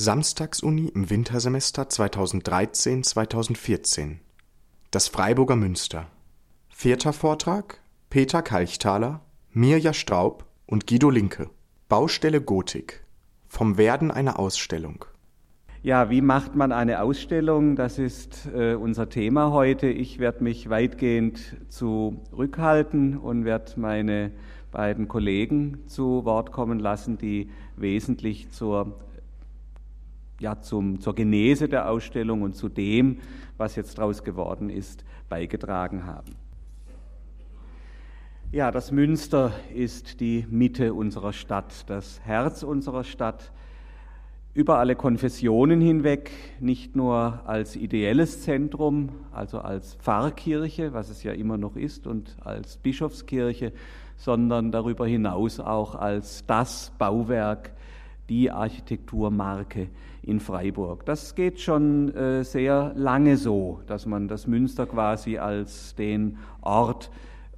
Samstagsuni 0.00 0.92
im 0.94 1.10
Wintersemester 1.10 1.88
2013/2014 1.88 4.18
Das 4.92 5.08
Freiburger 5.08 5.56
Münster. 5.56 6.06
Vierter 6.68 7.12
Vortrag 7.12 7.80
Peter 8.08 8.40
Kalchthaler, 8.40 9.22
Mirja 9.50 9.92
Straub 9.92 10.44
und 10.66 10.86
Guido 10.86 11.10
Linke. 11.10 11.50
Baustelle 11.88 12.40
Gotik. 12.40 13.04
Vom 13.48 13.76
Werden 13.76 14.12
einer 14.12 14.38
Ausstellung. 14.38 15.04
Ja, 15.82 16.10
wie 16.10 16.20
macht 16.20 16.54
man 16.54 16.70
eine 16.70 17.02
Ausstellung? 17.02 17.74
Das 17.74 17.98
ist 17.98 18.48
äh, 18.54 18.76
unser 18.76 19.08
Thema 19.08 19.50
heute. 19.50 19.88
Ich 19.88 20.20
werde 20.20 20.44
mich 20.44 20.70
weitgehend 20.70 21.56
zurückhalten 21.70 23.18
und 23.18 23.44
werde 23.44 23.72
meine 23.80 24.30
beiden 24.70 25.08
Kollegen 25.08 25.88
zu 25.88 26.24
Wort 26.24 26.52
kommen 26.52 26.78
lassen, 26.78 27.18
die 27.18 27.50
wesentlich 27.76 28.50
zur 28.50 29.00
ja, 30.40 30.60
zum, 30.60 31.00
zur 31.00 31.14
Genese 31.14 31.68
der 31.68 31.90
Ausstellung 31.90 32.42
und 32.42 32.54
zu 32.54 32.68
dem, 32.68 33.18
was 33.56 33.76
jetzt 33.76 33.98
daraus 33.98 34.22
geworden 34.22 34.70
ist, 34.70 35.04
beigetragen 35.28 36.06
haben. 36.06 36.36
Ja, 38.50 38.70
das 38.70 38.92
Münster 38.92 39.52
ist 39.74 40.20
die 40.20 40.46
Mitte 40.48 40.94
unserer 40.94 41.34
Stadt, 41.34 41.84
das 41.90 42.20
Herz 42.20 42.62
unserer 42.62 43.04
Stadt, 43.04 43.52
über 44.54 44.78
alle 44.78 44.96
Konfessionen 44.96 45.80
hinweg, 45.80 46.30
nicht 46.58 46.96
nur 46.96 47.42
als 47.44 47.76
ideelles 47.76 48.42
Zentrum, 48.42 49.10
also 49.32 49.60
als 49.60 49.94
Pfarrkirche, 49.96 50.94
was 50.94 51.10
es 51.10 51.22
ja 51.22 51.32
immer 51.32 51.58
noch 51.58 51.76
ist, 51.76 52.06
und 52.06 52.36
als 52.40 52.78
Bischofskirche, 52.78 53.72
sondern 54.16 54.72
darüber 54.72 55.06
hinaus 55.06 55.60
auch 55.60 55.94
als 55.94 56.44
das 56.46 56.92
Bauwerk, 56.98 57.72
die 58.28 58.50
Architekturmarke 58.50 59.88
in 60.22 60.40
Freiburg. 60.40 61.04
Das 61.06 61.34
geht 61.34 61.60
schon 61.60 62.14
äh, 62.14 62.44
sehr 62.44 62.92
lange 62.94 63.36
so, 63.36 63.80
dass 63.86 64.06
man 64.06 64.28
das 64.28 64.46
Münster 64.46 64.86
quasi 64.86 65.38
als 65.38 65.94
den 65.94 66.38
Ort 66.60 67.10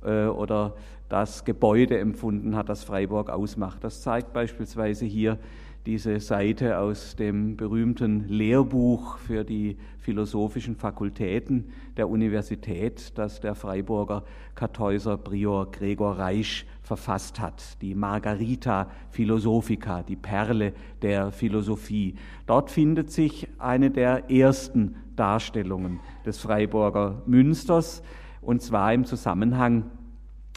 äh, 0.05 0.27
oder 0.27 0.75
das 1.09 1.45
Gebäude 1.45 1.99
empfunden 1.99 2.55
hat, 2.55 2.69
das 2.69 2.85
Freiburg 2.85 3.31
ausmacht. 3.31 3.83
Das 3.83 4.03
zeigt 4.03 4.33
beispielsweise 4.33 5.05
hier 5.05 5.39
diese 5.87 6.21
Seite 6.21 6.79
aus 6.79 7.17
dem 7.17 7.57
berühmten 7.57 8.29
Lehrbuch 8.29 9.19
für 9.19 9.45
die 9.45 9.77
philosophischen 9.99 10.77
Fakultäten 10.77 11.73
der 11.97 12.09
Universität, 12.09 13.19
das 13.19 13.41
der 13.41 13.55
Freiburger 13.55 14.25
Kartäuser 14.55 15.17
Prior 15.17 15.71
Gregor 15.71 16.19
Reisch 16.19 16.67
verfasst 16.91 17.39
hat, 17.39 17.81
die 17.83 17.95
Margarita 17.95 18.89
Philosophica, 19.11 20.03
die 20.03 20.17
Perle 20.17 20.73
der 21.03 21.31
Philosophie. 21.31 22.17
Dort 22.47 22.69
findet 22.69 23.13
sich 23.13 23.47
eine 23.61 23.93
der 23.93 24.29
ersten 24.29 24.97
Darstellungen 25.15 26.01
des 26.27 26.41
Freiburger 26.41 27.23
Münsters, 27.27 28.03
und 28.43 28.61
zwar 28.61 28.93
im 28.93 29.05
Zusammenhang 29.05 29.85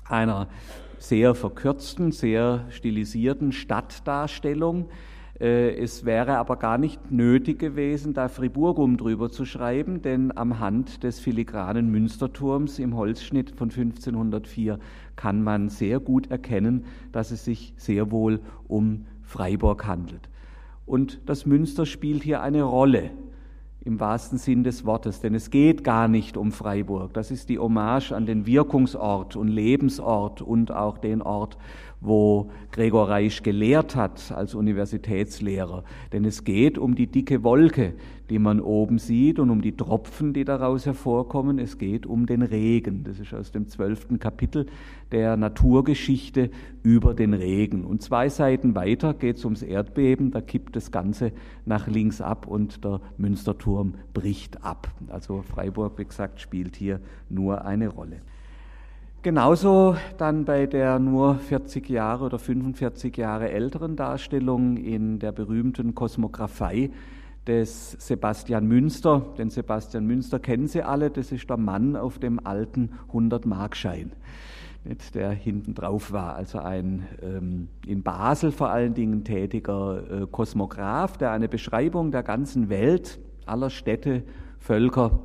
einer 0.10 0.48
sehr 0.98 1.36
verkürzten, 1.36 2.12
sehr 2.12 2.66
stilisierten 2.70 3.52
Stadtdarstellung, 3.52 4.90
es 5.44 6.06
wäre 6.06 6.38
aber 6.38 6.56
gar 6.56 6.78
nicht 6.78 7.12
nötig 7.12 7.60
gewesen, 7.60 8.14
da 8.14 8.30
Friburgum 8.30 8.96
drüber 8.96 9.30
zu 9.30 9.44
schreiben, 9.44 10.02
denn 10.02 10.36
am 10.38 10.60
Hand 10.60 11.04
des 11.04 11.20
filigranen 11.20 11.92
Münsterturms 11.92 12.80
im 12.80 12.96
Holzschnitt 12.96 13.52
von 13.52 13.70
1504 13.70 14.80
kann 15.16 15.44
man 15.44 15.70
sehr 15.70 16.00
gut 16.00 16.32
erkennen, 16.32 16.86
dass 17.12 17.32
es 17.32 17.44
sich 17.44 17.74
sehr 17.78 18.10
wohl 18.10 18.40
um 18.68 19.06
Freiburg 19.22 19.86
handelt. 19.86 20.30
Und 20.86 21.22
das 21.26 21.46
Münster 21.46 21.86
spielt 21.86 22.24
hier 22.24 22.42
eine 22.42 22.64
Rolle 22.64 23.12
im 23.86 24.00
wahrsten 24.00 24.38
Sinn 24.38 24.64
des 24.64 24.86
Wortes, 24.86 25.20
denn 25.20 25.36
es 25.36 25.50
geht 25.50 25.84
gar 25.84 26.08
nicht 26.08 26.38
um 26.38 26.54
Freiburg. 26.54 27.14
Das 27.14 27.32
ist 27.32 27.50
die 27.50 27.60
Hommage 27.60 28.14
an 28.14 28.26
den 28.26 28.46
Wirkungsort 28.46 29.36
und 29.36 29.50
Lebensort 29.50 30.42
und 30.42 30.72
auch 30.72 30.98
den 30.98 31.22
Ort, 31.22 31.58
wo 32.04 32.52
Gregor 32.72 33.10
Reisch 33.10 33.44
gelehrt 33.44 33.96
hat 33.96 34.32
als 34.32 34.56
Universitätslehrer. 34.56 35.84
Denn 36.12 36.26
es 36.26 36.44
geht 36.44 36.78
um 36.78 36.96
die 36.96 37.08
dicke 37.08 37.44
Wolke, 37.44 37.94
die 38.30 38.40
man 38.40 38.60
oben 38.60 39.00
sieht 39.00 39.40
und 39.40 39.50
um 39.50 39.62
die 39.62 39.76
Tropfen, 39.76 40.34
die 40.34 40.44
daraus 40.44 40.86
hervorkommen. 40.86 41.60
Es 41.60 41.78
geht 41.78 42.06
um 42.06 42.26
den 42.26 42.42
Regen. 42.42 43.04
Das 43.04 43.20
ist 43.20 43.34
aus 43.34 43.52
dem 43.52 43.68
zwölften 43.68 44.20
Kapitel 44.20 44.66
der 45.12 45.38
Naturgeschichte 45.38 46.50
über 46.84 47.14
den 47.14 47.34
Regen. 47.34 47.86
Und 47.86 48.02
zwei 48.02 48.30
Seiten 48.30 48.76
weiter 48.76 49.14
geht 49.14 49.38
es 49.38 49.46
ums 49.46 49.62
Erdbeben. 49.62 50.32
Da 50.32 50.42
kippt 50.42 50.76
das 50.76 50.92
Ganze 50.92 51.32
nach 51.66 51.88
links 51.88 52.22
ab 52.22 52.48
und 52.48 52.84
der 52.84 53.02
Münsterturm 53.18 53.96
bricht 54.14 54.64
ab. 54.64 54.90
Also 55.10 55.42
Freiburg, 55.42 55.98
wie 55.98 56.06
gesagt, 56.06 56.42
spielt 56.42 56.76
hier 56.76 57.00
nur 57.30 57.66
eine 57.66 57.88
Rolle. 57.90 58.22
Genauso 59.24 59.96
dann 60.18 60.44
bei 60.44 60.66
der 60.66 61.00
nur 61.00 61.36
40 61.36 61.90
Jahre 61.90 62.26
oder 62.26 62.38
45 62.38 63.16
Jahre 63.16 63.50
älteren 63.50 63.96
Darstellung 63.96 64.76
in 64.76 65.18
der 65.18 65.32
berühmten 65.32 65.96
Kosmographie 65.96 66.92
des 67.48 67.92
Sebastian 68.00 68.68
Münster. 68.68 69.22
Den 69.38 69.50
Sebastian 69.50 70.06
Münster 70.06 70.40
kennen 70.40 70.68
Sie 70.68 70.84
alle, 70.84 71.10
das 71.10 71.32
ist 71.32 71.50
der 71.50 71.56
Mann 71.56 71.96
auf 71.96 72.20
dem 72.20 72.46
alten 72.46 72.90
100-Markschein, 73.14 74.12
der 75.14 75.32
hinten 75.32 75.74
drauf 75.74 76.12
war. 76.12 76.36
Also 76.36 76.60
ein 76.60 77.08
ähm, 77.22 77.70
in 77.88 78.04
Basel 78.04 78.52
vor 78.52 78.72
allen 78.72 78.94
Dingen 78.94 79.24
tätiger 79.24 80.24
äh, 80.24 80.28
Kosmograph, 80.30 81.16
der 81.16 81.32
eine 81.32 81.48
Beschreibung 81.48 82.12
der 82.12 82.24
ganzen 82.24 82.68
Welt, 82.68 83.22
aller 83.46 83.70
Städte, 83.70 84.24
Völker 84.60 85.22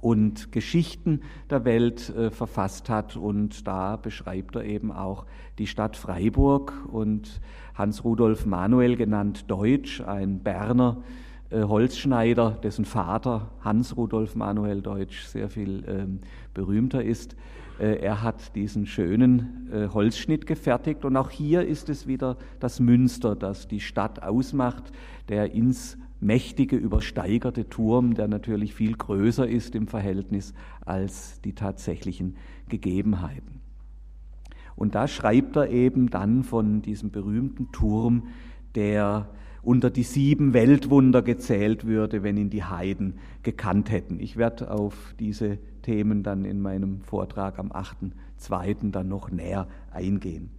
und 0.00 0.52
Geschichten 0.52 1.20
der 1.50 1.64
Welt 1.64 2.10
äh, 2.10 2.30
verfasst 2.30 2.88
hat. 2.88 3.16
Und 3.16 3.66
da 3.66 3.96
beschreibt 3.96 4.56
er 4.56 4.64
eben 4.64 4.92
auch 4.92 5.26
die 5.58 5.66
Stadt 5.66 5.96
Freiburg 5.96 6.72
und 6.90 7.40
Hans 7.74 8.04
Rudolf 8.04 8.46
Manuel 8.46 8.96
genannt 8.96 9.44
Deutsch, 9.48 10.00
ein 10.00 10.40
Berner 10.40 11.02
äh, 11.50 11.62
Holzschneider, 11.62 12.58
dessen 12.62 12.84
Vater 12.84 13.50
Hans 13.60 13.96
Rudolf 13.96 14.34
Manuel 14.34 14.82
Deutsch 14.82 15.24
sehr 15.24 15.48
viel 15.48 15.84
ähm, 15.86 16.20
berühmter 16.54 17.02
ist. 17.02 17.36
Äh, 17.78 18.00
er 18.00 18.22
hat 18.22 18.54
diesen 18.54 18.86
schönen 18.86 19.70
äh, 19.72 19.88
Holzschnitt 19.88 20.46
gefertigt 20.46 21.04
und 21.04 21.16
auch 21.16 21.30
hier 21.30 21.66
ist 21.66 21.88
es 21.88 22.06
wieder 22.06 22.36
das 22.60 22.80
Münster, 22.80 23.34
das 23.34 23.66
die 23.68 23.80
Stadt 23.80 24.22
ausmacht, 24.22 24.92
der 25.28 25.52
ins 25.52 25.96
mächtige, 26.20 26.76
übersteigerte 26.76 27.68
Turm, 27.68 28.14
der 28.14 28.28
natürlich 28.28 28.74
viel 28.74 28.96
größer 28.96 29.48
ist 29.48 29.74
im 29.74 29.86
Verhältnis 29.86 30.54
als 30.84 31.40
die 31.42 31.54
tatsächlichen 31.54 32.36
Gegebenheiten. 32.68 33.60
Und 34.76 34.94
da 34.94 35.08
schreibt 35.08 35.56
er 35.56 35.70
eben 35.70 36.08
dann 36.08 36.44
von 36.44 36.82
diesem 36.82 37.10
berühmten 37.10 37.72
Turm, 37.72 38.28
der 38.74 39.28
unter 39.62 39.90
die 39.90 40.04
sieben 40.04 40.54
Weltwunder 40.54 41.20
gezählt 41.20 41.84
würde, 41.84 42.22
wenn 42.22 42.36
ihn 42.36 42.50
die 42.50 42.62
Heiden 42.62 43.14
gekannt 43.42 43.90
hätten. 43.90 44.20
Ich 44.20 44.36
werde 44.36 44.70
auf 44.70 45.14
diese 45.18 45.58
Themen 45.82 46.22
dann 46.22 46.44
in 46.44 46.60
meinem 46.60 47.00
Vortrag 47.00 47.58
am 47.58 47.72
8.2. 47.72 48.92
dann 48.92 49.08
noch 49.08 49.30
näher 49.30 49.66
eingehen. 49.90 50.50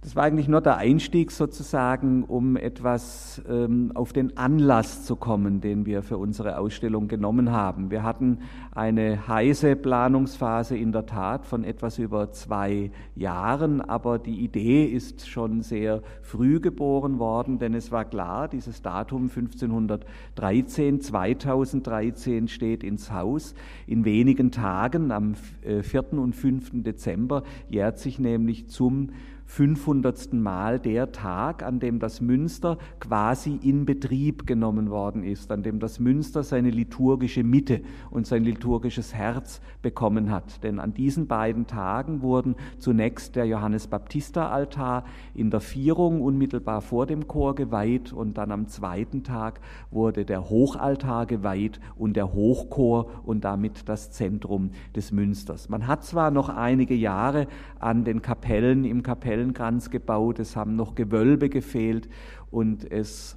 Das 0.00 0.14
war 0.14 0.22
eigentlich 0.22 0.46
nur 0.46 0.60
der 0.60 0.76
Einstieg 0.76 1.32
sozusagen, 1.32 2.22
um 2.22 2.56
etwas 2.56 3.42
ähm, 3.48 3.90
auf 3.96 4.12
den 4.12 4.36
Anlass 4.36 5.04
zu 5.04 5.16
kommen, 5.16 5.60
den 5.60 5.86
wir 5.86 6.04
für 6.04 6.18
unsere 6.18 6.58
Ausstellung 6.58 7.08
genommen 7.08 7.50
haben. 7.50 7.90
Wir 7.90 8.04
hatten 8.04 8.38
eine 8.70 9.26
heiße 9.26 9.74
Planungsphase 9.74 10.76
in 10.76 10.92
der 10.92 11.04
Tat 11.04 11.44
von 11.44 11.64
etwas 11.64 11.98
über 11.98 12.30
zwei 12.30 12.92
Jahren, 13.16 13.80
aber 13.80 14.20
die 14.20 14.44
Idee 14.44 14.84
ist 14.84 15.28
schon 15.28 15.62
sehr 15.62 16.02
früh 16.22 16.60
geboren 16.60 17.18
worden, 17.18 17.58
denn 17.58 17.74
es 17.74 17.90
war 17.90 18.04
klar, 18.04 18.46
dieses 18.46 18.82
Datum 18.82 19.22
1513, 19.22 21.00
2013 21.00 22.46
steht 22.46 22.84
ins 22.84 23.10
Haus. 23.10 23.52
In 23.88 24.04
wenigen 24.04 24.52
Tagen, 24.52 25.10
am 25.10 25.34
4. 25.34 25.82
Äh, 25.92 26.16
und 26.16 26.36
5. 26.36 26.84
Dezember, 26.84 27.42
jährt 27.68 27.98
sich 27.98 28.20
nämlich 28.20 28.68
zum 28.68 29.10
500. 29.48 30.34
Mal 30.34 30.78
der 30.78 31.10
Tag, 31.10 31.62
an 31.62 31.80
dem 31.80 31.98
das 31.98 32.20
Münster 32.20 32.76
quasi 33.00 33.58
in 33.62 33.86
Betrieb 33.86 34.46
genommen 34.46 34.90
worden 34.90 35.24
ist, 35.24 35.50
an 35.50 35.62
dem 35.62 35.80
das 35.80 35.98
Münster 35.98 36.42
seine 36.42 36.70
liturgische 36.70 37.42
Mitte 37.42 37.80
und 38.10 38.26
sein 38.26 38.44
liturgisches 38.44 39.14
Herz 39.14 39.60
bekommen 39.80 40.30
hat. 40.30 40.62
Denn 40.62 40.78
an 40.78 40.92
diesen 40.92 41.26
beiden 41.26 41.66
Tagen 41.66 42.20
wurden 42.20 42.56
zunächst 42.78 43.36
der 43.36 43.46
Johannes-Baptista-Altar 43.46 45.04
in 45.34 45.50
der 45.50 45.60
Vierung 45.60 46.20
unmittelbar 46.20 46.82
vor 46.82 47.06
dem 47.06 47.26
Chor 47.26 47.54
geweiht 47.54 48.12
und 48.12 48.36
dann 48.36 48.52
am 48.52 48.68
zweiten 48.68 49.24
Tag 49.24 49.60
wurde 49.90 50.26
der 50.26 50.50
Hochaltar 50.50 51.24
geweiht 51.24 51.80
und 51.96 52.16
der 52.16 52.34
Hochchor 52.34 53.10
und 53.24 53.44
damit 53.44 53.88
das 53.88 54.10
Zentrum 54.10 54.70
des 54.94 55.10
Münsters. 55.10 55.70
Man 55.70 55.86
hat 55.86 56.04
zwar 56.04 56.30
noch 56.30 56.50
einige 56.50 56.94
Jahre 56.94 57.46
an 57.80 58.04
den 58.04 58.20
Kapellen 58.20 58.84
im 58.84 59.02
Kapellen 59.02 59.37
Kapellenkranz 59.38 59.90
gebaut, 59.90 60.40
es 60.40 60.56
haben 60.56 60.74
noch 60.74 60.94
Gewölbe 60.94 61.48
gefehlt 61.48 62.08
und 62.50 62.90
es 62.90 63.36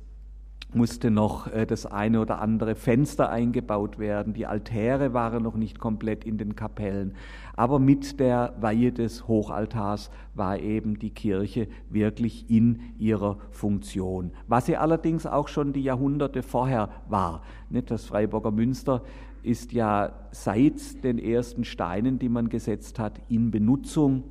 musste 0.73 1.11
noch 1.11 1.47
äh, 1.47 1.65
das 1.65 1.85
eine 1.85 2.21
oder 2.21 2.39
andere 2.39 2.75
Fenster 2.75 3.29
eingebaut 3.29 3.99
werden. 3.99 4.33
Die 4.33 4.47
Altäre 4.47 5.13
waren 5.13 5.43
noch 5.43 5.55
nicht 5.55 5.79
komplett 5.79 6.23
in 6.23 6.37
den 6.37 6.55
Kapellen. 6.55 7.13
Aber 7.55 7.77
mit 7.77 8.19
der 8.19 8.55
Weihe 8.59 8.91
des 8.91 9.27
Hochaltars 9.27 10.09
war 10.33 10.57
eben 10.57 10.97
die 10.97 11.09
Kirche 11.09 11.67
wirklich 11.89 12.49
in 12.49 12.79
ihrer 12.97 13.37
Funktion. 13.51 14.31
Was 14.47 14.65
sie 14.65 14.77
allerdings 14.77 15.25
auch 15.25 15.49
schon 15.49 15.73
die 15.73 15.83
Jahrhunderte 15.83 16.41
vorher 16.41 16.89
war. 17.09 17.43
Das 17.69 18.05
Freiburger 18.05 18.51
Münster 18.51 19.03
ist 19.43 19.73
ja 19.73 20.13
seit 20.31 21.03
den 21.03 21.19
ersten 21.19 21.65
Steinen, 21.65 22.17
die 22.17 22.29
man 22.29 22.47
gesetzt 22.47 22.97
hat, 22.97 23.19
in 23.27 23.51
Benutzung 23.51 24.23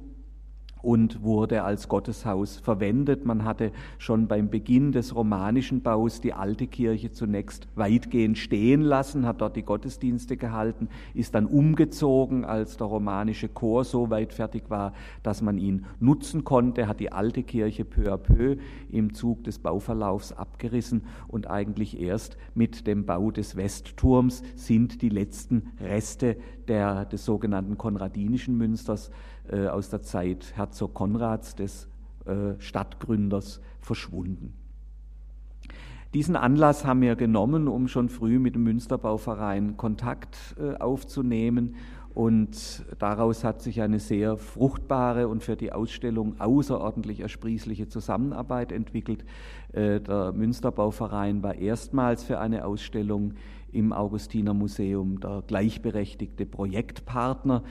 und 0.83 1.23
wurde 1.23 1.65
als 1.65 1.89
Gotteshaus 1.89 2.59
verwendet. 2.59 3.25
Man 3.25 3.45
hatte 3.45 3.73
schon 3.99 4.29
beim 4.29 4.51
Beginn 4.51 4.93
des 4.93 5.15
romanischen 5.15 5.83
Baus 5.83 6.21
die 6.21 6.33
alte 6.33 6.67
Kirche 6.67 7.11
zunächst 7.11 7.69
weitgehend 7.75 8.39
stehen 8.39 8.83
lassen, 8.83 9.27
hat 9.27 9.41
dort 9.41 9.57
die 9.57 9.63
Gottesdienste 9.63 10.37
gehalten, 10.37 10.89
ist 11.15 11.35
dann 11.35 11.47
umgezogen, 11.47 12.45
als 12.45 12.77
der 12.77 12.87
romanische 12.87 13.49
Chor 13.49 13.85
so 13.85 14.11
weit 14.11 14.33
fertig 14.33 14.65
war, 14.69 14.93
dass 15.23 15.43
man 15.43 15.59
ihn 15.59 15.87
nutzen 15.99 16.45
konnte, 16.45 16.87
hat 16.87 17.01
die 17.01 17.13
alte 17.13 17.43
Kirche 17.43 17.85
peu 17.85 18.13
à 18.13 18.17
peu 18.17 18.57
im 18.91 19.15
Zug 19.15 19.45
des 19.45 19.59
Bauverlaufs 19.59 20.33
abgerissen 20.33 21.03
und 21.29 21.49
eigentlich 21.49 22.01
erst 22.01 22.37
mit 22.55 22.87
dem 22.87 23.07
Bau 23.07 23.31
des 23.31 23.57
Westturms 23.57 24.43
sind 24.55 25.03
die 25.03 25.09
letzten 25.09 25.73
Reste 25.81 26.37
der, 26.69 27.05
des 27.05 27.25
sogenannten 27.25 27.77
konradinischen 27.77 28.57
Münsters 28.57 29.11
äh, 29.51 29.67
aus 29.67 29.91
der 29.91 30.03
Zeit 30.03 30.53
Herzog 30.55 30.95
Konrads, 30.95 31.57
des 31.57 31.89
äh, 32.25 32.53
Stadtgründers, 32.59 33.61
verschwunden. 33.81 34.55
Diesen 36.15 36.37
Anlass 36.37 36.85
haben 36.85 37.01
wir 37.01 37.17
genommen, 37.17 37.67
um 37.67 37.89
schon 37.89 38.09
früh 38.09 38.39
mit 38.39 38.55
dem 38.55 38.63
Münsterbauverein 38.63 39.77
Kontakt 39.77 40.57
äh, 40.61 40.77
aufzunehmen. 40.77 41.75
Und 42.15 42.85
daraus 42.99 43.43
hat 43.43 43.63
sich 43.63 43.81
eine 43.81 43.99
sehr 43.99 44.37
fruchtbare 44.37 45.29
und 45.29 45.43
für 45.43 45.57
die 45.57 45.73
Ausstellung 45.73 46.41
außerordentlich 46.41 47.21
ersprießliche 47.21 47.89
Zusammenarbeit 47.89 48.73
entwickelt. 48.73 49.25
Der 49.73 50.33
Münsterbauverein 50.33 51.45
war 51.45 51.55
erstmals 51.55 52.25
für 52.25 52.41
eine 52.41 52.65
Ausstellung 52.65 53.35
im 53.71 53.93
Augustiner 53.93 54.55
Museum 54.55 55.21
der 55.21 55.45
gleichberechtigte 55.47 56.47
Projektpartner. 56.47 57.63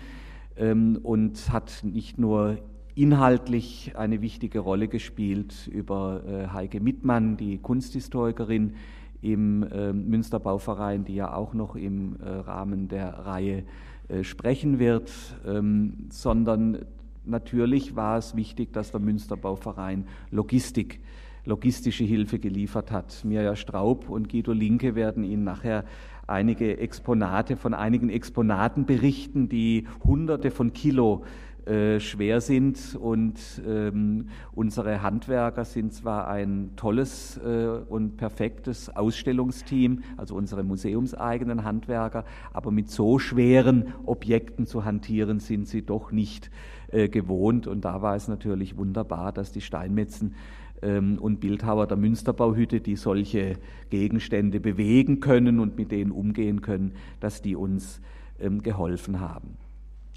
Ähm, 0.60 1.00
und 1.02 1.52
hat 1.52 1.82
nicht 1.84 2.20
nur 2.20 2.58
inhaltlich 2.94 3.94
eine 3.96 4.22
wichtige 4.22 4.60
Rolle 4.60 4.90
gespielt 4.90 5.70
über 5.72 6.22
äh, 6.28 6.48
Heike 6.48 6.82
Mittmann, 6.82 7.38
die 7.38 7.58
Kunsthistorikerin 7.58 8.76
im 9.22 9.66
ähm, 9.72 10.10
Münsterbauverein, 10.10 11.06
die 11.06 11.16
ja 11.16 11.34
auch 11.34 11.54
noch 11.54 11.76
im 11.76 12.18
äh, 12.20 12.30
Rahmen 12.30 12.90
der 12.90 13.26
Reihe 13.26 13.64
äh, 14.10 14.24
sprechen 14.24 14.80
wird, 14.80 15.12
ähm, 15.48 16.08
sondern 16.10 16.80
natürlich 17.24 17.96
war 17.96 18.18
es 18.18 18.36
wichtig, 18.36 18.74
dass 18.74 18.92
der 18.92 19.00
Münsterbauverein 19.00 20.06
Logistik 20.32 21.00
logistische 21.46 22.04
Hilfe 22.04 22.38
geliefert 22.38 22.92
hat. 22.92 23.24
Mirja 23.24 23.56
Straub 23.56 24.10
und 24.10 24.30
Guido 24.30 24.52
Linke 24.52 24.96
werden 24.96 25.24
Ihnen 25.24 25.46
nachher 25.46 25.86
einige 26.30 26.78
Exponate 26.78 27.56
von 27.56 27.74
einigen 27.74 28.10
Exponaten 28.10 28.86
berichten, 28.86 29.50
die 29.50 29.88
hunderte 30.04 30.52
von 30.52 30.74
Kilo 30.74 31.24
äh, 31.70 32.00
schwer 32.00 32.42
sind 32.42 32.96
und 33.00 33.40
ähm, 33.68 34.30
unsere 34.54 35.04
Handwerker 35.04 35.66
sind 35.66 35.94
zwar 35.94 36.28
ein 36.28 36.72
tolles 36.78 37.38
äh, 37.38 37.68
und 37.88 38.18
perfektes 38.18 38.90
Ausstellungsteam, 38.96 40.02
also 40.18 40.36
unsere 40.36 40.64
museumseigenen 40.64 41.66
Handwerker, 41.66 42.26
aber 42.54 42.72
mit 42.72 42.90
so 42.90 43.20
schweren 43.20 43.94
Objekten 44.06 44.66
zu 44.66 44.84
hantieren 44.84 45.40
sind 45.40 45.68
sie 45.68 45.84
doch 45.84 46.12
nicht 46.12 46.50
äh, 46.92 47.08
gewohnt. 47.08 47.68
Und 47.68 47.86
da 47.86 48.02
war 48.02 48.16
es 48.16 48.28
natürlich 48.28 48.76
wunderbar, 48.78 49.32
dass 49.32 49.52
die 49.52 49.62
Steinmetzen 49.62 50.34
und 50.82 51.40
Bildhauer 51.42 51.88
der 51.88 51.98
Münsterbauhütte, 51.98 52.80
die 52.80 52.96
solche 52.96 53.58
Gegenstände 53.90 54.60
bewegen 54.60 55.20
können 55.20 55.60
und 55.60 55.78
mit 55.78 55.92
denen 55.92 56.12
umgehen 56.12 56.62
können, 56.62 56.94
dass 57.20 57.42
die 57.42 57.56
uns 57.56 58.02
ähm, 58.40 58.64
geholfen 58.64 59.20
haben. 59.20 59.58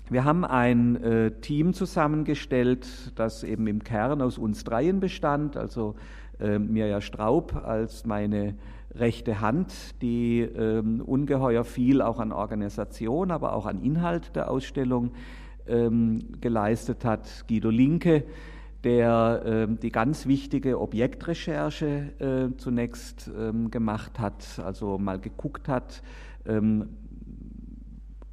Wir 0.09 0.25
haben 0.25 0.45
ein 0.45 1.03
äh, 1.03 1.31
Team 1.41 1.73
zusammengestellt, 1.73 3.13
das 3.17 3.45
eben 3.45 3.67
im 3.67 3.83
Kern 3.83 4.21
aus 4.21 4.39
uns 4.39 4.63
dreien 4.63 5.01
bestand, 5.01 5.57
also 5.57 5.95
äh, 6.39 6.59
Mirja 6.59 7.01
Straub 7.01 7.57
als 7.65 8.05
meine 8.05 8.55
rechte 8.95 9.41
Hand, 9.41 10.01
die 10.03 10.41
ähm, 10.41 11.01
ungeheuer 11.01 11.65
viel 11.65 12.03
auch 12.03 12.21
an 12.21 12.31
Organisation, 12.31 13.31
aber 13.31 13.55
auch 13.55 13.67
an 13.67 13.83
Inhalt 13.83 14.37
der 14.37 14.51
Ausstellung 14.51 15.13
geleistet 15.65 17.05
hat. 17.05 17.45
Guido 17.47 17.71
Linke, 17.71 18.25
der 18.85 19.69
äh, 19.71 19.75
die 19.75 19.91
ganz 19.91 20.27
wichtige 20.27 20.81
Objektrecherche 20.81 22.13
äh, 22.19 22.57
zunächst 22.57 23.31
ähm, 23.39 23.71
gemacht 23.71 24.19
hat, 24.19 24.61
also 24.65 24.99
mal 24.99 25.19
geguckt 25.19 25.69
hat, 25.69 26.03
ähm, 26.47 26.89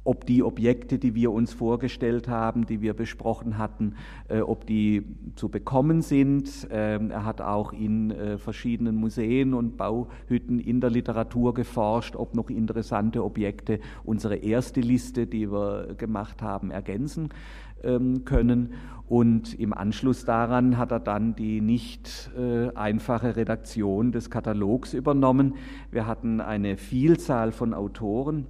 ob 0.02 0.26
die 0.26 0.42
Objekte, 0.42 0.98
die 0.98 1.14
wir 1.14 1.30
uns 1.30 1.52
vorgestellt 1.52 2.26
haben, 2.26 2.66
die 2.66 2.80
wir 2.80 2.94
besprochen 2.94 3.58
hatten, 3.58 3.94
äh, 4.28 4.40
ob 4.40 4.66
die 4.66 5.04
zu 5.36 5.50
bekommen 5.50 6.00
sind. 6.00 6.66
Ähm, 6.70 7.10
er 7.10 7.24
hat 7.24 7.40
auch 7.40 7.72
in 7.72 8.10
äh, 8.10 8.38
verschiedenen 8.38 8.96
Museen 8.96 9.52
und 9.52 9.76
Bauhütten 9.76 10.58
in 10.58 10.80
der 10.80 10.90
Literatur 10.90 11.52
geforscht, 11.54 12.16
ob 12.16 12.34
noch 12.34 12.48
interessante 12.48 13.22
Objekte 13.22 13.78
unsere 14.02 14.36
erste 14.36 14.80
Liste, 14.80 15.26
die 15.26 15.50
wir 15.52 15.94
gemacht 15.96 16.40
haben, 16.42 16.70
ergänzen 16.70 17.28
können. 18.24 18.74
Und 19.08 19.58
im 19.58 19.74
Anschluss 19.74 20.24
daran 20.24 20.78
hat 20.78 20.92
er 20.92 21.00
dann 21.00 21.34
die 21.34 21.60
nicht 21.60 22.30
äh, 22.38 22.72
einfache 22.76 23.34
Redaktion 23.34 24.12
des 24.12 24.30
Katalogs 24.30 24.94
übernommen. 24.94 25.54
Wir 25.90 26.06
hatten 26.06 26.40
eine 26.40 26.76
Vielzahl 26.76 27.50
von 27.50 27.74
Autoren 27.74 28.46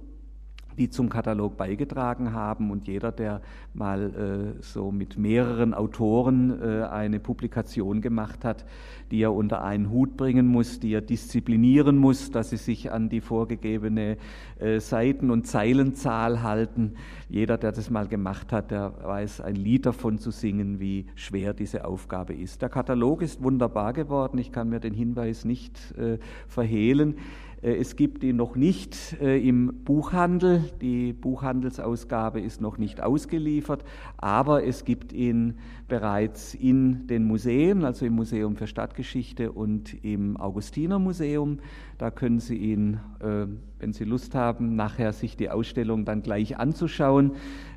die 0.81 0.89
zum 0.89 1.09
Katalog 1.09 1.57
beigetragen 1.57 2.33
haben. 2.33 2.71
Und 2.71 2.87
jeder, 2.87 3.11
der 3.11 3.41
mal 3.75 4.55
äh, 4.57 4.61
so 4.63 4.91
mit 4.91 5.15
mehreren 5.15 5.75
Autoren 5.75 6.59
äh, 6.59 6.83
eine 6.85 7.19
Publikation 7.19 8.01
gemacht 8.01 8.43
hat, 8.43 8.65
die 9.11 9.21
er 9.21 9.31
unter 9.31 9.63
einen 9.63 9.91
Hut 9.91 10.17
bringen 10.17 10.47
muss, 10.47 10.79
die 10.79 10.93
er 10.93 11.01
disziplinieren 11.01 11.97
muss, 11.97 12.31
dass 12.31 12.49
sie 12.49 12.57
sich 12.57 12.91
an 12.91 13.09
die 13.09 13.21
vorgegebene 13.21 14.17
äh, 14.59 14.79
Seiten- 14.79 15.29
und 15.29 15.45
Zeilenzahl 15.45 16.41
halten. 16.41 16.95
Jeder, 17.29 17.59
der 17.59 17.71
das 17.71 17.91
mal 17.91 18.07
gemacht 18.07 18.51
hat, 18.51 18.71
der 18.71 18.93
weiß 19.03 19.41
ein 19.41 19.55
Lied 19.55 19.85
davon 19.85 20.17
zu 20.17 20.31
singen, 20.31 20.79
wie 20.79 21.05
schwer 21.13 21.53
diese 21.53 21.85
Aufgabe 21.85 22.33
ist. 22.33 22.63
Der 22.63 22.69
Katalog 22.69 23.21
ist 23.21 23.43
wunderbar 23.43 23.93
geworden. 23.93 24.39
Ich 24.39 24.51
kann 24.51 24.69
mir 24.69 24.79
den 24.79 24.95
Hinweis 24.95 25.45
nicht 25.45 25.79
äh, 25.95 26.17
verhehlen. 26.47 27.17
Äh, 27.61 27.75
es 27.75 27.95
gibt 27.95 28.23
ihn 28.23 28.35
noch 28.35 28.55
nicht 28.55 29.17
äh, 29.21 29.37
im 29.37 29.83
Buchhandel. 29.83 30.63
Die 30.81 31.13
Buchhandelsausgabe 31.13 32.41
ist 32.41 32.61
noch 32.61 32.77
nicht 32.77 33.01
ausgeliefert, 33.01 33.83
aber 34.17 34.63
es 34.63 34.85
gibt 34.85 35.13
ihn 35.13 35.55
bereits 35.87 36.53
in 36.53 37.07
den 37.07 37.25
Museen, 37.25 37.83
also 37.83 38.05
im 38.05 38.13
Museum 38.13 38.55
für 38.55 38.67
Stadtgeschichte 38.67 39.51
und 39.51 40.03
im 40.03 40.37
Augustinermuseum. 40.37 41.59
Da 41.97 42.11
können 42.11 42.39
Sie 42.39 42.55
ihn, 42.57 42.99
äh, 43.19 43.45
wenn 43.79 43.93
Sie 43.93 44.05
Lust 44.05 44.35
haben, 44.35 44.75
nachher 44.75 45.13
sich 45.13 45.37
die 45.37 45.49
Ausstellung 45.49 46.05
dann 46.05 46.23
gleich 46.23 46.57
anzuschauen, 46.57 47.33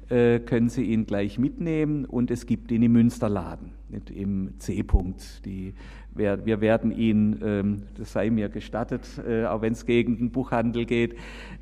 können 0.09 0.69
Sie 0.69 0.85
ihn 0.85 1.07
gleich 1.07 1.39
mitnehmen. 1.39 2.05
Und 2.05 2.31
es 2.31 2.47
gibt 2.47 2.71
ihn 2.71 2.83
im 2.83 2.93
Münsterladen, 2.93 3.73
im 4.15 4.59
C-Punkt. 4.59 5.43
Wir 6.17 6.61
werden 6.61 6.93
ihn, 6.93 7.41
ähm, 7.43 7.83
das 7.97 8.13
sei 8.13 8.31
mir 8.31 8.49
gestattet, 8.49 9.21
äh, 9.27 9.47
auch 9.47 9.63
wenn 9.63 9.73
es 9.73 9.85
gegen 9.85 10.17
den 10.17 10.31
Buchhandel 10.31 10.85
geht, 10.85 11.17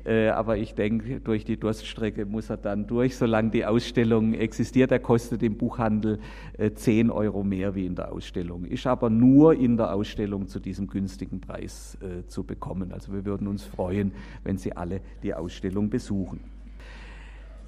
äh, 0.05 0.27
aber 0.27 0.57
ich 0.57 0.75
denke, 0.75 1.19
durch 1.21 1.43
die 1.43 1.57
Durststrecke 1.57 2.25
muss 2.27 2.51
er 2.51 2.57
dann 2.57 2.85
durch. 2.85 3.15
Solange 3.15 3.49
die 3.49 3.65
Ausstellung 3.65 4.35
existiert, 4.35 4.91
er 4.91 4.99
kostet 4.99 5.41
im 5.41 5.57
Buchhandel 5.57 6.19
10 6.75 7.07
äh, 7.07 7.11
Euro 7.11 7.43
mehr 7.43 7.73
wie 7.73 7.87
in 7.87 7.95
der 7.95 8.11
Ausstellung, 8.11 8.65
ist 8.65 8.85
aber 8.85 9.09
nur 9.09 9.55
in 9.55 9.75
der 9.75 9.91
Ausstellung 9.91 10.47
zu 10.47 10.59
diesem 10.59 10.87
günstigen 10.87 11.41
Preis 11.41 11.97
zu 12.27 12.43
bekommen. 12.43 12.91
Also 12.91 13.13
wir 13.13 13.25
würden 13.25 13.47
uns 13.47 13.63
freuen, 13.63 14.11
wenn 14.43 14.57
Sie 14.57 14.73
alle 14.73 15.01
die 15.23 15.33
Ausstellung 15.33 15.89
besuchen. 15.89 16.41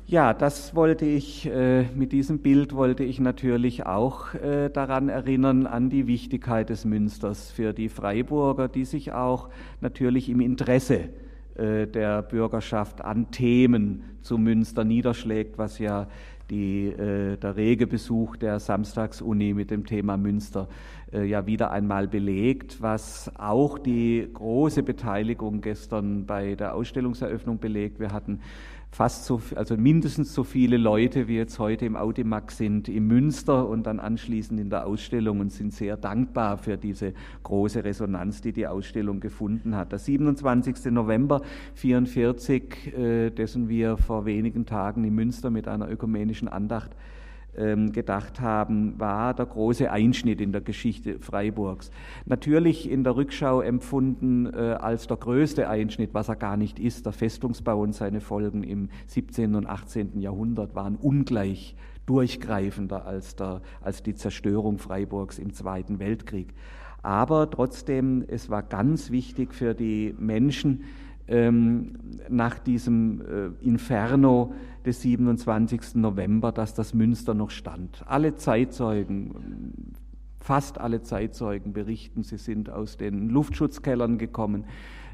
Ja, 0.07 0.35
das 0.35 0.75
wollte 0.75 1.07
ich, 1.07 1.47
äh, 1.47 1.85
mit 1.95 2.11
diesem 2.11 2.37
Bild 2.37 2.75
wollte 2.75 3.03
ich 3.03 3.19
natürlich 3.19 3.87
auch 3.87 4.35
äh, 4.35 4.69
daran 4.69 5.09
erinnern, 5.09 5.65
an 5.65 5.89
die 5.89 6.05
Wichtigkeit 6.05 6.69
des 6.69 6.85
Münsters 6.85 7.49
für 7.49 7.73
die 7.73 7.89
Freiburger, 7.89 8.67
die 8.67 8.85
sich 8.85 9.13
auch 9.13 9.49
natürlich 9.81 10.29
im 10.29 10.41
Interesse 10.41 11.09
äh, 11.55 11.87
der 11.87 12.21
Bürgerschaft 12.21 13.03
an 13.03 13.31
Themen 13.31 14.03
zu 14.21 14.37
Münster 14.37 14.83
niederschlägt, 14.83 15.57
was 15.57 15.79
ja 15.79 16.05
die, 16.51 16.85
äh, 16.85 17.37
der 17.37 17.55
rege 17.55 17.87
Besuch 17.87 18.37
der 18.37 18.59
Samstagsuni 18.59 19.55
mit 19.55 19.71
dem 19.71 19.87
Thema 19.87 20.17
Münster 20.17 20.67
äh, 21.11 21.23
ja 21.25 21.47
wieder 21.47 21.71
einmal 21.71 22.07
belegt, 22.07 22.79
was 22.79 23.31
auch 23.39 23.79
die 23.79 24.29
große 24.31 24.83
Beteiligung 24.83 25.61
gestern 25.61 26.27
bei 26.27 26.53
der 26.53 26.75
Ausstellungseröffnung 26.75 27.57
belegt. 27.57 27.99
Wir 27.99 28.11
hatten 28.11 28.41
fast 28.95 29.25
so, 29.25 29.41
also 29.55 29.75
mindestens 29.75 30.33
so 30.33 30.45
viele 30.45 30.77
Leute 30.77 31.27
wie 31.27 31.35
jetzt 31.35 31.59
heute 31.59 31.85
im 31.85 31.97
Audimax 31.97 32.55
sind 32.55 32.87
im 32.87 33.07
Münster 33.07 33.67
und 33.67 33.85
dann 33.85 33.99
anschließend 33.99 34.57
in 34.57 34.69
der 34.69 34.87
Ausstellung 34.87 35.41
und 35.41 35.51
sind 35.51 35.73
sehr 35.73 35.97
dankbar 35.97 36.57
für 36.57 36.77
diese 36.77 37.13
große 37.43 37.83
Resonanz, 37.83 38.39
die 38.39 38.53
die 38.53 38.67
Ausstellung 38.67 39.19
gefunden 39.19 39.75
hat. 39.75 39.91
Der 39.91 39.99
27. 39.99 40.93
November 40.93 41.41
44, 41.73 42.97
äh, 42.97 43.29
dessen 43.31 43.67
wir 43.67 43.97
vor 43.97 44.25
wenigen 44.25 44.65
Tagen 44.65 45.03
in 45.03 45.13
Münster 45.13 45.49
mit 45.49 45.67
einer 45.67 45.91
ökumenischen 45.91 46.47
Andacht 46.47 46.91
gedacht 47.55 48.41
haben, 48.41 48.99
war 48.99 49.33
der 49.33 49.45
große 49.45 49.89
Einschnitt 49.89 50.41
in 50.41 50.51
der 50.51 50.61
Geschichte 50.61 51.19
Freiburgs. 51.19 51.91
Natürlich 52.25 52.89
in 52.89 53.03
der 53.03 53.15
Rückschau 53.15 53.61
empfunden 53.61 54.47
äh, 54.47 54.77
als 54.79 55.07
der 55.07 55.17
größte 55.17 55.69
Einschnitt, 55.69 56.13
was 56.13 56.29
er 56.29 56.35
gar 56.35 56.57
nicht 56.57 56.79
ist. 56.79 57.05
Der 57.05 57.13
Festungsbau 57.13 57.81
und 57.81 57.93
seine 57.93 58.21
Folgen 58.21 58.63
im 58.63 58.89
17. 59.07 59.55
und 59.55 59.67
18. 59.67 60.19
Jahrhundert 60.19 60.75
waren 60.75 60.95
ungleich 60.95 61.75
durchgreifender 62.05 63.05
als, 63.05 63.35
der, 63.35 63.61
als 63.81 64.03
die 64.03 64.15
Zerstörung 64.15 64.77
Freiburgs 64.77 65.39
im 65.39 65.53
Zweiten 65.53 65.99
Weltkrieg. 65.99 66.53
Aber 67.01 67.49
trotzdem, 67.49 68.23
es 68.27 68.49
war 68.49 68.63
ganz 68.63 69.11
wichtig 69.11 69.53
für 69.53 69.73
die 69.73 70.15
Menschen, 70.17 70.83
ähm, 71.27 71.93
nach 72.29 72.59
diesem 72.59 73.21
äh, 73.21 73.65
Inferno 73.65 74.53
des 74.85 75.01
27. 75.01 75.95
November, 75.95 76.51
dass 76.51 76.73
das 76.73 76.93
Münster 76.93 77.33
noch 77.33 77.49
stand. 77.49 78.03
Alle 78.07 78.35
Zeitzeugen, 78.35 79.93
fast 80.39 80.79
alle 80.79 81.01
Zeitzeugen 81.01 81.73
berichten, 81.73 82.23
sie 82.23 82.37
sind 82.37 82.69
aus 82.69 82.97
den 82.97 83.29
Luftschutzkellern 83.29 84.17
gekommen. 84.17 84.65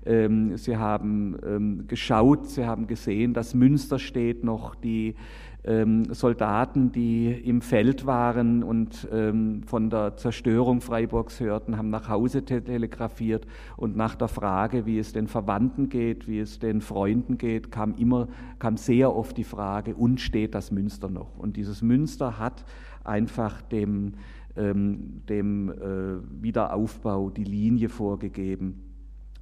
Ähm, 0.06 0.58
sie 0.58 0.78
haben 0.78 1.38
ähm, 1.46 1.88
geschaut, 1.88 2.48
sie 2.48 2.66
haben 2.66 2.88
gesehen, 2.88 3.34
dass 3.34 3.54
Münster 3.54 4.00
steht 4.00 4.44
noch, 4.44 4.76
die 4.76 5.16
ähm, 5.64 6.12
Soldaten, 6.14 6.92
die 6.92 7.32
im 7.32 7.62
Feld 7.62 8.06
waren 8.06 8.64
und 8.64 9.08
ähm, 9.12 9.62
von 9.64 9.90
der 9.90 10.18
Zerstörung 10.18 10.82
Freiburgs 10.82 11.40
hörten, 11.40 11.78
haben 11.78 11.90
nach 11.90 12.10
Hause 12.10 12.44
telegrafiert 12.44 13.46
und 13.78 13.96
nach 13.96 14.16
der 14.16 14.28
Frage, 14.28 14.86
wie 14.86 14.98
es 14.98 15.14
den 15.14 15.28
Verwandten 15.28 15.90
geht, 15.90 16.28
wie 16.28 16.40
es 16.40 16.58
den 16.58 16.82
Freunden 16.82 17.38
geht, 17.38 17.72
kam 17.72 17.94
immer, 17.96 18.28
kam 18.58 18.78
sehr 18.78 19.16
oft 19.16 19.38
die 19.38 19.44
Frage, 19.44 19.96
und 19.96 20.20
steht 20.20 20.56
das 20.56 20.72
Münster 20.72 21.10
noch? 21.10 21.38
Und 21.38 21.58
dieses 21.58 21.82
Münster 21.82 22.40
hat 22.40 22.66
einfach 23.04 23.62
dem, 23.62 24.14
ähm, 24.56 25.22
dem 25.30 25.70
äh, 25.70 26.44
Wiederaufbau 26.44 27.30
die 27.30 27.44
Linie 27.44 27.90
vorgegeben 27.90 28.82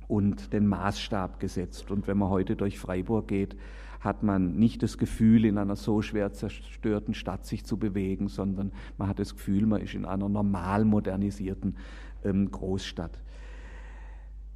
und 0.10 0.52
den 0.52 0.68
Maßstab 0.68 1.40
gesetzt. 1.40 1.92
Und 1.92 2.08
wenn 2.08 2.18
man 2.18 2.30
heute 2.30 2.56
durch 2.56 2.78
Freiburg 2.78 3.28
geht, 3.28 3.56
hat 4.00 4.24
man 4.24 4.56
nicht 4.56 4.82
das 4.82 4.98
Gefühl, 4.98 5.46
in 5.46 5.58
einer 5.58 5.76
so 5.76 6.02
schwer 6.02 6.32
zerstörten 6.32 7.14
Stadt 7.14 7.46
sich 7.46 7.66
zu 7.66 7.78
bewegen, 7.78 8.28
sondern 8.28 8.72
man 8.98 9.08
hat 9.08 9.20
das 9.20 9.36
Gefühl, 9.36 9.66
man 9.66 9.82
ist 9.82 9.94
in 9.94 10.06
einer 10.06 10.30
normal 10.30 10.86
modernisierten 10.86 11.78
ähm, 12.24 12.50
Großstadt. 12.50 13.20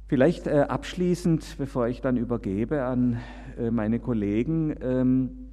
Vielleicht 0.06 0.46
äh, 0.46 0.66
abschließend, 0.68 1.56
bevor 1.58 1.88
ich 1.88 2.00
dann 2.00 2.16
übergebe 2.16 2.84
an 2.84 3.18
äh, 3.58 3.70
meine 3.70 3.98
Kollegen, 3.98 4.74
ähm, 4.80 5.43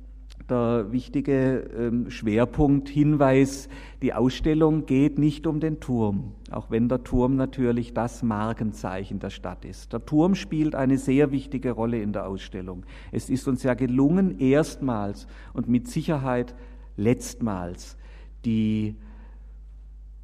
der 0.50 0.91
wichtige 0.91 1.69
ähm, 1.77 2.10
Schwerpunkt, 2.10 2.89
Hinweis, 2.89 3.69
die 4.01 4.13
Ausstellung 4.13 4.86
geht 4.86 5.19
nicht 5.19 5.48
um 5.48 5.60
den 5.60 5.79
Turm, 5.79 6.33
auch 6.50 6.71
wenn 6.71 6.89
der 6.89 7.03
Turm 7.03 7.36
natürlich 7.36 7.93
das 7.93 8.24
Markenzeichen 8.24 9.19
der 9.19 9.29
Stadt 9.29 9.65
ist. 9.65 9.93
Der 9.93 10.05
Turm 10.05 10.36
spielt 10.36 10.75
eine 10.75 10.98
sehr 10.98 11.31
wichtige 11.31 11.71
Rolle 11.71 12.01
in 12.01 12.13
der 12.13 12.27
Ausstellung. 12.27 12.86
Es 13.12 13.29
ist 13.29 13.48
uns 13.48 13.63
ja 13.63 13.74
gelungen, 13.74 14.39
erstmals 14.39 15.27
und 15.53 15.67
mit 15.67 15.88
Sicherheit 15.88 16.55
letztmals 16.98 17.98
die 18.45 18.95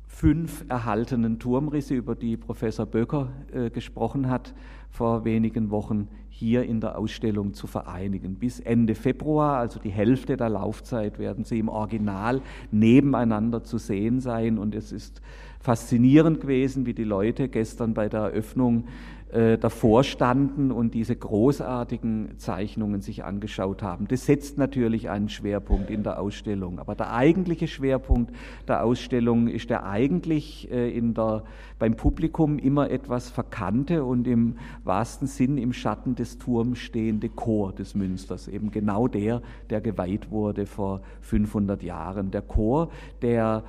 fünf 0.07 0.65
erhaltenen 0.67 1.38
Turmrisse, 1.38 1.93
über 1.93 2.15
die 2.15 2.38
Professor 2.38 2.88
Böcker 2.88 3.31
äh, 3.53 3.69
gesprochen 3.69 4.29
hat, 4.29 4.55
vor 4.89 5.25
wenigen 5.25 5.69
Wochen 5.69 6.07
hier 6.38 6.63
in 6.63 6.82
der 6.82 7.00
Ausstellung 7.00 7.56
zu 7.56 7.65
vereinigen. 7.65 8.36
Bis 8.36 8.60
Ende 8.60 8.94
Februar, 8.94 9.58
also 9.58 9.79
die 9.79 9.89
Hälfte 9.89 10.38
der 10.38 10.50
Laufzeit, 10.50 11.17
werden 11.17 11.44
sie 11.44 11.58
im 11.58 11.67
Original 11.67 12.41
nebeneinander 12.70 13.63
zu 13.63 13.79
sehen 13.79 14.20
sein. 14.20 14.60
Und 14.60 14.75
es 14.75 14.91
ist 14.91 15.20
faszinierend 15.59 16.41
gewesen, 16.41 16.85
wie 16.85 16.93
die 16.93 17.03
Leute 17.03 17.49
gestern 17.49 17.93
bei 17.93 18.09
der 18.09 18.21
Eröffnung 18.21 18.85
äh, 19.29 19.57
davor 19.57 20.05
standen 20.05 20.71
und 20.71 20.93
diese 20.93 21.13
großartigen 21.13 22.37
Zeichnungen 22.37 23.01
sich 23.01 23.25
angeschaut 23.25 23.83
haben. 23.83 24.07
Das 24.07 24.25
setzt 24.25 24.57
natürlich 24.57 25.09
einen 25.09 25.27
Schwerpunkt 25.27 25.89
in 25.89 26.03
der 26.03 26.21
Ausstellung. 26.21 26.79
Aber 26.79 26.95
der 26.95 27.13
eigentliche 27.13 27.67
Schwerpunkt 27.67 28.31
der 28.69 28.85
Ausstellung 28.85 29.49
ist 29.49 29.69
der 29.69 29.85
eigentlich 29.85 30.71
äh, 30.71 30.89
in 30.97 31.13
der, 31.13 31.43
beim 31.77 31.97
Publikum 31.97 32.57
immer 32.57 32.89
etwas 32.89 33.29
verkannte 33.29 34.05
und 34.05 34.27
im 34.27 34.55
wahrsten 34.85 35.27
Sinn 35.27 35.57
im 35.57 35.73
Schatten 35.73 36.15
des 36.15 36.37
Turms 36.37 36.79
stehende 36.79 37.27
Chor 37.27 37.73
des 37.73 37.95
Münsters. 37.95 38.47
Eben 38.47 38.71
genau 38.71 39.09
der, 39.09 39.41
der 39.69 39.81
geweiht 39.81 40.31
wurde 40.31 40.65
vor 40.65 41.01
500 41.19 41.83
Jahren. 41.83 42.31
Der 42.31 42.43
Chor, 42.43 42.91
der, 43.21 43.65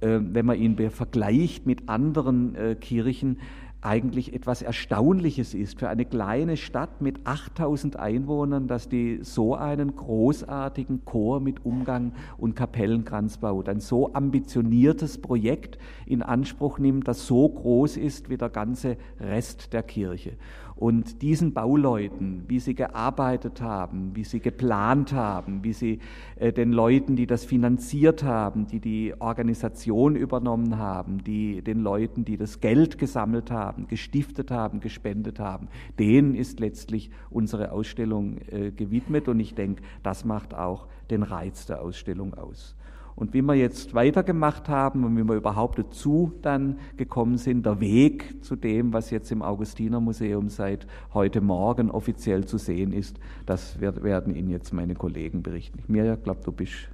wenn 0.00 0.46
man 0.46 0.58
ihn 0.58 0.90
vergleicht 0.90 1.66
mit 1.66 1.88
anderen 1.88 2.54
äh, 2.54 2.74
Kirchen, 2.74 3.36
eigentlich 3.82 4.34
etwas 4.34 4.60
Erstaunliches 4.60 5.54
ist 5.54 5.78
für 5.78 5.88
eine 5.88 6.04
kleine 6.04 6.56
Stadt 6.56 7.00
mit 7.00 7.26
8000 7.26 7.96
Einwohnern, 7.96 8.68
dass 8.68 8.88
die 8.88 9.20
so 9.22 9.54
einen 9.54 9.96
großartigen 9.96 11.04
Chor 11.04 11.40
mit 11.40 11.64
Umgang 11.64 12.12
und 12.36 12.56
Kapellenkranz 12.56 13.38
baut. 13.38 13.68
Ein 13.68 13.80
so 13.80 14.12
ambitioniertes 14.12 15.18
Projekt 15.18 15.78
in 16.04 16.22
Anspruch 16.22 16.78
nimmt, 16.78 17.08
das 17.08 17.26
so 17.26 17.48
groß 17.48 17.96
ist 17.96 18.28
wie 18.28 18.36
der 18.36 18.50
ganze 18.50 18.96
Rest 19.18 19.72
der 19.72 19.82
Kirche. 19.82 20.32
Und 20.80 21.20
diesen 21.20 21.52
Bauleuten, 21.52 22.44
wie 22.48 22.58
sie 22.58 22.74
gearbeitet 22.74 23.60
haben, 23.60 24.16
wie 24.16 24.24
sie 24.24 24.40
geplant 24.40 25.12
haben, 25.12 25.62
wie 25.62 25.74
sie 25.74 25.98
äh, 26.36 26.54
den 26.54 26.72
Leuten, 26.72 27.16
die 27.16 27.26
das 27.26 27.44
finanziert 27.44 28.24
haben, 28.24 28.66
die 28.66 28.80
die 28.80 29.14
Organisation 29.18 30.16
übernommen 30.16 30.78
haben, 30.78 31.22
die 31.22 31.60
den 31.60 31.80
Leuten, 31.80 32.24
die 32.24 32.38
das 32.38 32.60
Geld 32.60 32.96
gesammelt 32.96 33.50
haben, 33.50 33.88
gestiftet 33.88 34.50
haben, 34.50 34.80
gespendet 34.80 35.38
haben, 35.38 35.68
denen 35.98 36.34
ist 36.34 36.60
letztlich 36.60 37.10
unsere 37.28 37.72
Ausstellung 37.72 38.38
äh, 38.50 38.70
gewidmet. 38.70 39.28
Und 39.28 39.38
ich 39.38 39.54
denke, 39.54 39.82
das 40.02 40.24
macht 40.24 40.54
auch 40.54 40.86
den 41.10 41.22
Reiz 41.22 41.66
der 41.66 41.82
Ausstellung 41.82 42.32
aus. 42.32 42.74
Und 43.20 43.34
wie 43.34 43.42
wir 43.42 43.54
jetzt 43.54 43.92
weitergemacht 43.92 44.70
haben 44.70 45.04
und 45.04 45.14
wie 45.14 45.22
wir 45.22 45.36
überhaupt 45.36 45.78
dazu 45.78 46.32
dann 46.40 46.78
gekommen 46.96 47.36
sind, 47.36 47.66
der 47.66 47.78
Weg 47.78 48.42
zu 48.42 48.56
dem, 48.56 48.94
was 48.94 49.10
jetzt 49.10 49.30
im 49.30 49.42
Augustinermuseum 49.42 50.48
seit 50.48 50.86
heute 51.12 51.42
Morgen 51.42 51.90
offiziell 51.90 52.46
zu 52.46 52.56
sehen 52.56 52.94
ist, 52.94 53.20
das 53.44 53.78
werden 53.78 54.34
Ihnen 54.34 54.48
jetzt 54.48 54.72
meine 54.72 54.94
Kollegen 54.94 55.42
berichten. 55.42 55.82
Mir 55.86 56.16
glaube, 56.16 56.40
du 56.42 56.50
bist, 56.50 56.88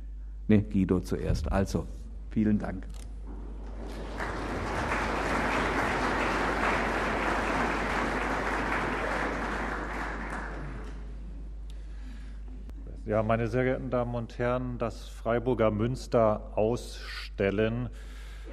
ne, 0.49 0.63
Guido 0.63 0.99
zuerst. 0.99 1.51
Also, 1.53 1.87
vielen 2.31 2.59
Dank. 2.59 2.89
Ja, 13.07 13.23
meine 13.23 13.47
sehr 13.47 13.63
geehrten 13.63 13.89
Damen 13.89 14.17
und 14.17 14.37
Herren, 14.37 14.79
das 14.79 15.07
Freiburger 15.07 15.71
Münster 15.71 16.51
ausstellen, 16.57 17.89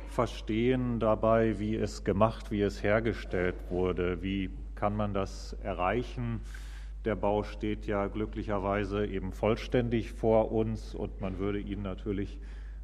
verstehen 0.10 1.00
dabei, 1.00 1.58
wie 1.58 1.76
es 1.76 2.04
gemacht, 2.04 2.52
wie 2.52 2.62
es 2.62 2.84
hergestellt 2.84 3.56
wurde. 3.72 4.22
Wie 4.22 4.52
kann 4.76 4.96
man 4.96 5.16
das 5.16 5.54
erreichen? 5.64 6.40
Der 7.04 7.16
Bau 7.16 7.42
steht 7.42 7.88
ja 7.88 8.06
glücklicherweise 8.06 9.08
eben 9.08 9.32
vollständig 9.32 10.12
vor 10.12 10.52
uns 10.52 10.94
und 10.94 11.20
man 11.20 11.40
würde 11.40 11.58
ihn 11.58 11.82
natürlich 11.82 12.38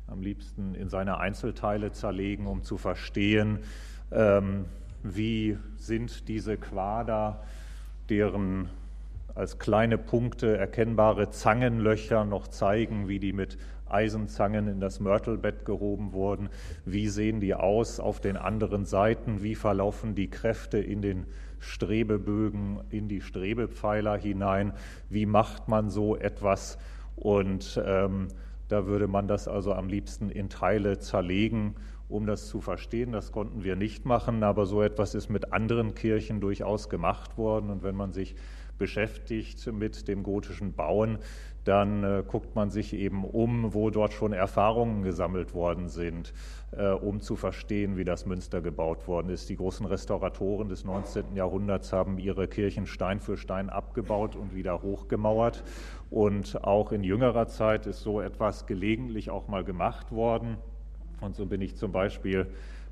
am 0.07 0.23
liebsten 0.23 0.73
in 0.73 0.89
seine 0.89 1.19
Einzelteile 1.19 1.91
zerlegen, 1.91 2.47
um 2.47 2.63
zu 2.63 2.77
verstehen, 2.79 3.59
ähm, 4.11 4.65
wie 5.03 5.55
sind 5.75 6.27
diese 6.29 6.57
Quader, 6.57 7.43
deren 8.09 8.69
als 9.35 9.59
kleine 9.59 9.97
Punkte 9.97 10.57
erkennbare 10.57 11.29
Zangenlöcher 11.29 12.25
noch 12.25 12.47
zeigen, 12.47 13.07
wie 13.07 13.19
die 13.19 13.33
mit 13.33 13.57
Eisenzangen 13.87 14.67
in 14.67 14.79
das 14.79 14.99
Mörtelbett 14.99 15.65
gehoben 15.65 16.13
wurden. 16.13 16.49
Wie 16.85 17.07
sehen 17.07 17.39
die 17.39 17.55
aus 17.55 17.99
auf 17.99 18.19
den 18.19 18.37
anderen 18.37 18.85
Seiten? 18.85 19.41
Wie 19.41 19.55
verlaufen 19.55 20.13
die 20.13 20.29
Kräfte 20.29 20.77
in 20.77 21.01
den 21.01 21.25
Strebebögen, 21.59 22.81
in 22.89 23.07
die 23.07 23.21
Strebepfeiler 23.21 24.17
hinein? 24.17 24.73
Wie 25.09 25.25
macht 25.25 25.67
man 25.67 25.89
so 25.89 26.15
etwas? 26.15 26.77
Und 27.15 27.81
ähm, 27.83 28.27
Da 28.69 28.85
würde 28.85 29.07
man 29.07 29.27
das 29.27 29.47
also 29.47 29.73
am 29.73 29.89
liebsten 29.89 30.29
in 30.29 30.47
Teile 30.47 30.99
zerlegen, 30.99 31.75
um 32.07 32.27
das 32.27 32.47
zu 32.47 32.61
verstehen. 32.61 33.11
Das 33.11 33.31
konnten 33.31 33.63
wir 33.63 33.75
nicht 33.75 34.05
machen, 34.05 34.43
aber 34.43 34.67
so 34.67 34.83
etwas 34.83 35.15
ist 35.15 35.29
mit 35.29 35.51
anderen 35.51 35.95
Kirchen 35.95 36.39
durchaus 36.39 36.87
gemacht 36.87 37.37
worden. 37.37 37.71
Und 37.71 37.81
wenn 37.83 37.95
man 37.95 38.13
sich 38.13 38.35
beschäftigt 38.79 39.71
mit 39.71 40.07
dem 40.07 40.23
gotischen 40.23 40.73
Bauen, 40.73 41.19
dann 41.65 42.03
äh, 42.03 42.23
guckt 42.25 42.55
man 42.55 42.71
sich 42.71 42.93
eben 42.93 43.23
um, 43.23 43.73
wo 43.73 43.89
dort 43.91 44.13
schon 44.13 44.33
Erfahrungen 44.33 45.03
gesammelt 45.03 45.53
worden 45.53 45.87
sind, 45.87 46.33
äh, 46.71 46.87
um 46.89 47.19
zu 47.19 47.35
verstehen, 47.35 47.97
wie 47.97 48.05
das 48.05 48.25
Münster 48.25 48.61
gebaut 48.61 49.07
worden 49.07 49.29
ist. 49.29 49.49
Die 49.49 49.55
großen 49.55 49.85
Restauratoren 49.85 50.69
des 50.69 50.83
19. 50.83 51.35
Jahrhunderts 51.35 51.93
haben 51.93 52.17
ihre 52.17 52.47
Kirchen 52.47 52.87
Stein 52.87 53.19
für 53.19 53.37
Stein 53.37 53.69
abgebaut 53.69 54.35
und 54.35 54.55
wieder 54.55 54.81
hochgemauert. 54.81 55.63
Und 56.09 56.63
auch 56.63 56.91
in 56.91 57.03
jüngerer 57.03 57.47
Zeit 57.47 57.85
ist 57.85 58.01
so 58.01 58.21
etwas 58.21 58.65
gelegentlich 58.65 59.29
auch 59.29 59.47
mal 59.47 59.63
gemacht 59.63 60.11
worden. 60.11 60.57
Und 61.21 61.35
so 61.35 61.45
bin 61.45 61.61
ich 61.61 61.75
zum 61.75 61.91
Beispiel 61.91 62.47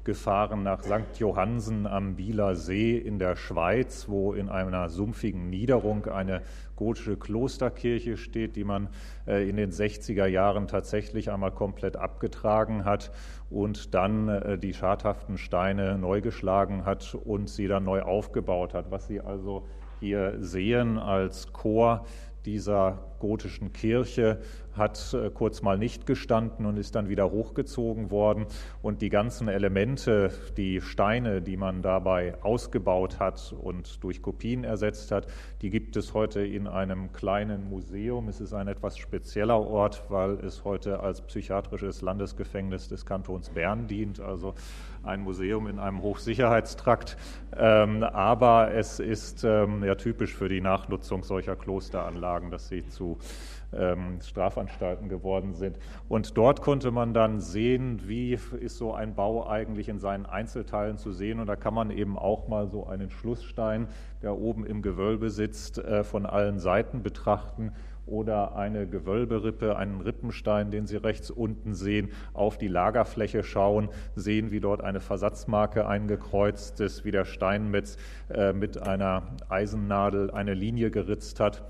gefahren 0.08 0.64
nach 0.64 0.84
St. 0.84 1.20
Johannsen 1.20 1.86
am 1.86 2.16
Bieler 2.16 2.56
See 2.56 2.98
in 2.98 3.20
der 3.20 3.36
Schweiz, 3.36 4.08
wo 4.08 4.32
in 4.32 4.48
einer 4.48 4.88
sumpfigen 4.88 5.50
Niederung 5.50 6.06
eine 6.06 6.44
gotische 6.78 7.18
Klosterkirche 7.18 8.16
steht, 8.16 8.56
die 8.56 8.64
man 8.64 8.88
äh, 9.28 9.48
in 9.50 9.58
den 9.58 9.72
60er 9.72 10.26
Jahren 10.26 10.70
tatsächlich 10.70 11.30
einmal 11.30 11.52
komplett 11.52 11.98
abgetragen 11.98 12.86
hat 12.86 13.12
und 13.50 13.94
dann 13.94 14.30
äh, 14.30 14.58
die 14.58 14.74
schadhaften 14.74 15.38
Steine 15.38 15.98
neu 15.98 16.22
geschlagen 16.22 16.86
hat 16.86 17.14
und 17.14 17.50
sie 17.50 17.68
dann 17.68 17.84
neu 17.84 18.02
aufgebaut 18.02 18.74
hat. 18.74 18.90
Was 18.90 19.08
Sie 19.08 19.20
also 19.20 19.68
hier 20.00 20.36
sehen 20.40 20.98
als 20.98 21.52
Chor 21.52 22.06
dieser 22.46 23.00
gotischen 23.20 23.74
Kirche 23.74 24.40
hat 24.78 25.14
äh, 25.14 25.30
kurz 25.30 25.62
mal 25.62 25.78
nicht 25.78 26.06
gestanden 26.06 26.66
und 26.66 26.78
ist 26.78 26.96
dann 26.96 27.10
wieder 27.10 27.32
hochgezogen 27.32 28.12
worden. 28.12 28.46
Und 28.82 29.02
die 29.02 29.10
ganzen 29.10 29.48
Elemente, 29.48 30.32
die 30.56 30.82
Steine, 30.82 31.42
die 31.42 31.58
man 31.58 31.82
dabei 31.82 32.36
ausgebaut 32.44 33.20
hat 33.20 33.54
und 33.60 34.04
durch 34.04 34.22
Kopien 34.22 34.64
ersetzt 34.64 35.12
hat, 35.12 35.28
die 35.62 35.70
gibt 35.70 35.96
es 35.98 36.14
heute 36.14 36.46
in 36.46 36.68
einem 36.68 37.12
kleinen 37.12 37.70
Museum. 37.70 38.28
Es 38.28 38.40
ist 38.40 38.54
ein 38.54 38.68
etwas 38.68 38.98
spezieller 38.98 39.60
Ort, 39.60 40.04
weil 40.10 40.34
es 40.46 40.64
heute 40.64 41.00
als 41.00 41.22
psychiatrisches 41.22 42.02
Landesgefängnis 42.02 42.88
des 42.88 43.06
Kantons 43.06 43.50
Bern 43.50 43.88
dient, 43.88 44.20
also 44.20 44.54
ein 45.04 45.22
Museum 45.22 45.68
in 45.68 45.80
einem 45.80 46.02
Hochsicherheitstrakt. 46.02 47.18
Ähm, 47.56 48.04
aber 48.04 48.74
es 48.74 49.00
ist 49.00 49.44
ähm, 49.44 49.84
ja 49.84 49.96
typisch 49.96 50.36
für 50.36 50.50
die 50.50 50.62
Nachnutzung 50.62 51.24
solcher 51.24 51.56
Klosteranlagen, 51.56 52.52
dass 52.52 52.68
sie 52.68 52.86
zu 52.88 53.07
ähm, 53.74 54.20
Strafanstalten 54.22 55.10
geworden 55.10 55.54
sind. 55.54 55.78
Und 56.08 56.38
dort 56.38 56.62
konnte 56.62 56.92
man 56.92 57.14
dann 57.14 57.40
sehen, 57.40 58.02
wie 58.06 58.34
ist 58.34 58.78
so 58.78 58.94
ein 58.94 59.16
Bau 59.16 59.48
eigentlich 59.48 59.90
in 59.90 60.00
seinen 60.00 60.26
Einzelteilen 60.26 60.98
zu 60.98 61.12
sehen. 61.12 61.40
Und 61.40 61.48
da 61.48 61.56
kann 61.56 61.74
man 61.74 61.92
eben 61.92 62.18
auch 62.18 62.48
mal 62.48 62.68
so 62.68 62.88
einen 62.88 63.10
Schlussstein, 63.10 63.88
der 64.22 64.38
oben 64.38 64.66
im 64.66 64.82
Gewölbe 64.82 65.30
sitzt, 65.30 65.80
äh, 65.80 66.04
von 66.04 66.26
allen 66.26 66.60
Seiten 66.60 67.04
betrachten 67.04 67.72
oder 68.06 68.56
eine 68.56 68.88
Gewölberippe, 68.88 69.76
einen 69.76 70.00
Rippenstein, 70.00 70.72
den 70.72 70.88
Sie 70.88 70.96
rechts 70.96 71.30
unten 71.30 71.74
sehen, 71.74 72.12
auf 72.34 72.58
die 72.58 72.70
Lagerfläche 72.70 73.44
schauen, 73.44 73.90
sehen, 74.16 74.50
wie 74.50 74.62
dort 74.62 74.82
eine 74.82 75.02
Versatzmarke 75.02 75.86
eingekreuzt 75.86 76.80
ist, 76.80 77.04
wie 77.04 77.12
der 77.12 77.26
Steinmetz 77.26 77.98
äh, 78.30 78.54
mit 78.54 78.82
einer 78.82 79.24
Eisennadel 79.50 80.32
eine 80.32 80.54
Linie 80.54 80.90
geritzt 80.90 81.42
hat 81.42 81.64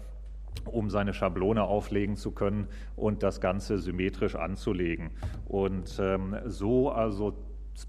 um 0.65 0.89
seine 0.89 1.13
Schablone 1.13 1.63
auflegen 1.63 2.15
zu 2.15 2.31
können 2.31 2.67
und 2.95 3.23
das 3.23 3.41
Ganze 3.41 3.77
symmetrisch 3.77 4.35
anzulegen. 4.35 5.11
Und 5.47 5.99
ähm, 5.99 6.35
so 6.45 6.89
also 6.91 7.33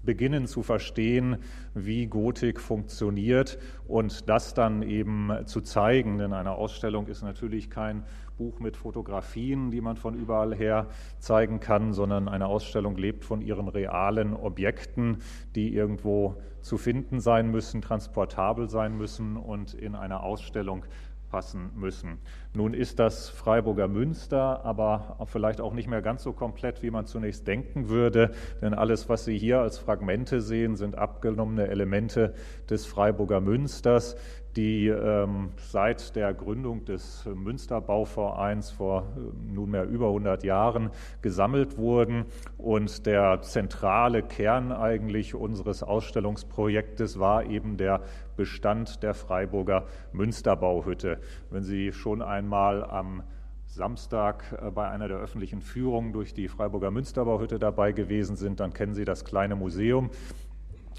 beginnen 0.03 0.45
zu 0.45 0.61
verstehen, 0.61 1.37
wie 1.73 2.07
Gotik 2.07 2.59
funktioniert 2.59 3.57
und 3.87 4.29
das 4.29 4.53
dann 4.53 4.83
eben 4.83 5.31
zu 5.45 5.61
zeigen. 5.61 6.19
Denn 6.19 6.33
eine 6.33 6.51
Ausstellung 6.51 7.07
ist 7.07 7.23
natürlich 7.23 7.69
kein 7.69 8.03
Buch 8.37 8.59
mit 8.59 8.77
Fotografien, 8.77 9.71
die 9.71 9.81
man 9.81 9.97
von 9.97 10.15
überall 10.15 10.55
her 10.55 10.87
zeigen 11.19 11.59
kann, 11.59 11.93
sondern 11.93 12.29
eine 12.29 12.47
Ausstellung 12.47 12.95
lebt 12.95 13.25
von 13.25 13.41
ihren 13.41 13.67
realen 13.67 14.33
Objekten, 14.33 15.17
die 15.55 15.73
irgendwo 15.73 16.37
zu 16.61 16.77
finden 16.77 17.19
sein 17.19 17.51
müssen, 17.51 17.81
transportabel 17.81 18.69
sein 18.69 18.95
müssen 18.97 19.37
und 19.37 19.73
in 19.73 19.95
einer 19.95 20.23
Ausstellung 20.23 20.85
passen 21.29 21.71
müssen. 21.75 22.17
Nun 22.53 22.73
ist 22.73 22.99
das 22.99 23.29
Freiburger 23.29 23.87
Münster, 23.87 24.65
aber 24.65 25.17
vielleicht 25.25 25.61
auch 25.61 25.73
nicht 25.73 25.87
mehr 25.87 26.01
ganz 26.01 26.23
so 26.23 26.33
komplett, 26.33 26.81
wie 26.81 26.91
man 26.91 27.05
zunächst 27.05 27.47
denken 27.47 27.89
würde, 27.89 28.31
denn 28.61 28.73
alles, 28.73 29.07
was 29.09 29.25
Sie 29.25 29.37
hier 29.37 29.59
als 29.59 29.77
Fragmente 29.77 30.41
sehen, 30.41 30.75
sind 30.75 30.97
abgenommene 30.97 31.67
Elemente 31.67 32.33
des 32.69 32.85
Freiburger 32.85 33.41
Münsters 33.41 34.15
die 34.55 34.87
ähm, 34.87 35.49
seit 35.57 36.15
der 36.15 36.33
Gründung 36.33 36.85
des 36.85 37.25
Münsterbauvereins 37.25 38.71
vor 38.71 39.03
äh, 39.15 39.53
nunmehr 39.53 39.85
über 39.85 40.07
100 40.07 40.43
Jahren 40.43 40.89
gesammelt 41.21 41.77
wurden. 41.77 42.25
Und 42.57 43.05
der 43.05 43.41
zentrale 43.41 44.23
Kern 44.23 44.71
eigentlich 44.71 45.35
unseres 45.35 45.83
Ausstellungsprojektes 45.83 47.19
war 47.19 47.45
eben 47.45 47.77
der 47.77 48.01
Bestand 48.35 49.03
der 49.03 49.13
Freiburger 49.13 49.85
Münsterbauhütte. 50.13 51.19
Wenn 51.51 51.63
Sie 51.63 51.91
schon 51.93 52.21
einmal 52.21 52.83
am 52.83 53.23
Samstag 53.67 54.57
äh, 54.61 54.71
bei 54.71 54.89
einer 54.89 55.07
der 55.07 55.17
öffentlichen 55.17 55.61
Führungen 55.61 56.11
durch 56.11 56.33
die 56.33 56.47
Freiburger 56.47 56.89
Münsterbauhütte 56.89 57.59
dabei 57.59 57.91
gewesen 57.91 58.35
sind, 58.35 58.59
dann 58.59 58.73
kennen 58.73 58.93
Sie 58.93 59.05
das 59.05 59.23
kleine 59.25 59.55
Museum 59.55 60.09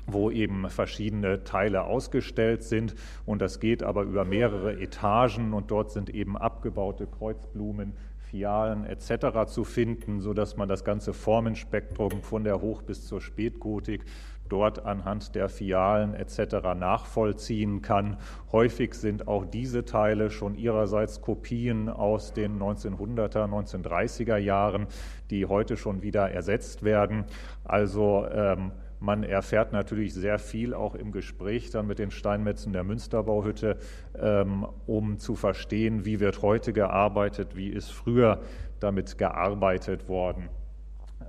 wo 0.06 0.30
eben 0.30 0.68
verschiedene 0.70 1.44
Teile 1.44 1.84
ausgestellt 1.84 2.62
sind. 2.62 2.94
Und 3.26 3.42
das 3.42 3.60
geht 3.60 3.82
aber 3.82 4.02
über 4.02 4.24
mehrere 4.24 4.80
Etagen 4.80 5.52
und 5.52 5.70
dort 5.70 5.90
sind 5.90 6.10
eben 6.10 6.36
abgebaute 6.36 7.06
Kreuzblumen, 7.06 7.94
Fialen 8.18 8.84
etc. 8.84 9.46
zu 9.46 9.64
finden, 9.64 10.20
sodass 10.20 10.56
man 10.56 10.68
das 10.68 10.84
ganze 10.84 11.12
Formenspektrum 11.12 12.22
von 12.22 12.44
der 12.44 12.60
Hoch- 12.60 12.82
bis 12.82 13.06
zur 13.06 13.20
Spätgotik 13.20 14.04
dort 14.48 14.84
anhand 14.84 15.34
der 15.34 15.48
Fialen 15.48 16.14
etc. 16.14 16.74
nachvollziehen 16.76 17.82
kann. 17.82 18.16
Häufig 18.52 18.94
sind 18.94 19.28
auch 19.28 19.44
diese 19.44 19.84
Teile 19.84 20.30
schon 20.30 20.54
ihrerseits 20.54 21.20
Kopien 21.20 21.88
aus 21.88 22.32
den 22.32 22.58
1900er, 22.58 23.46
1930er 23.46 24.36
Jahren, 24.36 24.86
die 25.30 25.46
heute 25.46 25.76
schon 25.76 26.02
wieder 26.02 26.30
ersetzt 26.30 26.82
werden. 26.82 27.24
Also 27.64 28.26
ähm, 28.30 28.72
man 29.00 29.22
erfährt 29.24 29.72
natürlich 29.72 30.14
sehr 30.14 30.38
viel 30.38 30.74
auch 30.74 30.94
im 30.94 31.10
Gespräch 31.10 31.70
dann 31.70 31.86
mit 31.86 31.98
den 31.98 32.10
Steinmetzen 32.10 32.72
der 32.72 32.84
Münsterbauhütte, 32.84 33.78
ähm, 34.18 34.66
um 34.86 35.18
zu 35.18 35.34
verstehen, 35.34 36.04
wie 36.04 36.20
wird 36.20 36.42
heute 36.42 36.72
gearbeitet, 36.72 37.56
wie 37.56 37.68
ist 37.68 37.90
früher 37.90 38.40
damit 38.78 39.18
gearbeitet 39.18 40.08
worden. 40.08 40.50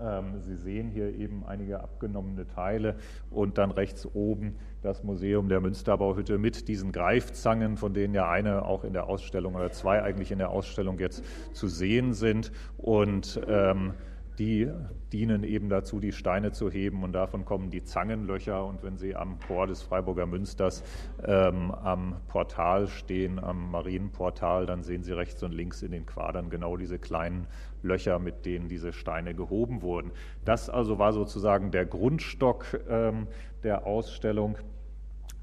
Ähm, 0.01 0.39
Sie 0.39 0.55
sehen 0.55 0.89
hier 0.89 1.13
eben 1.15 1.45
einige 1.45 1.81
abgenommene 1.81 2.47
Teile 2.47 2.95
und 3.29 3.57
dann 3.57 3.71
rechts 3.71 4.07
oben 4.13 4.55
das 4.81 5.03
Museum 5.03 5.47
der 5.47 5.61
Münsterbauhütte 5.61 6.37
mit 6.37 6.67
diesen 6.67 6.91
Greifzangen, 6.91 7.77
von 7.77 7.93
denen 7.93 8.13
ja 8.13 8.29
eine 8.29 8.65
auch 8.65 8.83
in 8.83 8.93
der 8.93 9.07
Ausstellung 9.07 9.55
oder 9.55 9.71
zwei 9.71 10.01
eigentlich 10.01 10.31
in 10.31 10.39
der 10.39 10.49
Ausstellung 10.49 10.97
jetzt 10.99 11.23
zu 11.53 11.67
sehen 11.67 12.13
sind. 12.13 12.51
Und 12.77 13.39
ähm, 13.47 13.93
die 14.41 14.67
dienen 15.11 15.43
eben 15.43 15.69
dazu, 15.69 15.99
die 15.99 16.11
Steine 16.11 16.51
zu 16.51 16.71
heben 16.71 17.03
und 17.03 17.13
davon 17.13 17.45
kommen 17.45 17.69
die 17.69 17.83
Zangenlöcher. 17.83 18.65
Und 18.65 18.81
wenn 18.81 18.97
Sie 18.97 19.15
am 19.15 19.37
Chor 19.39 19.67
des 19.67 19.83
Freiburger 19.83 20.25
Münsters 20.25 20.83
ähm, 21.23 21.69
am 21.69 22.15
Portal 22.27 22.87
stehen, 22.87 23.37
am 23.37 23.69
Marienportal, 23.69 24.65
dann 24.65 24.81
sehen 24.81 25.03
Sie 25.03 25.11
rechts 25.11 25.43
und 25.43 25.51
links 25.51 25.83
in 25.83 25.91
den 25.91 26.07
Quadern 26.07 26.49
genau 26.49 26.75
diese 26.75 26.97
kleinen 26.97 27.45
Löcher, 27.83 28.17
mit 28.17 28.47
denen 28.47 28.67
diese 28.67 28.93
Steine 28.93 29.35
gehoben 29.35 29.83
wurden. 29.83 30.09
Das 30.43 30.71
also 30.71 30.97
war 30.97 31.13
sozusagen 31.13 31.69
der 31.69 31.85
Grundstock 31.85 32.81
ähm, 32.89 33.27
der 33.61 33.85
Ausstellung. 33.85 34.57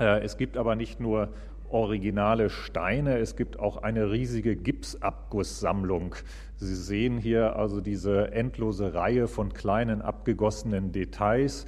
Äh, 0.01 0.25
es 0.25 0.37
gibt 0.37 0.57
aber 0.57 0.75
nicht 0.75 0.99
nur 0.99 1.29
originale 1.71 2.51
Steine. 2.51 3.19
Es 3.19 3.37
gibt 3.37 3.59
auch 3.59 3.77
eine 3.77 4.11
riesige 4.11 4.57
Gipsabgusssammlung. 4.57 6.15
Sie 6.61 6.75
sehen 6.75 7.19
hier 7.19 7.55
also 7.55 7.81
diese 7.81 8.33
endlose 8.33 8.93
Reihe 8.93 9.29
von 9.29 9.53
kleinen 9.53 10.03
abgegossenen 10.03 10.91
Details. 10.91 11.67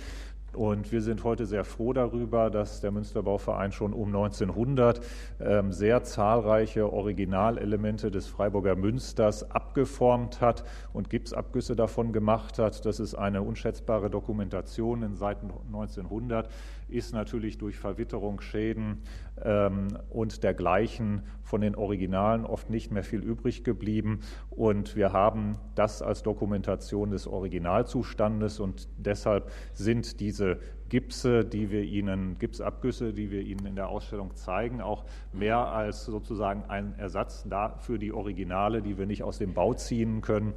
Und 0.53 0.90
wir 0.90 1.00
sind 1.00 1.22
heute 1.22 1.46
sehr 1.46 1.64
froh 1.64 1.92
darüber, 1.92 2.50
dass 2.50 2.81
der 2.81 2.90
Münsterbauverein 2.90 3.70
schon 3.70 3.92
um 3.92 4.09
1900 4.09 5.00
ähm, 5.38 5.72
sehr 5.72 6.03
zahlreiche 6.03 6.92
Originalelemente 6.92 8.11
des 8.11 8.26
Freiburger 8.26 8.74
Münsters 8.74 9.48
abgeformt 9.48 10.40
hat 10.40 10.64
und 10.92 11.09
Gipsabgüsse 11.09 11.76
davon 11.76 12.12
gemacht 12.12 12.59
hat. 12.59 12.85
Das 12.85 12.98
ist 12.98 13.14
eine 13.14 13.42
unschätzbare 13.42 14.11
Dokumentation 14.11 15.05
in 15.05 15.14
seit 15.14 15.38
1900 15.68 16.48
ist 16.92 17.12
natürlich 17.12 17.59
durch 17.59 17.79
Verwitterungsschäden 17.79 18.98
ähm, 19.42 19.88
und 20.11 20.42
dergleichen 20.42 21.22
von 21.42 21.61
den 21.61 21.74
Originalen 21.74 22.44
oft 22.44 22.70
nicht 22.70 22.90
mehr 22.90 23.05
viel 23.05 23.22
übrig 23.22 23.64
geblieben. 23.64 24.20
Und 24.50 24.96
wir 24.96 25.12
haben 25.12 25.57
das 25.74 26.03
als 26.03 26.22
Dokumentation 26.22 27.11
des 27.11 27.26
Originalzustandes 27.26 28.61
und 28.61 28.88
deshalb 28.98 29.50
sind 29.72 30.20
diese 30.20 30.59
Gipse, 30.88 31.44
die 31.44 31.70
wir 31.70 31.83
Ihnen, 31.83 32.38
Gipsabgüsse, 32.38 33.12
die 33.12 33.31
wir 33.31 33.42
Ihnen 33.42 33.64
in 33.64 33.76
der 33.76 33.88
Ausstellung 33.88 34.35
zeigen, 34.35 34.81
auch 34.81 35.05
mehr 35.33 35.59
als 35.59 36.05
sozusagen 36.05 36.64
ein 36.68 36.94
Ersatz 36.98 37.46
für 37.79 37.98
die 37.98 38.12
Originale, 38.12 38.83
die 38.83 38.98
wir 38.98 39.07
nicht 39.07 39.22
aus 39.22 39.38
dem 39.38 39.55
Bau 39.55 39.74
ziehen 39.74 40.20
können 40.20 40.55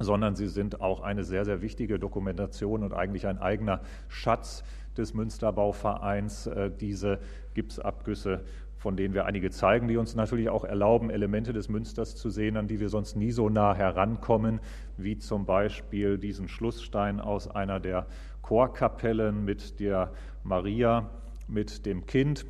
sondern 0.00 0.34
sie 0.34 0.48
sind 0.48 0.80
auch 0.80 1.00
eine 1.00 1.24
sehr, 1.24 1.44
sehr 1.44 1.62
wichtige 1.62 1.98
Dokumentation 1.98 2.82
und 2.82 2.92
eigentlich 2.92 3.26
ein 3.26 3.38
eigener 3.38 3.80
Schatz 4.08 4.64
des 4.94 5.14
Münsterbauvereins, 5.14 6.46
äh, 6.46 6.70
diese 6.70 7.18
Gipsabgüsse, 7.54 8.44
von 8.76 8.96
denen 8.96 9.14
wir 9.14 9.24
einige 9.24 9.50
zeigen, 9.50 9.88
die 9.88 9.96
uns 9.96 10.14
natürlich 10.14 10.50
auch 10.50 10.64
erlauben, 10.64 11.08
Elemente 11.08 11.52
des 11.52 11.68
Münsters 11.68 12.16
zu 12.16 12.28
sehen, 12.28 12.56
an 12.56 12.68
die 12.68 12.80
wir 12.80 12.90
sonst 12.90 13.16
nie 13.16 13.30
so 13.30 13.48
nah 13.48 13.74
herankommen, 13.74 14.60
wie 14.98 15.16
zum 15.18 15.46
Beispiel 15.46 16.18
diesen 16.18 16.48
Schlussstein 16.48 17.20
aus 17.20 17.48
einer 17.48 17.80
der 17.80 18.06
Chorkapellen 18.42 19.44
mit 19.44 19.80
der 19.80 20.12
Maria, 20.42 21.10
mit 21.48 21.86
dem 21.86 22.04
Kind. 22.04 22.44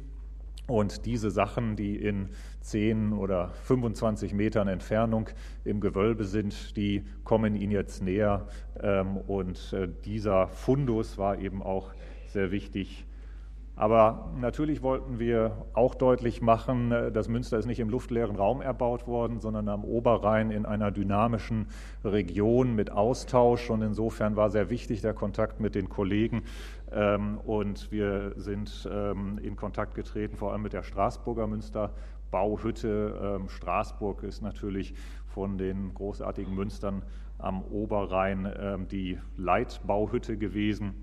Und 0.66 1.04
diese 1.04 1.30
Sachen, 1.30 1.76
die 1.76 1.94
in 1.96 2.30
10 2.62 3.12
oder 3.12 3.50
25 3.64 4.32
Metern 4.32 4.66
Entfernung 4.66 5.28
im 5.64 5.80
Gewölbe 5.80 6.24
sind, 6.24 6.76
die 6.76 7.04
kommen 7.22 7.54
Ihnen 7.54 7.70
jetzt 7.72 8.02
näher. 8.02 8.48
Ähm, 8.82 9.18
und 9.18 9.74
äh, 9.74 9.88
dieser 10.04 10.48
Fundus 10.48 11.18
war 11.18 11.38
eben 11.38 11.62
auch 11.62 11.92
sehr 12.34 12.50
wichtig. 12.50 13.06
Aber 13.76 14.32
natürlich 14.38 14.82
wollten 14.82 15.18
wir 15.18 15.66
auch 15.72 15.96
deutlich 15.96 16.40
machen, 16.40 16.92
äh, 16.92 17.10
das 17.10 17.28
Münster 17.28 17.58
ist 17.58 17.66
nicht 17.66 17.80
im 17.80 17.88
luftleeren 17.88 18.36
Raum 18.36 18.60
erbaut 18.60 19.08
worden, 19.08 19.40
sondern 19.40 19.68
am 19.68 19.84
Oberrhein 19.84 20.52
in 20.52 20.64
einer 20.64 20.92
dynamischen 20.92 21.66
Region 22.04 22.74
mit 22.76 22.92
Austausch. 22.92 23.70
Und 23.70 23.82
insofern 23.82 24.36
war 24.36 24.50
sehr 24.50 24.70
wichtig 24.70 25.00
der 25.00 25.12
Kontakt 25.12 25.58
mit 25.58 25.74
den 25.74 25.88
Kollegen. 25.88 26.42
Ähm, 26.92 27.38
und 27.38 27.90
wir 27.90 28.32
sind 28.36 28.88
ähm, 28.92 29.38
in 29.42 29.56
Kontakt 29.56 29.96
getreten, 29.96 30.36
vor 30.36 30.52
allem 30.52 30.62
mit 30.62 30.72
der 30.72 30.84
Straßburger 30.84 31.48
Münsterbauhütte. 31.48 33.38
Ähm, 33.40 33.48
Straßburg 33.48 34.22
ist 34.22 34.40
natürlich 34.40 34.94
von 35.26 35.58
den 35.58 35.94
großartigen 35.94 36.54
Münstern 36.54 37.02
am 37.38 37.62
Oberrhein 37.62 38.86
die 38.92 39.18
Leitbauhütte 39.36 40.38
gewesen. 40.38 40.94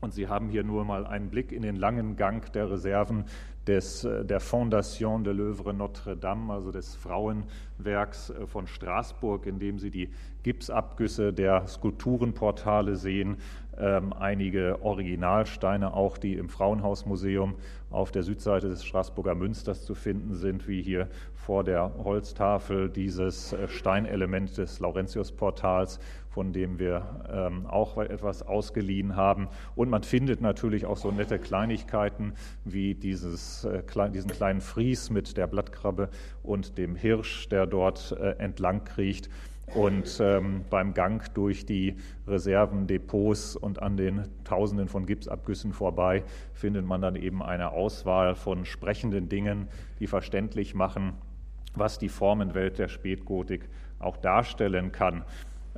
Und 0.00 0.14
Sie 0.14 0.28
haben 0.28 0.48
hier 0.48 0.64
nur 0.64 0.84
mal 0.84 1.06
einen 1.06 1.28
Blick 1.28 1.52
in 1.52 1.62
den 1.62 1.76
langen 1.76 2.16
Gang 2.16 2.50
der 2.52 2.70
Reserven 2.70 3.24
des, 3.66 4.04
äh, 4.04 4.24
der 4.24 4.40
Fondation 4.40 5.24
de 5.24 5.34
l'Oeuvre 5.34 5.72
Notre-Dame, 5.72 6.52
also 6.52 6.72
des 6.72 6.94
Frauenwerks 6.94 8.30
äh, 8.30 8.46
von 8.46 8.66
Straßburg, 8.66 9.46
in 9.46 9.58
dem 9.58 9.78
Sie 9.78 9.90
die 9.90 10.08
Gipsabgüsse 10.42 11.32
der 11.32 11.66
Skulpturenportale 11.66 12.96
sehen, 12.96 13.36
ähm, 13.78 14.12
einige 14.12 14.82
Originalsteine 14.82 15.94
auch, 15.94 16.18
die 16.18 16.34
im 16.34 16.48
Frauenhausmuseum 16.48 17.54
auf 17.90 18.10
der 18.10 18.22
Südseite 18.22 18.68
des 18.68 18.84
Straßburger 18.84 19.34
Münsters 19.34 19.84
zu 19.84 19.94
finden 19.94 20.34
sind, 20.34 20.68
wie 20.68 20.82
hier 20.82 21.08
vor 21.34 21.64
der 21.64 21.92
Holztafel 22.04 22.88
dieses 22.88 23.52
äh, 23.52 23.68
Steinelement 23.68 24.56
des 24.56 24.80
Laurentiusportals 24.80 25.98
von 26.30 26.52
dem 26.52 26.78
wir 26.78 27.24
ähm, 27.30 27.66
auch 27.66 27.98
etwas 27.98 28.42
ausgeliehen 28.42 29.16
haben. 29.16 29.48
Und 29.74 29.90
man 29.90 30.04
findet 30.04 30.40
natürlich 30.40 30.86
auch 30.86 30.96
so 30.96 31.10
nette 31.10 31.38
Kleinigkeiten 31.38 32.34
wie 32.64 32.94
dieses, 32.94 33.64
äh, 33.64 33.82
diesen 34.10 34.30
kleinen 34.30 34.60
Fries 34.60 35.10
mit 35.10 35.36
der 35.36 35.48
Blattkrabbe 35.48 36.08
und 36.42 36.78
dem 36.78 36.94
Hirsch, 36.94 37.48
der 37.48 37.66
dort 37.66 38.12
äh, 38.12 38.36
entlang 38.38 38.84
kriecht. 38.84 39.28
Und 39.74 40.18
ähm, 40.20 40.64
beim 40.68 40.94
Gang 40.94 41.32
durch 41.34 41.64
die 41.64 41.96
Reservendepots 42.26 43.54
und 43.54 43.80
an 43.80 43.96
den 43.96 44.24
Tausenden 44.42 44.88
von 44.88 45.06
Gipsabgüssen 45.06 45.72
vorbei 45.72 46.24
findet 46.54 46.84
man 46.84 47.00
dann 47.00 47.14
eben 47.14 47.40
eine 47.40 47.70
Auswahl 47.70 48.34
von 48.34 48.64
sprechenden 48.64 49.28
Dingen, 49.28 49.68
die 50.00 50.08
verständlich 50.08 50.74
machen, 50.74 51.12
was 51.74 51.98
die 51.98 52.08
Formenwelt 52.08 52.78
der 52.78 52.88
Spätgotik 52.88 53.68
auch 54.00 54.16
darstellen 54.16 54.90
kann. 54.90 55.24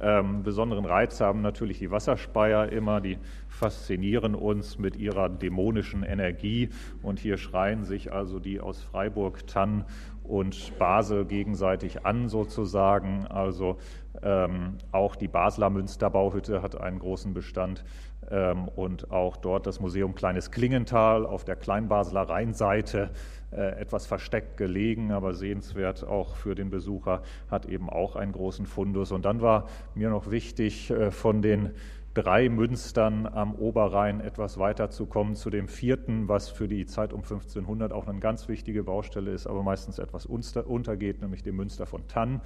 Ähm, 0.00 0.42
besonderen 0.42 0.84
Reiz 0.84 1.20
haben 1.20 1.42
natürlich 1.42 1.78
die 1.78 1.90
Wasserspeier 1.90 2.70
immer, 2.70 3.00
die 3.00 3.18
faszinieren 3.48 4.34
uns 4.34 4.78
mit 4.78 4.96
ihrer 4.96 5.28
dämonischen 5.28 6.02
Energie. 6.02 6.70
Und 7.02 7.20
hier 7.20 7.36
schreien 7.36 7.84
sich 7.84 8.12
also 8.12 8.38
die 8.38 8.60
aus 8.60 8.82
Freiburg, 8.82 9.46
Tann 9.46 9.84
und 10.24 10.78
Basel 10.78 11.24
gegenseitig 11.24 12.06
an 12.06 12.28
sozusagen. 12.28 13.26
Also 13.26 13.78
ähm, 14.22 14.78
auch 14.92 15.16
die 15.16 15.28
Basler 15.28 15.70
Münsterbauhütte 15.70 16.62
hat 16.62 16.80
einen 16.80 16.98
großen 16.98 17.34
Bestand 17.34 17.84
ähm, 18.30 18.68
und 18.68 19.10
auch 19.10 19.36
dort 19.36 19.66
das 19.66 19.80
Museum 19.80 20.14
Kleines 20.14 20.50
Klingenthal 20.50 21.26
auf 21.26 21.44
der 21.44 21.56
Kleinbasler 21.56 22.22
Rheinseite 22.22 23.10
etwas 23.52 24.06
versteckt 24.06 24.56
gelegen, 24.56 25.12
aber 25.12 25.34
sehenswert 25.34 26.06
auch 26.06 26.36
für 26.36 26.54
den 26.54 26.70
Besucher, 26.70 27.22
hat 27.50 27.66
eben 27.66 27.90
auch 27.90 28.16
einen 28.16 28.32
großen 28.32 28.66
Fundus. 28.66 29.12
Und 29.12 29.24
dann 29.24 29.40
war 29.40 29.68
mir 29.94 30.10
noch 30.10 30.30
wichtig, 30.30 30.90
äh, 30.90 31.10
von 31.10 31.42
den 31.42 31.70
drei 32.14 32.48
Münstern 32.48 33.26
am 33.26 33.54
Oberrhein 33.54 34.20
etwas 34.20 34.58
weiterzukommen 34.58 35.34
zu 35.34 35.48
dem 35.48 35.68
vierten, 35.68 36.28
was 36.28 36.50
für 36.50 36.68
die 36.68 36.84
Zeit 36.84 37.12
um 37.12 37.20
1500 37.20 37.92
auch 37.92 38.06
eine 38.06 38.20
ganz 38.20 38.48
wichtige 38.48 38.84
Baustelle 38.84 39.30
ist, 39.30 39.46
aber 39.46 39.62
meistens 39.62 39.98
etwas 39.98 40.26
untergeht, 40.26 41.22
nämlich 41.22 41.42
dem 41.42 41.56
Münster 41.56 41.86
von 41.86 42.06
Tann. 42.08 42.42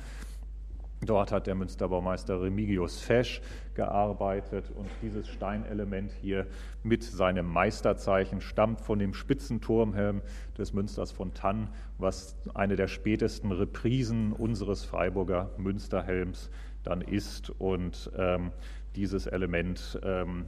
Dort 1.03 1.31
hat 1.31 1.47
der 1.47 1.55
Münsterbaumeister 1.55 2.41
Remigius 2.41 3.01
Fesch 3.01 3.43
gearbeitet 3.75 4.73
und 4.75 4.89
dieses 5.03 5.29
Steinelement 5.29 6.11
hier 6.11 6.47
mit 6.83 7.03
seinem 7.03 7.47
Meisterzeichen 7.47 8.41
stammt 8.41 8.81
von 8.81 8.99
dem 8.99 9.13
Spitzenturmhelm 9.13 10.23
des 10.57 10.73
Münsters 10.73 11.13
von 11.13 11.35
Tann, 11.35 11.69
was 11.99 12.37
eine 12.55 12.77
der 12.77 12.89
spätesten 12.89 13.53
Reprisen 13.53 14.33
unseres 14.33 14.85
Freiburger 14.85 15.51
Münsterhelms 15.59 16.51
dann 16.83 17.03
ist. 17.03 17.51
Und 17.51 18.11
ähm, 18.17 18.53
dieses 18.95 19.27
Element 19.27 20.01
ähm, 20.03 20.47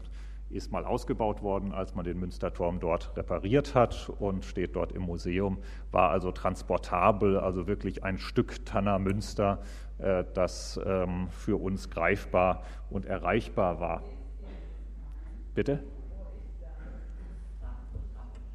ist 0.50 0.72
mal 0.72 0.84
ausgebaut 0.84 1.42
worden, 1.42 1.72
als 1.72 1.94
man 1.94 2.06
den 2.06 2.18
Münsterturm 2.18 2.80
dort 2.80 3.14
repariert 3.16 3.74
hat 3.74 4.10
und 4.18 4.46
steht 4.46 4.76
dort 4.76 4.92
im 4.92 5.02
Museum, 5.02 5.58
war 5.92 6.10
also 6.10 6.32
transportabel, 6.32 7.38
also 7.38 7.66
wirklich 7.66 8.02
ein 8.02 8.18
Stück 8.18 8.64
Tanner 8.64 8.98
Münster, 8.98 9.60
das 9.98 10.80
ähm, 10.84 11.28
für 11.30 11.60
uns 11.60 11.90
greifbar 11.90 12.62
und 12.90 13.04
erreichbar 13.04 13.80
war. 13.80 14.02
Bitte? 15.54 15.82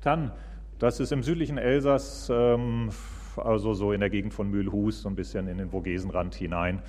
Tann, 0.02 0.32
das 0.80 1.00
ist 1.00 1.12
im 1.12 1.24
südlichen 1.24 1.58
Elsass, 1.58 2.30
ähm, 2.30 2.90
also 3.38 3.74
so 3.74 3.92
in 3.92 4.00
der 4.00 4.10
Gegend 4.10 4.34
von 4.34 4.50
Mühlhus, 4.50 5.02
so 5.02 5.10
ein 5.10 5.16
bisschen 5.16 5.48
in 5.48 5.58
den 5.58 5.72
Vogesenrand 5.72 6.36
hinein. 6.36 6.82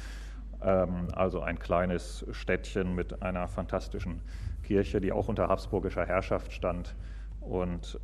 Ähm, 0.62 1.08
also 1.12 1.40
ein 1.40 1.58
kleines 1.58 2.26
Städtchen 2.32 2.94
mit 2.94 3.22
einer 3.22 3.48
fantastischen 3.48 4.20
Kirche, 4.62 5.00
die 5.00 5.12
auch 5.12 5.28
unter 5.28 5.48
habsburgischer 5.48 6.06
Herrschaft 6.06 6.52
stand. 6.52 6.96
Und 7.40 8.00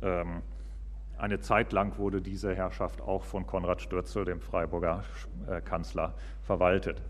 eine 1.21 1.39
Zeit 1.39 1.71
lang 1.71 1.97
wurde 1.99 2.19
diese 2.21 2.55
Herrschaft 2.55 3.01
auch 3.01 3.23
von 3.23 3.45
Konrad 3.45 3.81
Stürzel, 3.81 4.25
dem 4.25 4.41
Freiburger 4.41 5.03
äh, 5.47 5.61
Kanzler, 5.61 6.15
verwaltet. 6.41 7.01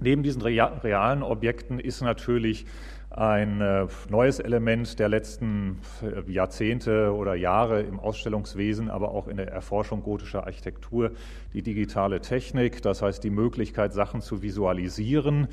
Neben 0.00 0.22
diesen 0.22 0.42
realen 0.42 1.22
Objekten 1.22 1.78
ist 1.78 2.00
natürlich 2.00 2.66
ein 3.10 3.60
äh, 3.60 3.86
neues 4.08 4.40
Element 4.40 4.98
der 4.98 5.10
letzten 5.10 5.80
äh, 6.02 6.30
Jahrzehnte 6.32 7.14
oder 7.14 7.34
Jahre 7.34 7.82
im 7.82 8.00
Ausstellungswesen, 8.00 8.88
aber 8.88 9.10
auch 9.10 9.28
in 9.28 9.36
der 9.36 9.48
Erforschung 9.48 10.02
gotischer 10.02 10.46
Architektur, 10.46 11.10
die 11.52 11.62
digitale 11.62 12.22
Technik, 12.22 12.80
das 12.80 13.02
heißt 13.02 13.22
die 13.22 13.30
Möglichkeit, 13.30 13.92
Sachen 13.92 14.22
zu 14.22 14.40
visualisieren, 14.40 15.48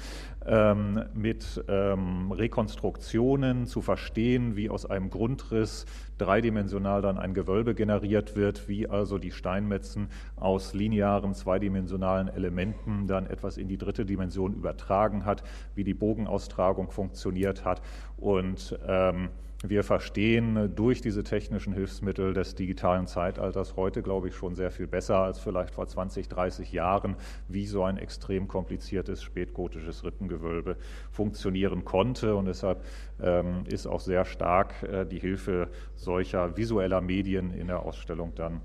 ähm, 0.45 1.03
mit 1.13 1.63
ähm, 1.67 2.31
Rekonstruktionen 2.31 3.67
zu 3.67 3.81
verstehen, 3.81 4.55
wie 4.55 4.69
aus 4.69 4.85
einem 4.85 5.09
Grundriss 5.09 5.85
dreidimensional 6.17 7.01
dann 7.01 7.17
ein 7.17 7.33
Gewölbe 7.33 7.75
generiert 7.75 8.35
wird, 8.35 8.67
wie 8.67 8.87
also 8.87 9.17
die 9.17 9.31
Steinmetzen 9.31 10.07
aus 10.35 10.73
linearen, 10.73 11.33
zweidimensionalen 11.33 12.27
Elementen 12.27 13.07
dann 13.07 13.25
etwas 13.27 13.57
in 13.57 13.67
die 13.67 13.77
dritte 13.77 14.05
Dimension 14.05 14.53
übertragen 14.53 15.25
hat, 15.25 15.43
wie 15.75 15.83
die 15.83 15.93
Bogenaustragung 15.93 16.91
funktioniert 16.91 17.65
hat. 17.65 17.81
Und 18.17 18.77
ähm, 18.87 19.29
wir 19.63 19.83
verstehen 19.83 20.73
durch 20.73 21.01
diese 21.01 21.23
technischen 21.23 21.73
Hilfsmittel 21.73 22.33
des 22.33 22.55
digitalen 22.55 23.07
Zeitalters 23.07 23.75
heute, 23.75 24.01
glaube 24.01 24.29
ich, 24.29 24.35
schon 24.35 24.55
sehr 24.55 24.71
viel 24.71 24.87
besser 24.87 25.17
als 25.17 25.39
vielleicht 25.39 25.75
vor 25.75 25.85
20, 25.85 26.29
30 26.29 26.71
Jahren, 26.71 27.17
wie 27.49 27.65
so 27.65 27.83
ein 27.83 27.97
extrem 27.97 28.47
kompliziertes 28.47 29.21
spätgotisches 29.21 30.05
Rippengewölbe 30.05 30.77
funktionieren 31.11 31.83
konnte. 31.83 32.35
Und 32.35 32.45
deshalb 32.45 32.85
ähm, 33.21 33.65
ist 33.65 33.85
auch 33.85 33.99
sehr 33.99 34.23
stark 34.23 34.81
äh, 34.83 35.05
die 35.05 35.19
Hilfe 35.19 35.67
solcher 35.95 36.55
visueller 36.55 37.01
Medien 37.01 37.51
in 37.51 37.67
der 37.67 37.81
Ausstellung 37.81 38.33
dann 38.35 38.61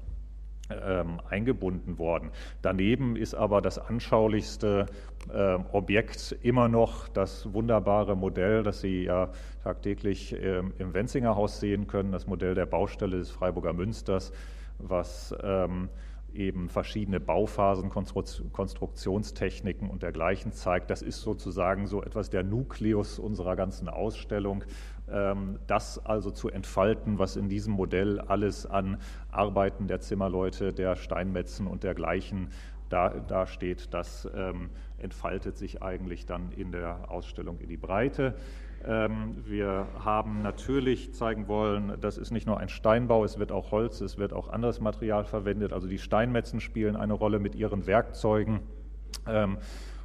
ähm, 0.71 1.21
eingebunden 1.29 1.99
worden. 1.99 2.31
Daneben 2.63 3.17
ist 3.17 3.35
aber 3.35 3.61
das 3.61 3.79
anschaulichste 3.79 4.87
Objekt 5.73 6.37
immer 6.43 6.69
noch 6.69 7.09
das 7.09 7.53
wunderbare 7.53 8.17
Modell, 8.17 8.63
das 8.63 8.81
Sie 8.81 9.05
ja 9.05 9.31
tagtäglich 9.63 10.35
ähm, 10.41 10.73
im 10.79 10.95
Wenzinger 10.95 11.37
Haus 11.37 11.61
sehen 11.61 11.87
können, 11.87 12.13
das 12.13 12.27
Modell 12.27 12.55
der 12.55 12.67
Baustelle 12.67 13.19
des 13.19 13.31
Freiburger 13.31 13.73
Münsters, 13.73 14.33
was 14.79 15.35
ähm, 15.43 15.89
eben 16.35 16.69
verschiedene 16.69 17.21
Bauphasen, 17.21 17.91
Konstruktionstechniken 17.91 19.89
und 19.89 20.03
dergleichen 20.03 20.53
zeigt. 20.53 20.91
Das 20.91 21.01
ist 21.03 21.23
sozusagen 21.23 21.87
so 21.87 22.03
etwas 22.03 22.29
der 22.31 22.43
Nukleus 22.43 23.19
unserer 23.19 23.57
ganzen 23.57 23.89
Ausstellung. 23.89 24.65
Ähm, 25.11 25.59
das 25.67 26.05
also 26.05 26.31
zu 26.31 26.51
entfalten, 26.51 27.19
was 27.19 27.37
in 27.37 27.49
diesem 27.49 27.75
Modell 27.75 28.21
alles 28.21 28.67
an 28.67 28.99
Arbeiten 29.31 29.87
der 29.87 30.01
Zimmerleute, 30.01 30.73
der 30.73 30.97
Steinmetzen 30.97 31.67
und 31.67 31.85
dergleichen 31.85 32.49
da, 32.91 33.09
da 33.09 33.47
steht, 33.47 33.93
das 33.95 34.29
entfaltet 35.05 35.57
sich 35.57 35.83
eigentlich 35.83 36.27
dann 36.27 36.51
in 36.57 36.73
der 36.73 37.11
Ausstellung 37.11 37.59
in 37.61 37.69
die 37.69 37.77
Breite. 37.77 38.35
Ähm, 38.87 39.37
wir 39.47 39.87
haben 39.99 40.43
natürlich 40.43 41.15
zeigen 41.15 41.47
wollen, 41.47 41.95
das 42.01 42.19
ist 42.19 42.31
nicht 42.31 42.47
nur 42.47 42.59
ein 42.59 42.69
Steinbau, 42.69 43.25
es 43.25 43.39
wird 43.39 43.53
auch 43.53 43.71
Holz, 43.71 44.01
es 44.01 44.19
wird 44.19 44.33
auch 44.33 44.49
anderes 44.49 44.81
Material 44.81 45.25
verwendet. 45.25 45.73
Also 45.73 45.87
die 45.87 45.99
Steinmetzen 45.99 46.61
spielen 46.61 46.97
eine 46.97 47.13
Rolle 47.15 47.39
mit 47.39 47.55
ihren 47.55 47.87
Werkzeugen. 47.87 48.61
Ähm, 49.27 49.59